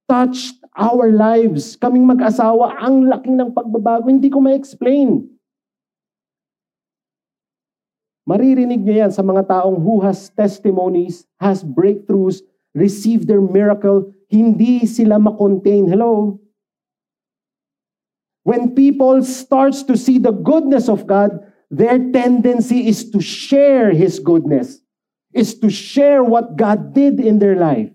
touched 0.09 0.61
our 0.77 1.09
lives, 1.13 1.77
kaming 1.77 2.05
mag-asawa, 2.05 2.77
ang 2.81 3.09
laking 3.09 3.37
ng 3.37 3.53
pagbabago, 3.53 4.09
hindi 4.09 4.29
ko 4.29 4.41
ma-explain. 4.41 5.38
Maririnig 8.29 8.85
niyo 8.85 9.09
yan 9.09 9.13
sa 9.13 9.25
mga 9.25 9.49
taong 9.49 9.81
who 9.81 10.05
has 10.05 10.29
testimonies, 10.37 11.25
has 11.41 11.65
breakthroughs, 11.65 12.45
received 12.77 13.25
their 13.25 13.41
miracle, 13.41 14.13
hindi 14.29 14.85
sila 14.85 15.17
makontain. 15.17 15.89
Hello? 15.89 16.37
When 18.45 18.77
people 18.77 19.25
starts 19.25 19.81
to 19.89 19.97
see 19.97 20.21
the 20.21 20.37
goodness 20.37 20.93
of 20.93 21.09
God, 21.09 21.41
their 21.73 21.97
tendency 22.13 22.85
is 22.89 23.09
to 23.17 23.21
share 23.21 23.97
His 23.97 24.21
goodness, 24.21 24.85
is 25.33 25.57
to 25.65 25.73
share 25.73 26.21
what 26.21 26.61
God 26.61 26.93
did 26.93 27.21
in 27.21 27.41
their 27.41 27.57
life. 27.57 27.89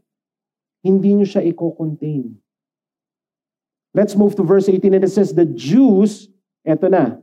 Hindi 0.82 1.14
nyo 1.14 1.30
siya 1.30 1.46
i-contain. 1.46 2.42
Let's 3.94 4.18
move 4.18 4.34
to 4.42 4.44
verse 4.44 4.66
18 4.66 4.98
and 4.98 5.06
it 5.06 5.14
says, 5.14 5.38
The 5.38 5.46
Jews, 5.46 6.26
eto 6.66 6.90
na, 6.90 7.22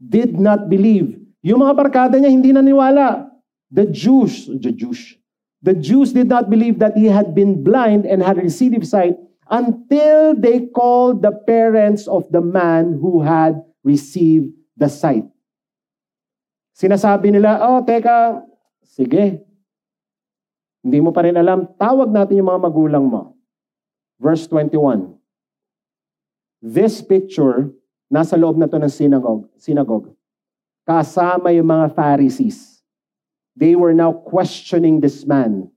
did 0.00 0.40
not 0.40 0.72
believe. 0.72 1.25
Yung 1.44 1.60
mga 1.60 1.74
barkada 1.76 2.16
niya 2.16 2.32
hindi 2.32 2.52
naniwala. 2.54 3.28
The 3.68 3.90
Jews, 3.90 4.46
the 4.46 4.70
Jews, 4.70 5.18
the 5.58 5.74
Jews 5.74 6.14
did 6.14 6.30
not 6.30 6.46
believe 6.46 6.78
that 6.78 6.94
he 6.94 7.10
had 7.10 7.34
been 7.34 7.66
blind 7.66 8.06
and 8.06 8.22
had 8.22 8.38
received 8.38 8.86
sight 8.86 9.18
until 9.50 10.34
they 10.38 10.70
called 10.70 11.22
the 11.22 11.34
parents 11.46 12.06
of 12.06 12.26
the 12.30 12.40
man 12.40 12.98
who 12.98 13.22
had 13.22 13.62
received 13.82 14.54
the 14.78 14.90
sight. 14.90 15.26
Sinasabi 16.76 17.32
nila, 17.32 17.62
oh, 17.62 17.80
teka, 17.82 18.42
sige. 18.84 19.42
Hindi 20.86 20.98
mo 21.02 21.10
pa 21.10 21.26
rin 21.26 21.34
alam, 21.34 21.66
tawag 21.78 22.12
natin 22.12 22.38
yung 22.38 22.50
mga 22.52 22.62
magulang 22.62 23.04
mo. 23.06 23.34
Verse 24.20 24.46
21. 24.48 25.16
This 26.60 27.00
picture, 27.04 27.72
nasa 28.08 28.36
loob 28.36 28.56
na 28.56 28.68
to 28.68 28.80
ng 28.80 28.92
synagogue, 28.92 29.48
synagogue. 29.60 30.15
Kasama 30.88 31.54
yung 31.54 31.66
mga 31.66 31.94
Pharisees. 31.94 32.82
They 33.56 33.74
were 33.74 33.94
now 33.94 34.12
questioning 34.12 35.00
this 35.00 35.26
man. 35.26 35.70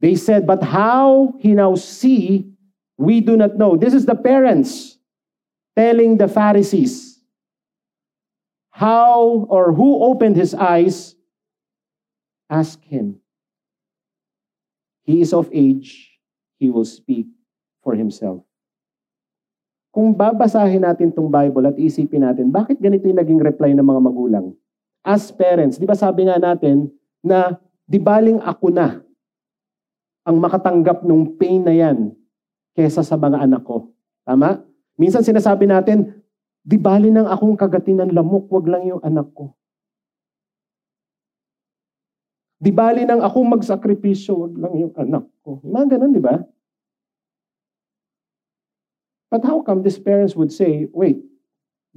They 0.00 0.16
said, 0.16 0.46
but 0.46 0.62
how 0.62 1.34
he 1.38 1.54
now 1.54 1.76
see, 1.76 2.50
we 2.98 3.20
do 3.20 3.36
not 3.36 3.56
know. 3.56 3.76
This 3.76 3.94
is 3.94 4.06
the 4.06 4.16
parents 4.16 4.98
telling 5.76 6.16
the 6.16 6.28
Pharisees 6.28 7.20
how 8.72 9.46
or 9.48 9.72
who 9.72 10.02
opened 10.02 10.36
his 10.36 10.54
eyes. 10.54 11.14
Ask 12.50 12.82
him. 12.82 13.20
He 15.04 15.20
is 15.20 15.32
of 15.32 15.48
age, 15.52 16.18
he 16.58 16.70
will 16.70 16.84
speak 16.84 17.26
for 17.82 17.94
himself. 17.94 18.42
Kung 19.92 20.16
babasahin 20.16 20.88
natin 20.88 21.12
tong 21.12 21.28
Bible 21.28 21.68
at 21.68 21.76
isipin 21.76 22.24
natin, 22.24 22.48
bakit 22.48 22.80
ganito 22.80 23.04
yung 23.04 23.20
naging 23.20 23.40
reply 23.44 23.76
ng 23.76 23.84
mga 23.84 24.00
magulang? 24.00 24.46
As 25.04 25.28
parents, 25.28 25.76
di 25.76 25.84
ba 25.84 25.92
sabi 25.92 26.24
nga 26.24 26.40
natin 26.40 26.88
na 27.20 27.60
di 27.84 28.00
baling 28.00 28.40
ako 28.40 28.72
na 28.72 29.04
ang 30.24 30.40
makatanggap 30.40 31.04
ng 31.04 31.36
pain 31.36 31.60
na 31.60 31.76
yan 31.76 32.08
kesa 32.72 33.04
sa 33.04 33.20
mga 33.20 33.44
anak 33.44 33.68
ko. 33.68 33.92
Tama? 34.24 34.64
Minsan 34.96 35.28
sinasabi 35.28 35.68
natin, 35.68 36.24
di 36.64 36.80
bali 36.80 37.12
nang 37.12 37.28
akong 37.28 37.52
kagatin 37.52 38.00
ng 38.00 38.16
lamok, 38.16 38.48
wag 38.48 38.66
lang 38.72 38.88
yung 38.88 39.02
anak 39.04 39.28
ko. 39.36 39.52
Di 42.56 42.72
bali 42.72 43.04
nang 43.04 43.20
akong 43.20 43.44
magsakripisyo, 43.44 44.48
wag 44.48 44.54
lang 44.56 44.74
yung 44.78 44.94
anak 44.96 45.28
ko. 45.44 45.60
Mga 45.60 45.98
ganun, 45.98 46.16
di 46.16 46.22
ba? 46.22 46.40
But 49.32 49.48
how 49.48 49.62
come 49.62 49.82
these 49.82 49.98
parents 49.98 50.36
would 50.36 50.52
say, 50.52 50.86
wait, 50.92 51.16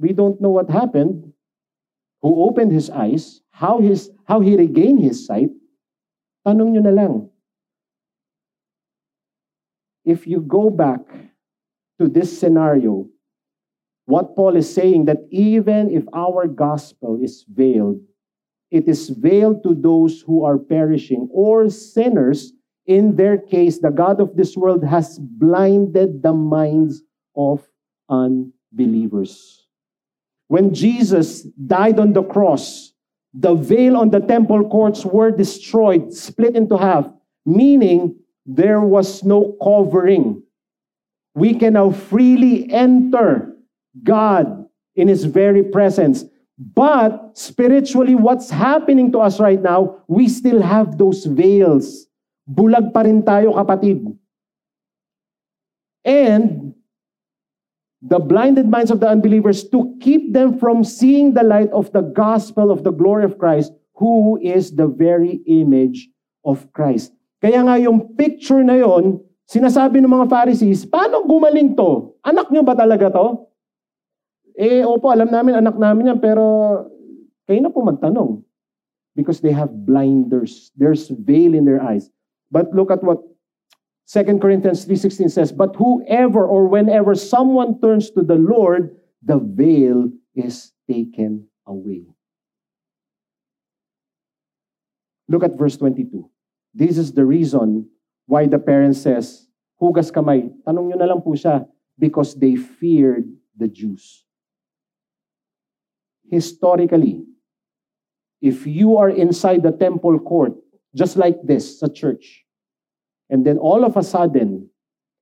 we 0.00 0.14
don't 0.14 0.40
know 0.40 0.48
what 0.48 0.70
happened, 0.70 1.34
who 2.22 2.48
opened 2.48 2.72
his 2.72 2.88
eyes, 2.88 3.42
how, 3.50 3.78
his, 3.78 4.10
how 4.24 4.40
he 4.40 4.56
regained 4.56 5.04
his 5.04 5.26
sight, 5.26 5.50
tanong 6.48 6.72
nyo 6.72 6.80
na 6.80 6.96
lang, 6.96 7.28
if 10.06 10.26
you 10.26 10.40
go 10.40 10.70
back 10.70 11.04
to 12.00 12.08
this 12.08 12.32
scenario, 12.32 13.04
what 14.06 14.34
Paul 14.34 14.56
is 14.56 14.72
saying 14.72 15.04
that 15.04 15.28
even 15.28 15.92
if 15.92 16.04
our 16.14 16.46
gospel 16.46 17.20
is 17.20 17.44
veiled, 17.52 18.00
it 18.70 18.88
is 18.88 19.10
veiled 19.10 19.62
to 19.64 19.74
those 19.74 20.22
who 20.24 20.42
are 20.42 20.56
perishing 20.56 21.28
or 21.30 21.68
sinners. 21.68 22.54
In 22.86 23.16
their 23.16 23.36
case, 23.36 23.80
the 23.80 23.90
God 23.90 24.22
of 24.22 24.36
this 24.36 24.56
world 24.56 24.84
has 24.84 25.18
blinded 25.20 26.22
the 26.22 26.32
minds 26.32 27.02
of 27.36 27.66
unbelievers. 28.08 29.66
When 30.48 30.74
Jesus 30.74 31.42
died 31.42 31.98
on 31.98 32.12
the 32.12 32.22
cross, 32.22 32.92
the 33.34 33.54
veil 33.54 33.96
on 33.96 34.10
the 34.10 34.20
temple 34.20 34.68
courts 34.68 35.04
were 35.04 35.30
destroyed, 35.30 36.12
split 36.12 36.56
into 36.56 36.76
half, 36.76 37.08
meaning 37.44 38.16
there 38.46 38.80
was 38.80 39.24
no 39.24 39.56
covering. 39.62 40.42
We 41.34 41.54
can 41.54 41.74
now 41.74 41.90
freely 41.90 42.70
enter 42.72 43.52
God 44.02 44.66
in 44.94 45.08
His 45.08 45.24
very 45.24 45.62
presence. 45.62 46.24
But 46.56 47.36
spiritually, 47.36 48.14
what's 48.14 48.48
happening 48.48 49.12
to 49.12 49.20
us 49.20 49.38
right 49.38 49.60
now, 49.60 50.00
we 50.08 50.28
still 50.28 50.62
have 50.62 50.96
those 50.96 51.26
veils. 51.26 52.06
Bulag 52.48 52.94
pa 52.94 53.04
rin 53.04 53.20
tayo, 53.20 53.52
kapatid. 53.52 54.16
And 56.06 56.65
the 58.06 58.22
blinded 58.22 58.70
minds 58.70 58.94
of 58.94 59.02
the 59.02 59.08
unbelievers 59.10 59.66
to 59.74 59.90
keep 59.98 60.32
them 60.32 60.58
from 60.58 60.86
seeing 60.86 61.34
the 61.34 61.42
light 61.42 61.70
of 61.74 61.90
the 61.90 62.06
gospel 62.14 62.70
of 62.70 62.86
the 62.86 62.94
glory 62.94 63.26
of 63.26 63.38
Christ, 63.38 63.74
who 63.98 64.38
is 64.38 64.78
the 64.78 64.86
very 64.86 65.42
image 65.46 66.06
of 66.46 66.70
Christ. 66.70 67.10
Kaya 67.42 67.66
nga 67.66 67.76
yung 67.82 68.14
picture 68.14 68.62
na 68.62 68.78
yon, 68.78 69.18
sinasabi 69.50 69.98
ng 69.98 70.10
mga 70.10 70.30
Pharisees, 70.30 70.86
paano 70.86 71.26
gumaling 71.26 71.74
to? 71.74 72.14
Anak 72.22 72.50
nyo 72.54 72.62
ba 72.62 72.78
talaga 72.78 73.10
to? 73.10 73.50
Eh, 74.56 74.86
opo, 74.86 75.10
alam 75.10 75.28
namin, 75.28 75.58
anak 75.60 75.76
namin 75.76 76.14
yan, 76.14 76.20
pero 76.22 76.42
kayo 77.44 77.60
na 77.60 77.74
po 77.74 77.82
magtanong. 77.82 78.40
Because 79.18 79.40
they 79.40 79.52
have 79.52 79.72
blinders. 79.88 80.70
There's 80.76 81.08
veil 81.08 81.56
in 81.56 81.64
their 81.64 81.80
eyes. 81.80 82.12
But 82.52 82.70
look 82.76 82.92
at 82.92 83.00
what 83.00 83.20
2 84.06 84.38
Corinthians 84.38 84.86
3.16 84.86 85.30
says, 85.30 85.52
But 85.52 85.74
whoever 85.76 86.46
or 86.46 86.68
whenever 86.68 87.14
someone 87.14 87.80
turns 87.80 88.10
to 88.12 88.22
the 88.22 88.36
Lord, 88.36 88.96
the 89.22 89.38
veil 89.38 90.10
is 90.34 90.72
taken 90.88 91.48
away. 91.66 92.06
Look 95.28 95.42
at 95.42 95.58
verse 95.58 95.76
22. 95.76 96.30
This 96.72 96.98
is 96.98 97.12
the 97.12 97.24
reason 97.24 97.90
why 98.26 98.46
the 98.46 98.58
parent 98.58 98.94
says, 98.94 99.48
hugas 99.82 100.12
kamay. 100.12 100.54
Tanong 100.62 100.94
nyo 100.94 100.96
na 100.96 101.10
lang 101.10 101.20
po 101.20 101.34
siya, 101.34 101.66
because 101.98 102.38
they 102.38 102.54
feared 102.54 103.26
the 103.58 103.66
Jews. 103.66 104.22
Historically, 106.30 107.26
if 108.40 108.66
you 108.66 108.98
are 108.98 109.10
inside 109.10 109.62
the 109.62 109.72
temple 109.72 110.18
court, 110.22 110.54
just 110.94 111.16
like 111.16 111.42
this 111.42 111.82
sa 111.82 111.90
church, 111.90 112.45
and 113.30 113.46
then 113.46 113.58
all 113.58 113.84
of 113.84 113.96
a 113.96 114.02
sudden, 114.02 114.70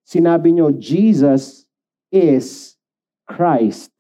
sinabi 0.05 0.52
nyo, 0.52 0.72
Jesus 0.76 1.64
is 2.12 2.76
Christ, 3.24 3.90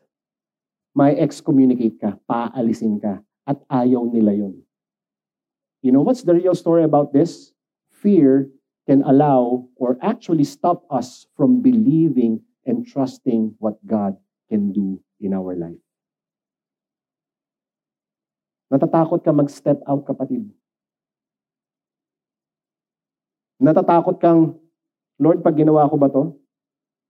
may 0.92 1.16
excommunicate 1.16 2.00
ka, 2.00 2.20
paalisin 2.28 3.00
ka, 3.00 3.24
at 3.48 3.60
ayaw 3.72 4.04
nila 4.08 4.32
yon. 4.36 4.60
You 5.84 5.92
know 5.92 6.00
what's 6.00 6.24
the 6.24 6.32
real 6.36 6.56
story 6.56 6.84
about 6.84 7.12
this? 7.12 7.52
Fear 8.00 8.48
can 8.88 9.00
allow 9.04 9.68
or 9.76 9.96
actually 10.00 10.44
stop 10.44 10.84
us 10.92 11.26
from 11.36 11.60
believing 11.60 12.40
and 12.64 12.84
trusting 12.84 13.56
what 13.60 13.80
God 13.84 14.16
can 14.48 14.72
do 14.72 15.00
in 15.20 15.32
our 15.32 15.56
life. 15.56 15.80
Natatakot 18.72 19.24
ka 19.24 19.32
mag-step 19.32 19.80
out, 19.88 20.04
kapatid. 20.08 20.48
Natatakot 23.64 24.20
kang, 24.20 24.60
Lord, 25.16 25.40
pag 25.40 25.56
ginawa 25.56 25.88
ko 25.88 25.96
ba 25.96 26.12
to? 26.12 26.36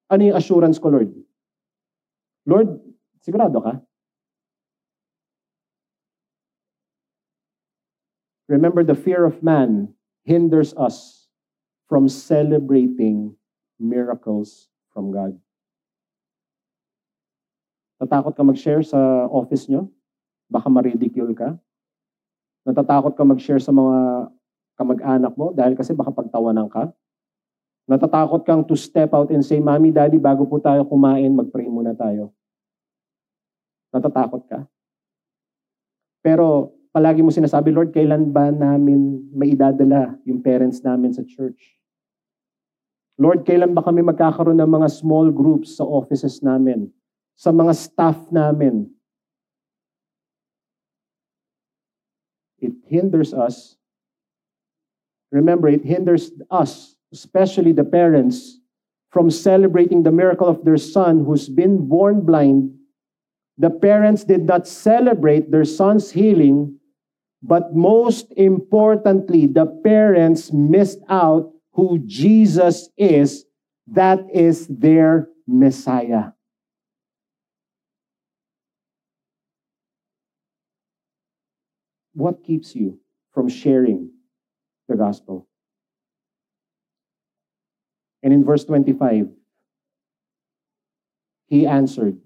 Ano 0.06 0.22
yung 0.22 0.38
assurance 0.38 0.78
ko, 0.78 0.94
Lord? 0.94 1.10
Lord, 2.46 2.78
sigurado 3.18 3.58
ka? 3.58 3.82
Remember, 8.46 8.86
the 8.86 8.94
fear 8.94 9.26
of 9.26 9.42
man 9.42 9.90
hinders 10.22 10.70
us 10.78 11.26
from 11.90 12.06
celebrating 12.06 13.34
miracles 13.82 14.70
from 14.94 15.10
God. 15.10 15.34
Tatakot 17.98 18.36
ka 18.36 18.44
mag-share 18.46 18.84
sa 18.86 19.26
office 19.26 19.66
nyo? 19.66 19.90
Baka 20.46 20.70
ma-ridicule 20.70 21.34
ka? 21.34 21.56
Natatakot 22.68 23.16
ka 23.16 23.24
mag-share 23.26 23.58
sa 23.58 23.74
mga 23.74 24.28
kamag-anak 24.74 25.32
mo 25.38 25.54
dahil 25.54 25.78
kasi 25.78 25.94
baka 25.94 26.10
pagtawanan 26.10 26.66
ka? 26.70 26.90
Natatakot 27.84 28.42
kang 28.48 28.64
to 28.64 28.74
step 28.74 29.12
out 29.12 29.28
and 29.28 29.44
say, 29.44 29.60
Mommy, 29.60 29.92
Daddy, 29.92 30.16
bago 30.16 30.48
po 30.48 30.56
tayo 30.56 30.88
kumain, 30.88 31.28
mag-pray 31.36 31.68
muna 31.68 31.92
tayo. 31.92 32.32
Natatakot 33.92 34.42
ka? 34.48 34.64
Pero 36.24 36.72
palagi 36.88 37.20
mo 37.20 37.28
sinasabi, 37.28 37.68
Lord, 37.68 37.92
kailan 37.92 38.32
ba 38.32 38.48
namin 38.48 39.28
maidadala 39.36 40.16
yung 40.24 40.40
parents 40.40 40.80
namin 40.80 41.12
sa 41.12 41.20
church? 41.28 41.76
Lord, 43.20 43.44
kailan 43.46 43.76
ba 43.76 43.84
kami 43.84 44.02
magkakaroon 44.02 44.58
ng 44.58 44.72
mga 44.80 44.88
small 44.90 45.28
groups 45.30 45.78
sa 45.78 45.84
offices 45.86 46.40
namin, 46.42 46.88
sa 47.36 47.52
mga 47.52 47.76
staff 47.76 48.18
namin? 48.32 48.90
It 52.58 52.72
hinders 52.88 53.36
us. 53.36 53.76
Remember, 55.34 55.68
it 55.68 55.84
hinders 55.84 56.30
us, 56.48 56.94
especially 57.12 57.72
the 57.72 57.82
parents, 57.82 58.60
from 59.10 59.32
celebrating 59.32 60.04
the 60.04 60.12
miracle 60.12 60.46
of 60.46 60.64
their 60.64 60.76
son 60.76 61.24
who's 61.24 61.48
been 61.48 61.88
born 61.88 62.20
blind. 62.20 62.72
The 63.58 63.70
parents 63.70 64.22
did 64.22 64.44
not 64.44 64.68
celebrate 64.68 65.50
their 65.50 65.64
son's 65.64 66.12
healing, 66.12 66.78
but 67.42 67.74
most 67.74 68.32
importantly, 68.36 69.46
the 69.46 69.66
parents 69.82 70.52
missed 70.52 71.00
out 71.08 71.50
who 71.72 71.98
Jesus 72.06 72.88
is. 72.96 73.44
That 73.88 74.20
is 74.32 74.68
their 74.68 75.30
Messiah. 75.48 76.30
What 82.12 82.44
keeps 82.44 82.76
you 82.76 83.00
from 83.32 83.48
sharing 83.48 84.13
the 84.88 84.96
gospel? 84.96 85.46
And 88.22 88.32
in 88.32 88.44
verse 88.44 88.64
25, 88.64 89.28
he 91.46 91.66
answered. 91.66 92.16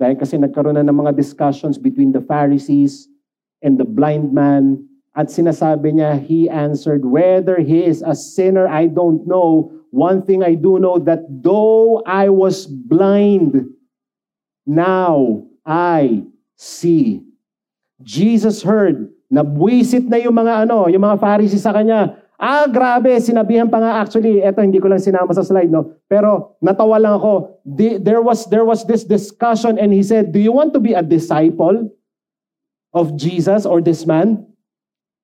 Dahil 0.00 0.16
kasi 0.16 0.38
nagkaroon 0.38 0.80
na 0.80 0.86
ng 0.86 0.96
mga 0.96 1.12
discussions 1.12 1.76
between 1.76 2.14
the 2.14 2.24
Pharisees 2.24 3.10
and 3.60 3.76
the 3.76 3.84
blind 3.84 4.32
man. 4.32 4.86
At 5.12 5.28
sinasabi 5.28 5.98
niya, 5.98 6.22
he 6.22 6.48
answered, 6.48 7.04
whether 7.04 7.58
he 7.58 7.84
is 7.84 8.00
a 8.00 8.14
sinner, 8.14 8.70
I 8.70 8.86
don't 8.86 9.26
know. 9.26 9.74
One 9.90 10.22
thing 10.22 10.46
I 10.46 10.54
do 10.54 10.78
know 10.78 11.02
that 11.02 11.26
though 11.28 12.00
I 12.06 12.30
was 12.30 12.64
blind, 12.70 13.66
now 14.64 15.44
I 15.66 16.24
see. 16.54 17.26
Jesus 18.00 18.62
heard, 18.62 19.10
nabwisit 19.30 20.10
na 20.10 20.18
yung 20.18 20.34
mga 20.34 20.66
ano, 20.66 20.90
yung 20.90 21.00
mga 21.00 21.22
Pharisees 21.22 21.62
sa 21.62 21.70
kanya. 21.70 22.18
Ah, 22.40 22.66
grabe, 22.66 23.14
sinabihan 23.22 23.70
pa 23.70 23.78
nga 23.78 24.02
actually, 24.02 24.42
eto 24.42 24.64
hindi 24.64 24.82
ko 24.82 24.90
lang 24.90 24.98
sinama 24.98 25.30
sa 25.30 25.46
slide, 25.46 25.70
no? 25.70 25.94
Pero 26.10 26.58
natawa 26.58 26.98
lang 26.98 27.14
ako. 27.14 27.62
there 28.02 28.20
was 28.20 28.50
there 28.50 28.66
was 28.66 28.82
this 28.90 29.06
discussion 29.06 29.78
and 29.78 29.94
he 29.94 30.02
said, 30.02 30.34
"Do 30.34 30.42
you 30.42 30.50
want 30.50 30.74
to 30.74 30.80
be 30.82 30.96
a 30.96 31.04
disciple 31.04 31.94
of 32.90 33.14
Jesus 33.14 33.62
or 33.62 33.78
this 33.78 34.02
man?" 34.02 34.50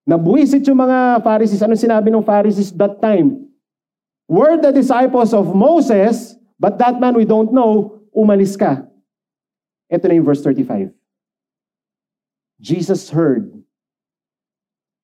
Nabwisit 0.07 0.63
yung 0.71 0.79
mga 0.79 1.27
Pharisees. 1.27 1.67
Ano 1.67 1.75
sinabi 1.75 2.15
ng 2.15 2.23
Pharisees 2.23 2.71
that 2.79 3.03
time? 3.03 3.43
We're 4.31 4.55
the 4.55 4.71
disciples 4.71 5.35
of 5.35 5.51
Moses, 5.51 6.39
but 6.63 6.79
that 6.79 7.03
man 7.03 7.19
we 7.19 7.27
don't 7.27 7.51
know, 7.51 7.99
umalis 8.15 8.55
ka. 8.55 8.87
Ito 9.91 10.07
na 10.07 10.15
yung 10.15 10.27
verse 10.27 10.47
35. 10.47 10.95
Jesus 12.63 13.11
heard 13.11 13.51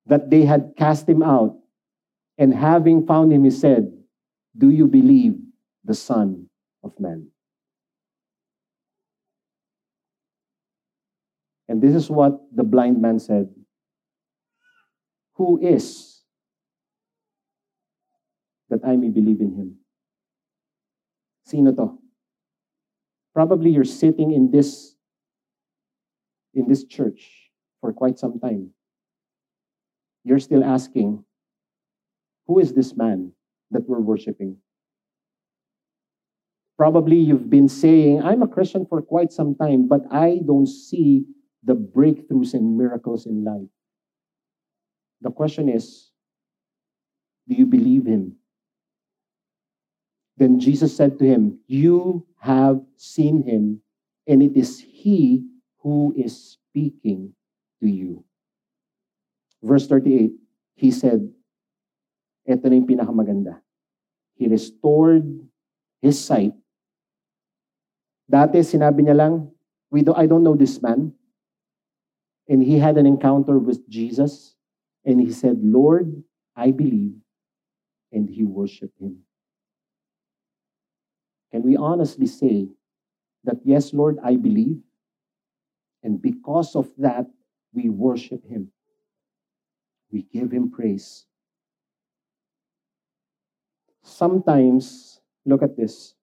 that 0.07 0.31
they 0.31 0.45
had 0.45 0.75
cast 0.77 1.09
him 1.09 1.23
out, 1.23 1.57
and 2.39 2.53
having 2.55 3.07
found 3.07 3.33
him, 3.33 3.45
he 3.45 3.51
said, 3.51 3.93
Do 4.57 4.71
you 4.71 4.87
believe 4.87 5.39
the 5.85 5.95
Son 5.95 6.49
of 6.83 6.99
Man? 6.99 7.29
And 11.69 11.81
this 11.81 11.95
is 11.95 12.11
what 12.11 12.39
the 12.55 12.65
blind 12.65 13.01
man 13.01 13.19
said 13.19 13.49
Who 15.37 15.59
is 15.59 16.21
that 18.69 18.81
I 18.85 18.97
may 18.97 19.09
believe 19.09 19.41
in 19.41 19.55
him? 19.55 19.77
Sino 21.47 21.73
to? 21.73 21.99
Probably 23.35 23.71
you're 23.71 23.85
sitting 23.85 24.33
in 24.33 24.51
this 24.51 24.95
in 26.53 26.69
this 26.69 26.85
church 26.85 27.51
for 27.81 27.93
quite 27.93 28.19
some 28.19 28.39
time. 28.39 28.71
You're 30.25 30.39
still 30.39 30.65
asking, 30.65 31.25
who 32.47 32.59
is 32.59 32.73
this 32.73 32.97
man 32.97 33.33
that 33.71 33.89
we're 33.89 34.01
worshiping? 34.01 34.59
Probably 36.77 37.17
you've 37.17 37.51
been 37.51 37.69
saying, 37.69 38.23
I'm 38.23 38.43
a 38.43 38.49
Christian 38.49 38.87
for 38.87 39.03
quite 39.03 39.33
some 39.33 39.55
time, 39.55 39.89
but 39.89 40.03
I 40.11 40.41
don't 40.45 40.67
see 40.67 41.25
the 41.63 41.75
breakthroughs 41.75 42.55
and 42.55 42.77
miracles 42.77 43.27
in 43.27 43.45
life. 43.45 43.69
The 45.21 45.31
question 45.31 45.69
is, 45.69 46.11
do 47.49 47.55
you 47.55 47.67
believe 47.67 48.07
him? 48.07 48.37
Then 50.37 50.59
Jesus 50.59 50.97
said 50.97 51.19
to 51.19 51.25
him, 51.25 51.59
You 51.67 52.27
have 52.41 52.81
seen 52.97 53.43
him, 53.43 53.81
and 54.27 54.43
it 54.43 54.57
is 54.57 54.81
he 54.81 55.47
who 55.79 56.15
is 56.17 56.59
speaking 56.59 57.35
to 57.81 57.89
you. 57.89 58.25
Verse 59.63 59.87
38, 59.87 60.33
he 60.75 60.91
said, 60.91 61.23
ito 62.43 62.67
na 62.67 62.75
yung 62.75 62.91
pinakamaganda. 62.91 63.63
He 64.35 64.51
restored 64.51 65.23
his 66.03 66.19
sight. 66.19 66.53
Dati, 68.27 68.59
sinabi 68.67 69.07
niya 69.07 69.15
lang, 69.15 69.55
we 69.95 70.03
do, 70.03 70.11
I 70.15 70.27
don't 70.27 70.43
know 70.43 70.59
this 70.59 70.83
man. 70.83 71.15
And 72.51 72.59
he 72.59 72.79
had 72.83 72.99
an 72.99 73.07
encounter 73.07 73.59
with 73.59 73.87
Jesus. 73.87 74.59
And 75.07 75.23
he 75.23 75.31
said, 75.31 75.63
Lord, 75.63 76.11
I 76.57 76.75
believe. 76.75 77.15
And 78.11 78.27
he 78.27 78.43
worshiped 78.43 78.99
him. 78.99 79.23
Can 81.53 81.63
we 81.63 81.77
honestly 81.77 82.27
say 82.27 82.67
that, 83.45 83.61
yes, 83.63 83.93
Lord, 83.93 84.19
I 84.25 84.37
believe? 84.37 84.81
And 86.03 86.21
because 86.21 86.75
of 86.75 86.91
that, 86.99 87.27
we 87.75 87.89
worship 87.89 88.45
Him. 88.49 88.73
We 90.13 90.23
give 90.23 90.53
Him 90.53 90.71
praise. 90.71 91.25
Sometimes, 94.03 95.21
look 95.47 95.63
at 95.63 95.77
this. 95.77 96.15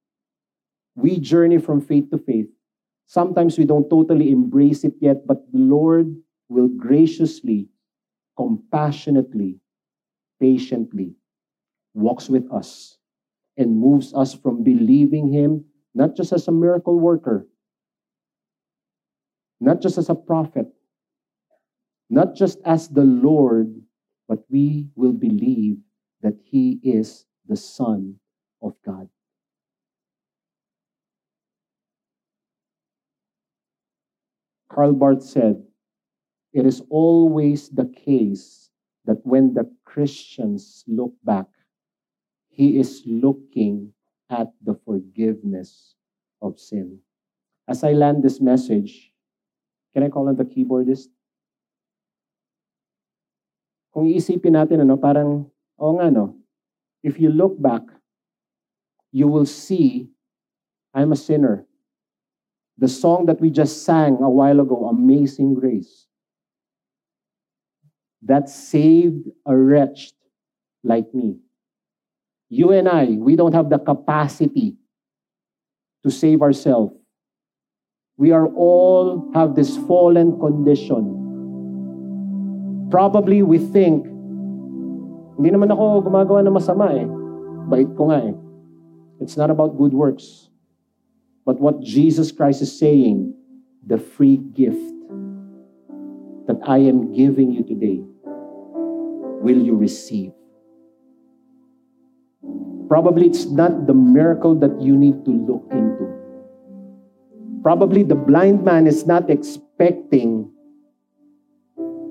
We 0.96 1.20
journey 1.20 1.58
from 1.58 1.82
faith 1.82 2.12
to 2.12 2.18
faith. 2.18 2.48
Sometimes 3.08 3.58
we 3.58 3.66
don't 3.66 3.90
totally 3.90 4.32
embrace 4.32 4.84
it 4.84 4.94
yet, 5.00 5.26
but 5.26 5.52
the 5.52 5.58
Lord 5.58 6.16
will 6.50 6.68
graciously, 6.68 7.70
compassionately, 8.38 9.60
patiently 10.40 11.16
walks 11.94 12.30
with 12.30 12.52
us 12.52 12.98
and 13.58 13.76
moves 13.76 14.14
us 14.14 14.34
from 14.34 14.64
believing 14.64 15.28
Him 15.32 15.66
not 15.94 16.16
just 16.16 16.32
as 16.32 16.48
a 16.48 16.52
miracle 16.52 17.00
worker, 17.00 17.48
not 19.60 19.82
just 19.82 19.98
as 19.98 20.10
a 20.10 20.16
prophet, 20.16 20.68
not 22.10 22.36
just 22.36 22.60
as 22.66 22.88
the 22.90 23.04
Lord, 23.04 23.82
but 24.28 24.40
we 24.50 24.88
will 24.96 25.14
believe 25.14 25.78
that 26.22 26.36
He 26.44 26.80
is 26.84 27.26
the 27.48 27.56
Son 27.56 28.16
of 28.62 28.74
God. 28.86 29.10
Karl 34.70 34.94
Barth 34.94 35.24
said, 35.24 35.64
It 36.54 36.66
is 36.66 36.82
always 36.90 37.70
the 37.70 37.86
case 37.86 38.70
that 39.06 39.26
when 39.26 39.54
the 39.54 39.70
Christians 39.86 40.84
look 40.88 41.14
back, 41.24 41.48
he 42.50 42.78
is 42.78 43.04
looking 43.06 43.94
at 44.30 44.48
the 44.62 44.76
forgiveness 44.86 45.96
of 46.42 46.60
sin. 46.60 47.00
As 47.68 47.84
I 47.84 47.94
land 47.94 48.22
this 48.22 48.40
message, 48.42 49.12
can 49.94 50.04
I 50.04 50.10
call 50.10 50.30
on 50.30 50.36
the 50.36 50.44
keyboardist? 50.44 51.08
Kung 53.94 54.06
iisipin 54.06 54.54
natin, 54.54 54.86
ano, 54.86 54.98
parang, 54.98 55.50
oo 55.80 55.94
nga, 55.98 56.10
no, 56.14 56.38
if 57.02 57.20
you 57.20 57.30
look 57.30 57.58
back, 57.58 57.82
you 59.12 59.28
will 59.28 59.46
see, 59.46 60.10
I'm 60.94 61.12
a 61.12 61.20
sinner. 61.20 61.66
The 62.78 62.88
song 62.88 63.26
that 63.26 63.42
we 63.42 63.50
just 63.50 63.84
sang 63.84 64.22
a 64.22 64.30
while 64.30 64.60
ago, 64.60 64.88
Amazing 64.88 65.56
Grace, 65.56 66.08
that 68.22 68.50
saved 68.50 69.28
a 69.46 69.56
wretch 69.56 70.14
like 70.84 71.14
me. 71.14 71.40
You 72.50 72.72
and 72.72 72.88
I, 72.88 73.18
we 73.20 73.36
don't 73.36 73.54
have 73.54 73.70
the 73.70 73.80
capacity 73.80 74.76
to 76.04 76.12
save 76.12 76.42
ourselves. 76.42 76.94
We 78.18 78.32
are 78.32 78.48
all 78.48 79.32
have 79.34 79.56
this 79.56 79.78
fallen 79.88 80.40
condition. 80.40 81.19
Probably 82.90 83.46
we 83.46 83.62
think, 83.62 84.10
hindi 85.38 85.50
naman 85.54 85.70
ako 85.70 86.10
gumagawa 86.10 86.42
ng 86.42 86.56
masama 86.58 86.90
eh. 86.98 87.06
Bait 87.70 87.90
ko 87.94 88.10
nga 88.10 88.26
eh. 88.26 88.36
It's 89.22 89.38
not 89.38 89.54
about 89.54 89.78
good 89.78 89.94
works. 89.94 90.50
But 91.46 91.62
what 91.62 91.86
Jesus 91.86 92.34
Christ 92.34 92.62
is 92.62 92.74
saying, 92.74 93.34
the 93.86 93.98
free 93.98 94.38
gift 94.38 94.82
that 96.50 96.58
I 96.66 96.82
am 96.82 97.14
giving 97.14 97.54
you 97.54 97.62
today, 97.62 98.02
will 99.46 99.62
you 99.62 99.78
receive? 99.78 100.34
Probably 102.90 103.30
it's 103.30 103.46
not 103.46 103.86
the 103.86 103.94
miracle 103.94 104.58
that 104.66 104.82
you 104.82 104.98
need 104.98 105.24
to 105.26 105.32
look 105.32 105.66
into. 105.70 106.10
Probably 107.62 108.02
the 108.02 108.18
blind 108.18 108.66
man 108.66 108.88
is 108.88 109.06
not 109.06 109.30
expecting 109.30 110.50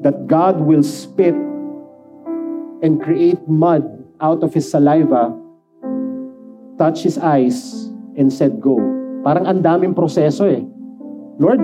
that 0.08 0.24
God 0.24 0.64
will 0.64 0.80
spit 0.80 1.36
and 2.80 2.96
create 2.96 3.44
mud 3.44 3.84
out 4.24 4.40
of 4.40 4.56
his 4.56 4.64
saliva, 4.64 5.36
touch 6.80 7.04
his 7.04 7.20
eyes, 7.20 7.92
and 8.16 8.32
said, 8.32 8.56
Go. 8.56 8.80
Parang 9.20 9.44
ang 9.44 9.60
daming 9.60 9.92
proseso 9.92 10.48
eh. 10.48 10.64
Lord, 11.36 11.60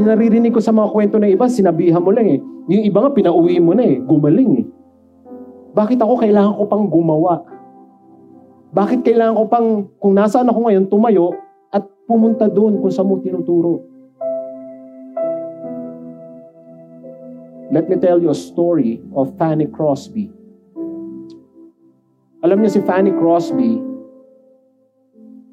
naririnig 0.00 0.56
ko 0.56 0.60
sa 0.64 0.72
mga 0.72 0.88
kwento 0.88 1.20
ng 1.20 1.28
iba, 1.28 1.44
sinabihan 1.52 2.00
mo 2.00 2.16
lang 2.16 2.32
eh. 2.32 2.40
Yung 2.72 2.82
iba 2.88 3.04
nga, 3.04 3.12
pinauwi 3.12 3.60
mo 3.60 3.76
na 3.76 3.84
eh. 3.84 4.00
Gumaling 4.00 4.64
eh. 4.64 4.66
Bakit 5.76 6.00
ako 6.00 6.24
kailangan 6.24 6.56
ko 6.56 6.64
pang 6.64 6.88
gumawa? 6.88 7.44
Bakit 8.72 9.04
kailangan 9.04 9.36
ko 9.36 9.44
pang, 9.52 9.68
kung 10.00 10.16
nasaan 10.16 10.48
ako 10.48 10.64
ngayon, 10.64 10.88
tumayo 10.88 11.36
at 11.68 11.84
pumunta 12.08 12.48
doon 12.48 12.80
kung 12.80 12.88
saan 12.88 13.12
mo 13.12 13.20
tinuturo? 13.20 13.84
Let 17.76 17.92
me 17.92 18.00
tell 18.00 18.16
you 18.16 18.32
a 18.32 18.34
story 18.34 19.04
of 19.12 19.36
Fanny 19.36 19.68
Crosby. 19.68 20.32
Alam 22.40 22.64
niyo 22.64 22.72
si 22.72 22.80
Fanny 22.80 23.12
Crosby, 23.12 23.76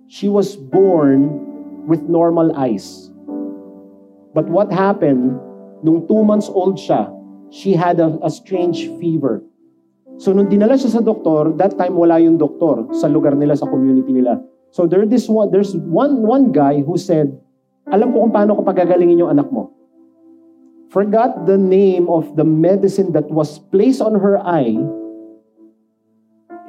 she 0.07 0.31
was 0.31 0.55
born 0.55 1.35
with 1.83 1.99
normal 2.07 2.55
eyes. 2.55 3.11
But 4.31 4.47
what 4.47 4.71
happened, 4.71 5.35
nung 5.83 6.07
two 6.07 6.23
months 6.23 6.47
old 6.47 6.79
siya, 6.79 7.11
she 7.51 7.75
had 7.75 7.99
a, 7.99 8.15
a 8.23 8.31
strange 8.31 8.87
fever. 9.03 9.43
So 10.15 10.31
nung 10.31 10.47
dinala 10.47 10.79
siya 10.79 10.95
sa 10.95 11.03
doktor, 11.03 11.51
that 11.59 11.75
time 11.75 11.99
wala 11.99 12.23
yung 12.23 12.39
doktor 12.39 12.87
sa 12.95 13.11
lugar 13.11 13.35
nila, 13.35 13.59
sa 13.59 13.67
community 13.67 14.15
nila. 14.15 14.39
So 14.71 14.87
there 14.87 15.03
this 15.03 15.27
one, 15.27 15.51
there's 15.51 15.75
one, 15.75 16.23
one 16.23 16.55
guy 16.55 16.87
who 16.87 16.95
said, 16.95 17.35
alam 17.91 18.15
ko 18.15 18.23
kung 18.23 18.31
paano 18.31 18.55
ko 18.55 18.63
pagagalingin 18.63 19.27
yung 19.27 19.35
anak 19.35 19.51
mo. 19.51 19.72
Forgot 20.93 21.49
the 21.49 21.57
name 21.57 22.05
of 22.05 22.37
the 22.37 22.45
medicine 22.45 23.17
that 23.17 23.25
was 23.33 23.57
placed 23.73 23.97
on 23.97 24.13
her 24.13 24.37
eye. 24.37 24.77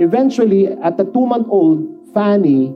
Eventually, 0.00 0.72
at 0.80 0.96
the 0.96 1.04
two-month-old, 1.04 2.08
Fanny, 2.16 2.72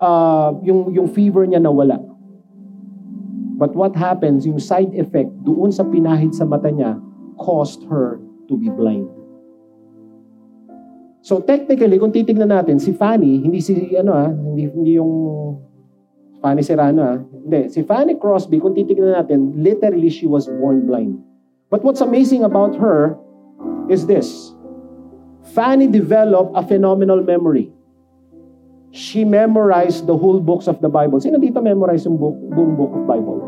uh, 0.00 0.56
yung, 0.64 0.88
yung 0.96 1.04
fever 1.12 1.44
niya 1.44 1.60
nawala. 1.60 2.00
But 3.60 3.76
what 3.76 3.92
happens, 3.92 4.48
yung 4.48 4.56
side 4.56 4.96
effect 4.96 5.28
doon 5.44 5.68
sa 5.68 5.84
pinahid 5.84 6.32
sa 6.32 6.48
mata 6.48 6.72
niya 6.72 6.96
caused 7.36 7.84
her 7.92 8.16
to 8.48 8.56
be 8.56 8.72
blind. 8.72 9.04
So 11.20 11.44
technically, 11.44 12.00
kung 12.00 12.16
titignan 12.16 12.56
natin, 12.56 12.80
si 12.80 12.96
Fanny, 12.96 13.44
hindi 13.44 13.60
si 13.60 13.76
ano 14.00 14.16
ah, 14.16 14.32
hindi, 14.32 14.64
hindi 14.64 14.96
yung 14.96 15.12
Fanny 16.42 16.62
Serrano 16.62 17.02
ah. 17.02 17.18
Hindi, 17.18 17.68
si 17.68 17.82
Fanny 17.82 18.14
Crosby, 18.14 18.62
kung 18.62 18.74
titignan 18.74 19.14
natin, 19.18 19.58
literally 19.58 20.10
she 20.10 20.26
was 20.26 20.46
born 20.46 20.86
blind. 20.86 21.18
But 21.70 21.84
what's 21.84 22.00
amazing 22.00 22.44
about 22.44 22.76
her 22.78 23.18
is 23.90 24.06
this. 24.06 24.54
Fanny 25.54 25.86
developed 25.86 26.52
a 26.54 26.62
phenomenal 26.62 27.22
memory. 27.22 27.72
She 28.90 29.24
memorized 29.24 30.06
the 30.06 30.16
whole 30.16 30.40
books 30.40 30.66
of 30.66 30.80
the 30.80 30.88
Bible. 30.88 31.20
Sino 31.20 31.36
dito 31.36 31.60
memorize 31.60 32.08
yung 32.08 32.16
book, 32.16 32.36
buong 32.52 32.72
book 32.76 32.92
of 32.96 33.04
Bible? 33.04 33.38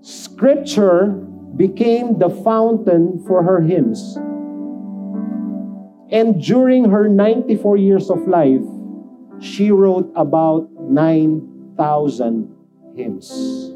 Scripture 0.00 1.10
became 1.58 2.18
the 2.18 2.30
fountain 2.30 3.18
for 3.26 3.42
her 3.42 3.60
hymns. 3.60 4.16
And 6.10 6.42
during 6.42 6.90
her 6.90 7.08
94 7.08 7.76
years 7.76 8.10
of 8.10 8.26
life, 8.26 8.64
she 9.40 9.70
wrote 9.70 10.12
about 10.14 10.68
9,000 10.78 12.54
hymns. 12.94 13.74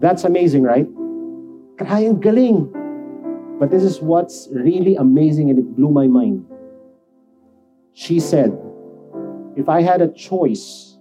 That's 0.00 0.24
amazing, 0.24 0.62
right? 0.62 0.86
Kayang 1.76 2.20
galing. 2.20 2.74
But 3.58 3.70
this 3.70 3.82
is 3.82 4.00
what's 4.00 4.48
really 4.52 4.96
amazing 4.96 5.50
and 5.50 5.58
it 5.58 5.74
blew 5.74 5.90
my 5.90 6.06
mind. 6.06 6.44
She 7.92 8.20
said, 8.20 8.56
if 9.56 9.68
I 9.68 9.82
had 9.82 10.02
a 10.02 10.08
choice, 10.08 10.98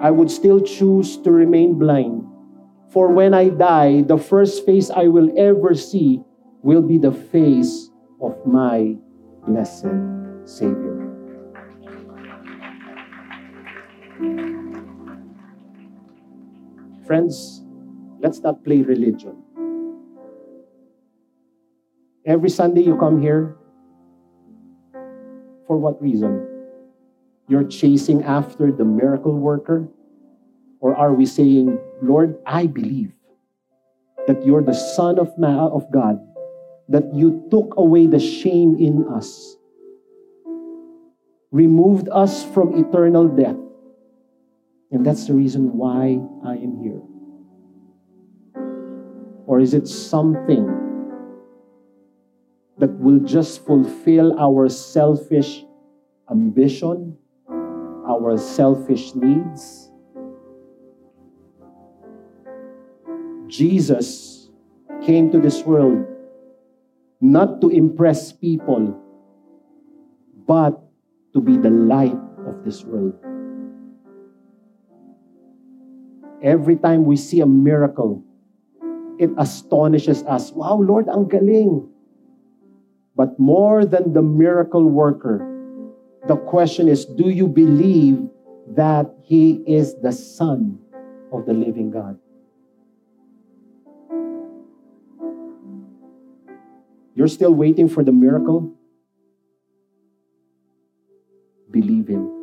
I 0.00 0.10
would 0.10 0.30
still 0.30 0.60
choose 0.60 1.18
to 1.22 1.30
remain 1.30 1.78
blind. 1.78 2.24
For 2.90 3.08
when 3.08 3.34
I 3.34 3.50
die, 3.50 4.02
the 4.02 4.16
first 4.16 4.64
face 4.64 4.90
I 4.90 5.08
will 5.08 5.28
ever 5.36 5.74
see 5.74 6.22
will 6.62 6.82
be 6.82 6.96
the 6.96 7.12
face 7.12 7.90
of 8.20 8.34
my 8.46 8.96
blessed 9.46 9.92
Savior. 10.44 11.07
Friends, 17.08 17.64
let's 18.20 18.40
not 18.40 18.62
play 18.62 18.82
religion. 18.82 19.32
Every 22.26 22.50
Sunday 22.50 22.82
you 22.82 22.98
come 22.98 23.22
here, 23.22 23.56
for 25.66 25.78
what 25.78 26.02
reason? 26.02 26.44
You're 27.48 27.64
chasing 27.64 28.24
after 28.24 28.70
the 28.70 28.84
miracle 28.84 29.32
worker? 29.32 29.88
Or 30.80 30.94
are 30.94 31.14
we 31.14 31.24
saying, 31.24 31.80
Lord, 32.02 32.36
I 32.44 32.66
believe 32.66 33.12
that 34.26 34.44
you're 34.44 34.62
the 34.62 34.74
Son 34.76 35.18
of, 35.18 35.32
man, 35.38 35.56
of 35.56 35.90
God, 35.90 36.20
that 36.90 37.14
you 37.14 37.48
took 37.50 37.72
away 37.78 38.06
the 38.06 38.20
shame 38.20 38.76
in 38.78 39.08
us, 39.08 39.56
removed 41.52 42.10
us 42.12 42.44
from 42.44 42.76
eternal 42.76 43.28
death, 43.28 43.56
and 44.90 45.04
that's 45.04 45.26
the 45.26 45.34
reason 45.34 45.76
why 45.76 46.18
I 46.44 46.54
am 46.56 46.78
here? 46.82 47.02
Or 49.46 49.60
is 49.60 49.74
it 49.74 49.86
something 49.86 50.66
that 52.78 52.90
will 52.98 53.18
just 53.20 53.66
fulfill 53.66 54.38
our 54.38 54.68
selfish 54.68 55.64
ambition, 56.30 57.16
our 58.06 58.38
selfish 58.38 59.14
needs? 59.14 59.90
Jesus 63.46 64.50
came 65.02 65.30
to 65.32 65.40
this 65.40 65.64
world 65.64 66.06
not 67.20 67.60
to 67.60 67.68
impress 67.70 68.32
people, 68.32 68.96
but 70.46 70.80
to 71.32 71.40
be 71.40 71.56
the 71.56 71.70
light 71.70 72.16
of 72.46 72.64
this 72.64 72.84
world. 72.84 73.18
Every 76.42 76.76
time 76.76 77.04
we 77.04 77.16
see 77.16 77.40
a 77.40 77.46
miracle, 77.46 78.22
it 79.18 79.30
astonishes 79.36 80.22
us. 80.22 80.52
Wow, 80.52 80.78
Lord, 80.78 81.08
ang 81.08 81.26
galing. 81.26 81.90
But 83.18 83.34
more 83.38 83.84
than 83.84 84.14
the 84.14 84.22
miracle 84.22 84.86
worker, 84.86 85.42
the 86.30 86.36
question 86.36 86.86
is 86.86 87.04
do 87.04 87.28
you 87.30 87.48
believe 87.48 88.22
that 88.78 89.10
He 89.26 89.58
is 89.66 89.98
the 89.98 90.12
Son 90.12 90.78
of 91.32 91.44
the 91.44 91.52
living 91.52 91.90
God? 91.90 92.14
You're 97.18 97.26
still 97.26 97.52
waiting 97.52 97.88
for 97.88 98.04
the 98.04 98.14
miracle? 98.14 98.70
Believe 101.74 102.06
Him. 102.06 102.37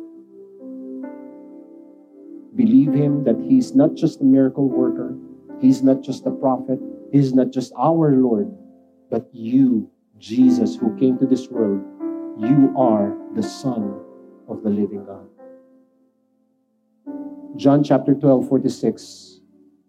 Believe 2.56 2.94
Him 2.94 3.24
that 3.24 3.38
He's 3.38 3.74
not 3.74 3.94
just 3.94 4.20
a 4.20 4.24
miracle 4.24 4.68
worker, 4.68 5.14
He's 5.60 5.82
not 5.82 6.02
just 6.02 6.26
a 6.26 6.30
prophet, 6.30 6.80
He's 7.12 7.32
not 7.32 7.50
just 7.50 7.72
our 7.78 8.16
Lord, 8.16 8.50
but 9.10 9.28
you, 9.32 9.90
Jesus, 10.18 10.76
who 10.76 10.96
came 10.96 11.18
to 11.18 11.26
this 11.26 11.48
world, 11.48 11.84
you 12.38 12.74
are 12.76 13.16
the 13.34 13.42
Son 13.42 14.00
of 14.48 14.62
the 14.62 14.70
living 14.70 15.04
God. 15.04 15.28
John 17.56 17.84
chapter 17.84 18.14
12, 18.14 18.48
46, 18.48 19.40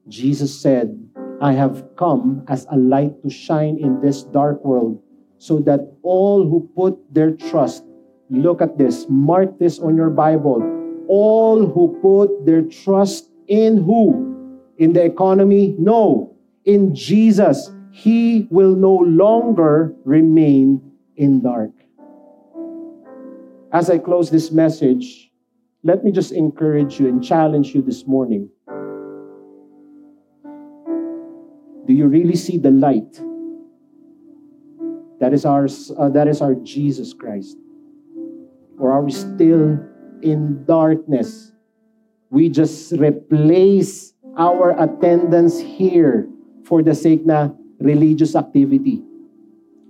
Jesus 0.08 0.62
said, 0.62 0.96
I 1.42 1.54
have 1.54 1.96
come 1.96 2.44
as 2.48 2.66
a 2.72 2.78
light 2.78 3.22
to 3.24 3.30
shine 3.30 3.78
in 3.80 4.02
this 4.02 4.24
dark 4.24 4.64
world 4.64 5.02
so 5.38 5.60
that 5.60 5.82
all 6.02 6.48
who 6.48 6.70
put 6.76 6.98
their 7.14 7.32
trust, 7.32 7.84
look 8.30 8.62
at 8.62 8.78
this, 8.78 9.06
mark 9.10 9.60
this 9.60 9.80
on 9.80 9.96
your 9.96 10.10
Bible, 10.10 10.62
all 11.08 11.66
who 11.66 12.00
put 12.02 12.46
their 12.46 12.64
trust 12.64 13.30
in 13.48 13.78
who? 13.78 14.60
In 14.78 14.94
the 14.94 15.04
economy? 15.04 15.76
No. 15.80 16.36
In 16.66 16.94
Jesus, 16.94 17.72
he 17.92 18.48
will 18.52 18.76
no 18.76 18.94
longer 18.94 19.96
remain 20.04 20.92
in 21.16 21.42
dark. 21.42 21.72
As 23.72 23.90
I 23.90 23.98
close 23.98 24.30
this 24.30 24.52
message, 24.52 25.32
let 25.84 26.04
me 26.04 26.12
just 26.12 26.32
encourage 26.32 27.00
you 27.00 27.08
and 27.08 27.24
challenge 27.24 27.74
you 27.74 27.82
this 27.82 28.06
morning. 28.06 28.50
Do 31.88 31.94
you 31.94 32.08
really 32.08 32.36
see 32.36 32.58
the 32.58 32.72
light? 32.72 33.22
That 35.20 35.34
is 35.34 35.46
our, 35.46 35.68
uh, 35.98 36.10
that 36.10 36.28
is 36.28 36.42
our 36.42 36.54
Jesus 36.56 37.14
Christ. 37.14 37.58
Or 38.78 38.92
are 38.92 39.02
we 39.02 39.12
still 39.12 39.80
in 40.22 40.66
darkness? 40.66 41.52
We 42.30 42.50
just 42.50 42.92
replace 42.94 44.14
our 44.38 44.72
attendance 44.78 45.60
here 45.60 46.28
for 46.66 46.84
the 46.84 46.94
sake 46.94 47.26
na 47.26 47.50
religious 47.80 48.36
activity. 48.36 49.02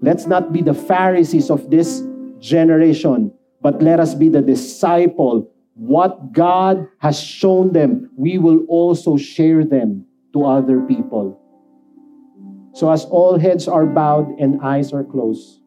Let's 0.02 0.28
not 0.28 0.54
be 0.54 0.62
the 0.62 0.74
Pharisees 0.74 1.50
of 1.50 1.70
this 1.70 2.04
generation, 2.40 3.34
but 3.62 3.82
let 3.82 4.00
us 4.00 4.14
be 4.14 4.30
the 4.30 4.42
disciple. 4.42 5.52
What 5.74 6.34
God 6.34 6.88
has 7.00 7.20
shown 7.20 7.74
them, 7.74 8.10
we 8.16 8.38
will 8.38 8.66
also 8.70 9.18
share 9.18 9.66
them 9.66 10.06
to 10.34 10.46
other 10.46 10.82
people. 10.82 11.42
So, 12.74 12.92
as 12.92 13.06
all 13.06 13.40
heads 13.40 13.68
are 13.68 13.86
bowed 13.86 14.38
and 14.38 14.62
eyes 14.62 14.94
are 14.94 15.04
closed, 15.04 15.62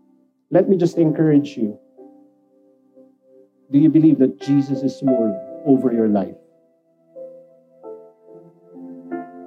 let 0.51 0.69
me 0.69 0.77
just 0.77 0.97
encourage 0.97 1.57
you. 1.57 1.79
Do 3.71 3.79
you 3.79 3.89
believe 3.89 4.19
that 4.19 4.41
Jesus 4.41 4.83
is 4.83 4.99
Lord 5.03 5.31
over 5.65 5.93
your 5.93 6.09
life? 6.09 6.35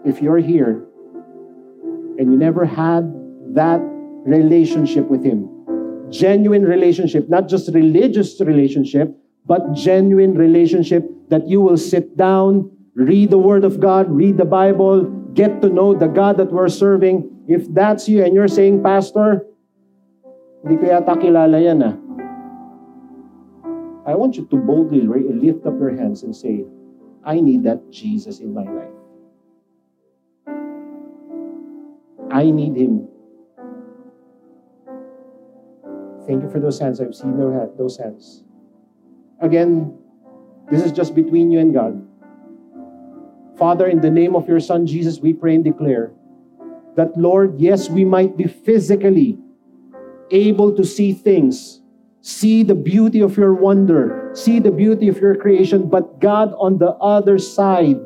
If 0.05 0.21
you're 0.21 0.39
here 0.39 0.83
and 2.17 2.31
you 2.31 2.37
never 2.37 2.65
had 2.65 3.11
that 3.55 3.79
relationship 4.25 5.09
with 5.09 5.23
Him, 5.23 5.49
genuine 6.09 6.63
relationship, 6.63 7.27
not 7.27 7.49
just 7.49 7.73
religious 7.73 8.39
relationship, 8.39 9.11
but 9.45 9.73
genuine 9.73 10.35
relationship 10.35 11.03
that 11.29 11.47
you 11.47 11.59
will 11.59 11.77
sit 11.77 12.15
down, 12.15 12.71
read 12.95 13.29
the 13.29 13.37
Word 13.37 13.65
of 13.65 13.79
God, 13.79 14.09
read 14.09 14.37
the 14.37 14.45
Bible, 14.45 15.03
get 15.33 15.61
to 15.61 15.69
know 15.69 15.93
the 15.93 16.07
God 16.07 16.37
that 16.37 16.51
we're 16.51 16.69
serving. 16.69 17.29
If 17.47 17.67
that's 17.73 18.07
you 18.07 18.23
and 18.23 18.33
you're 18.33 18.47
saying, 18.47 18.83
Pastor, 18.83 19.43
hindi 20.63 20.79
ko 20.79 20.87
yata 20.95 21.19
kilala 21.19 21.59
yan 21.59 21.83
ah. 21.83 22.02
I 24.05 24.15
want 24.15 24.35
you 24.35 24.45
to 24.45 24.55
boldly 24.57 25.01
lift 25.01 25.65
up 25.65 25.79
your 25.79 25.95
hands 25.95 26.23
and 26.23 26.35
say, 26.35 26.65
I 27.23 27.39
need 27.39 27.63
that 27.63 27.89
Jesus 27.89 28.39
in 28.39 28.53
my 28.53 28.63
life. 28.63 28.89
I 32.31 32.49
need 32.49 32.75
Him. 32.75 33.07
Thank 36.27 36.43
you 36.43 36.49
for 36.49 36.59
those 36.59 36.79
hands. 36.79 36.99
I've 36.99 37.15
seen 37.15 37.37
those 37.37 37.97
hands. 37.97 38.43
Again, 39.39 39.97
this 40.71 40.83
is 40.83 40.91
just 40.91 41.13
between 41.15 41.51
you 41.51 41.59
and 41.59 41.73
God. 41.73 42.07
Father, 43.57 43.87
in 43.87 44.01
the 44.01 44.09
name 44.09 44.35
of 44.35 44.47
your 44.47 44.59
Son 44.59 44.87
Jesus, 44.87 45.19
we 45.19 45.33
pray 45.33 45.55
and 45.55 45.63
declare 45.63 46.11
that, 46.95 47.15
Lord, 47.17 47.59
yes, 47.59 47.89
we 47.89 48.03
might 48.03 48.35
be 48.35 48.45
physically 48.45 49.37
able 50.31 50.75
to 50.75 50.83
see 50.83 51.13
things, 51.13 51.82
see 52.23 52.63
the 52.63 52.73
beauty 52.73 53.19
of 53.19 53.35
your 53.35 53.53
wonder, 53.53 54.31
see 54.33 54.57
the 54.59 54.71
beauty 54.71 55.09
of 55.09 55.19
your 55.19 55.35
creation, 55.35 55.89
but 55.89 56.21
God, 56.21 56.55
on 56.57 56.77
the 56.77 56.91
other 57.03 57.37
side, 57.37 57.99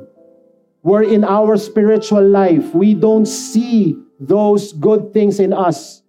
where 0.82 1.04
in 1.04 1.24
our 1.24 1.56
spiritual 1.56 2.28
life, 2.28 2.74
we 2.74 2.96
don't 2.96 3.28
see 3.28 3.96
those 4.20 4.74
good 4.74 5.14
things 5.14 5.40
in 5.40 5.54
us. 5.54 6.02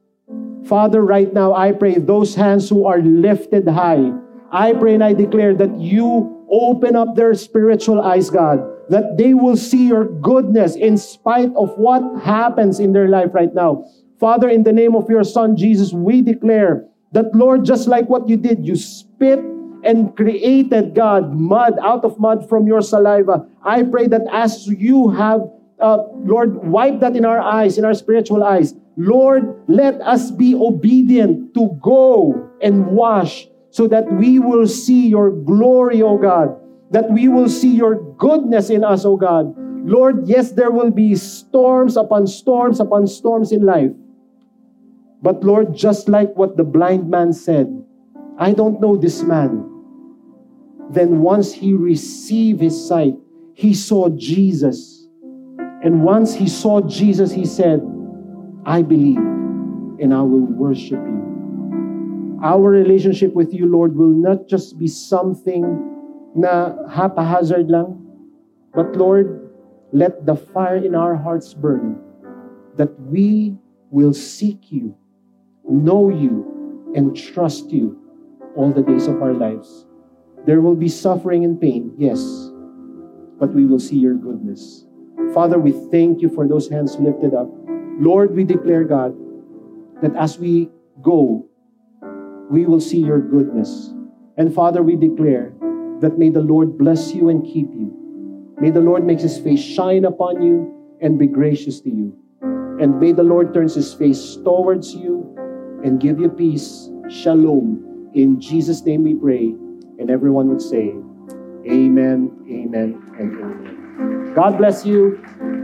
Father, 0.65 1.05
right 1.05 1.33
now, 1.35 1.53
I 1.53 1.73
pray 1.73 1.99
those 1.99 2.35
hands 2.35 2.71
who 2.71 2.87
are 2.87 2.99
lifted 2.99 3.69
high, 3.69 4.11
I 4.51 4.73
pray 4.73 4.95
and 4.95 5.05
I 5.05 5.13
declare 5.13 5.55
that 5.57 5.79
you 5.79 6.47
open 6.51 6.97
up 6.97 7.15
their 7.15 7.35
spiritual 7.35 8.01
eyes, 8.01 8.31
God, 8.31 8.65
that 8.89 9.19
they 9.19 9.35
will 9.35 9.57
see 9.57 9.87
your 9.87 10.07
goodness 10.07 10.77
in 10.77 10.97
spite 10.97 11.53
of 11.55 11.77
what 11.77 12.23
happens 12.23 12.81
in 12.81 12.95
their 12.95 13.09
life 13.09 13.35
right 13.35 13.53
now. 13.53 13.85
Father, 14.19 14.49
in 14.49 14.63
the 14.63 14.73
name 14.73 14.97
of 14.97 15.11
your 15.11 15.25
Son, 15.25 15.57
Jesus, 15.57 15.93
we 15.93 16.23
declare 16.23 16.88
that, 17.13 17.35
Lord, 17.35 17.65
just 17.65 17.89
like 17.89 18.09
what 18.09 18.29
you 18.29 18.37
did, 18.37 18.67
you 18.67 18.77
spit 18.77 19.39
and 19.85 20.17
created, 20.17 20.95
God, 20.95 21.35
mud 21.35 21.79
out 21.83 22.05
of 22.05 22.19
mud 22.19 22.49
from 22.49 22.67
your 22.67 22.83
saliva. 22.83 23.47
I 23.65 23.83
pray 23.85 24.07
that 24.09 24.23
as 24.33 24.67
you 24.67 25.11
have, 25.11 25.41
uh, 25.81 25.99
Lord, 26.25 26.67
wipe 26.67 27.01
that 27.01 27.17
in 27.17 27.25
our 27.25 27.41
eyes, 27.41 27.79
in 27.79 27.85
our 27.85 27.95
spiritual 27.95 28.43
eyes, 28.43 28.75
Lord, 28.97 29.63
let 29.69 30.01
us 30.01 30.31
be 30.31 30.55
obedient 30.55 31.55
to 31.55 31.79
go 31.81 32.51
and 32.61 32.87
wash 32.89 33.47
so 33.71 33.87
that 33.87 34.11
we 34.13 34.41
will 34.41 34.67
see 34.67 35.07
your 35.07 35.31
glory, 35.31 36.03
O 36.03 36.19
God 36.19 36.59
that 36.91 37.11
we 37.11 37.29
will 37.29 37.49
see 37.49 37.71
your 37.71 37.97
goodness 38.17 38.71
in 38.71 38.85
us, 38.85 39.05
O 39.05 39.17
God. 39.17 39.55
Lord, 39.87 40.27
yes, 40.27 40.53
there 40.53 40.71
will 40.71 40.91
be 40.91 41.15
storms 41.15 41.97
upon 41.97 42.27
storms 42.27 42.81
upon 42.81 43.07
storms 43.07 43.53
in 43.53 43.65
life. 43.65 43.91
But 45.23 45.43
Lord, 45.43 45.75
just 45.75 46.09
like 46.09 46.35
what 46.37 46.57
the 46.57 46.65
blind 46.65 47.11
man 47.11 47.33
said, 47.33 47.67
I 48.39 48.53
don't 48.53 48.81
know 48.81 48.97
this 48.97 49.23
man. 49.23 49.67
Then 50.91 51.21
once 51.21 51.53
he 51.53 51.75
received 51.75 52.61
his 52.61 52.89
sight, 52.89 53.15
he 53.55 53.75
saw 53.75 54.09
Jesus. 54.11 55.09
And 55.83 56.03
once 56.03 56.35
he 56.35 56.49
saw 56.49 56.81
Jesus, 56.81 57.33
he 57.33 57.45
said, 57.45 57.83
I 58.65 58.83
believe 58.83 59.19
and 60.01 60.15
I 60.15 60.23
will 60.23 60.47
worship 60.47 61.01
you. 61.03 62.39
Our 62.43 62.71
relationship 62.71 63.35
with 63.35 63.53
you, 63.53 63.67
Lord, 63.67 63.97
will 63.97 64.15
not 64.15 64.47
just 64.47 64.79
be 64.79 64.87
something 64.87 65.65
na 66.37 66.87
haphazard 66.87 67.69
lang. 67.69 67.99
But 68.75 68.95
Lord, 68.95 69.51
let 69.93 70.27
the 70.27 70.37
fire 70.37 70.77
in 70.77 70.95
our 70.95 71.17
hearts 71.17 71.55
burn 71.55 71.99
that 72.77 72.95
we 73.01 73.57
will 73.91 74.15
seek 74.15 74.71
you, 74.71 74.95
know 75.69 76.09
you, 76.11 76.93
and 76.95 77.17
trust 77.17 77.71
you 77.71 78.01
all 78.57 78.73
the 78.73 78.83
days 78.83 79.07
of 79.07 79.23
our 79.23 79.35
lives. 79.35 79.87
There 80.47 80.61
will 80.61 80.75
be 80.75 80.89
suffering 80.89 81.45
and 81.45 81.61
pain, 81.61 81.93
yes, 81.99 82.21
but 83.39 83.53
we 83.55 83.67
will 83.67 83.79
see 83.79 83.97
your 83.97 84.15
goodness. 84.15 84.87
Father, 85.35 85.59
we 85.59 85.73
thank 85.91 86.23
you 86.23 86.29
for 86.29 86.49
those 86.49 86.69
hands 86.69 86.97
lifted 86.99 87.35
up. 87.35 87.49
Lord, 88.01 88.35
we 88.35 88.45
declare, 88.45 88.85
God, 88.85 89.15
that 90.01 90.15
as 90.17 90.39
we 90.39 90.71
go, 91.03 91.47
we 92.51 92.65
will 92.65 92.81
see 92.81 92.99
your 92.99 93.21
goodness. 93.21 93.93
And 94.37 94.55
Father, 94.55 94.83
we 94.83 94.97
declare 94.97 95.53
that 96.01 96.17
may 96.17 96.31
the 96.31 96.41
Lord 96.41 96.79
bless 96.79 97.13
you 97.13 97.29
and 97.29 97.45
keep 97.45 97.69
you. 97.75 97.95
May 98.59 98.71
the 98.71 98.81
Lord 98.81 99.05
make 99.05 99.21
his 99.21 99.39
face 99.39 99.61
shine 99.61 100.05
upon 100.05 100.41
you 100.43 100.97
and 101.01 101.19
be 101.19 101.27
gracious 101.27 101.81
to 101.81 101.91
you. 101.91 102.17
And 102.81 102.99
may 102.99 103.13
the 103.13 103.23
Lord 103.23 103.53
turns 103.53 103.75
his 103.75 103.93
face 103.93 104.37
towards 104.37 104.95
you 104.95 105.35
and 105.85 106.01
give 106.01 106.19
you 106.19 106.29
peace. 106.29 106.91
Shalom. 107.09 108.11
In 108.15 108.41
Jesus' 108.41 108.83
name 108.85 109.05
we 109.05 109.15
pray. 109.15 109.55
And 109.99 110.11
everyone 110.11 110.49
would 110.49 110.63
say, 110.63 110.95
Amen, 111.67 112.31
Amen, 112.51 113.03
and 113.19 113.33
Amen. 113.41 114.35
God 114.35 114.59
bless 114.59 114.87
you. 114.87 115.23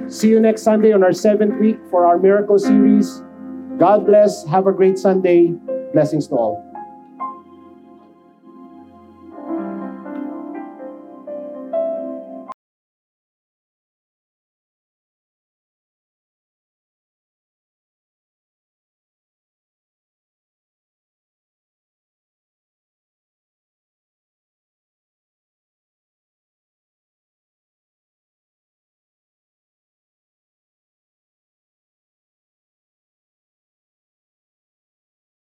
See 0.08 0.28
you 0.28 0.40
next 0.40 0.62
Sunday 0.62 0.92
on 0.92 1.02
our 1.02 1.12
seventh 1.12 1.60
week 1.60 1.78
for 1.90 2.04
our 2.04 2.18
miracle 2.18 2.58
series. 2.58 3.22
God 3.78 4.06
bless. 4.06 4.44
Have 4.46 4.66
a 4.66 4.72
great 4.72 4.98
Sunday. 4.98 5.54
Blessings 5.92 6.28
to 6.28 6.34
all. 6.34 6.63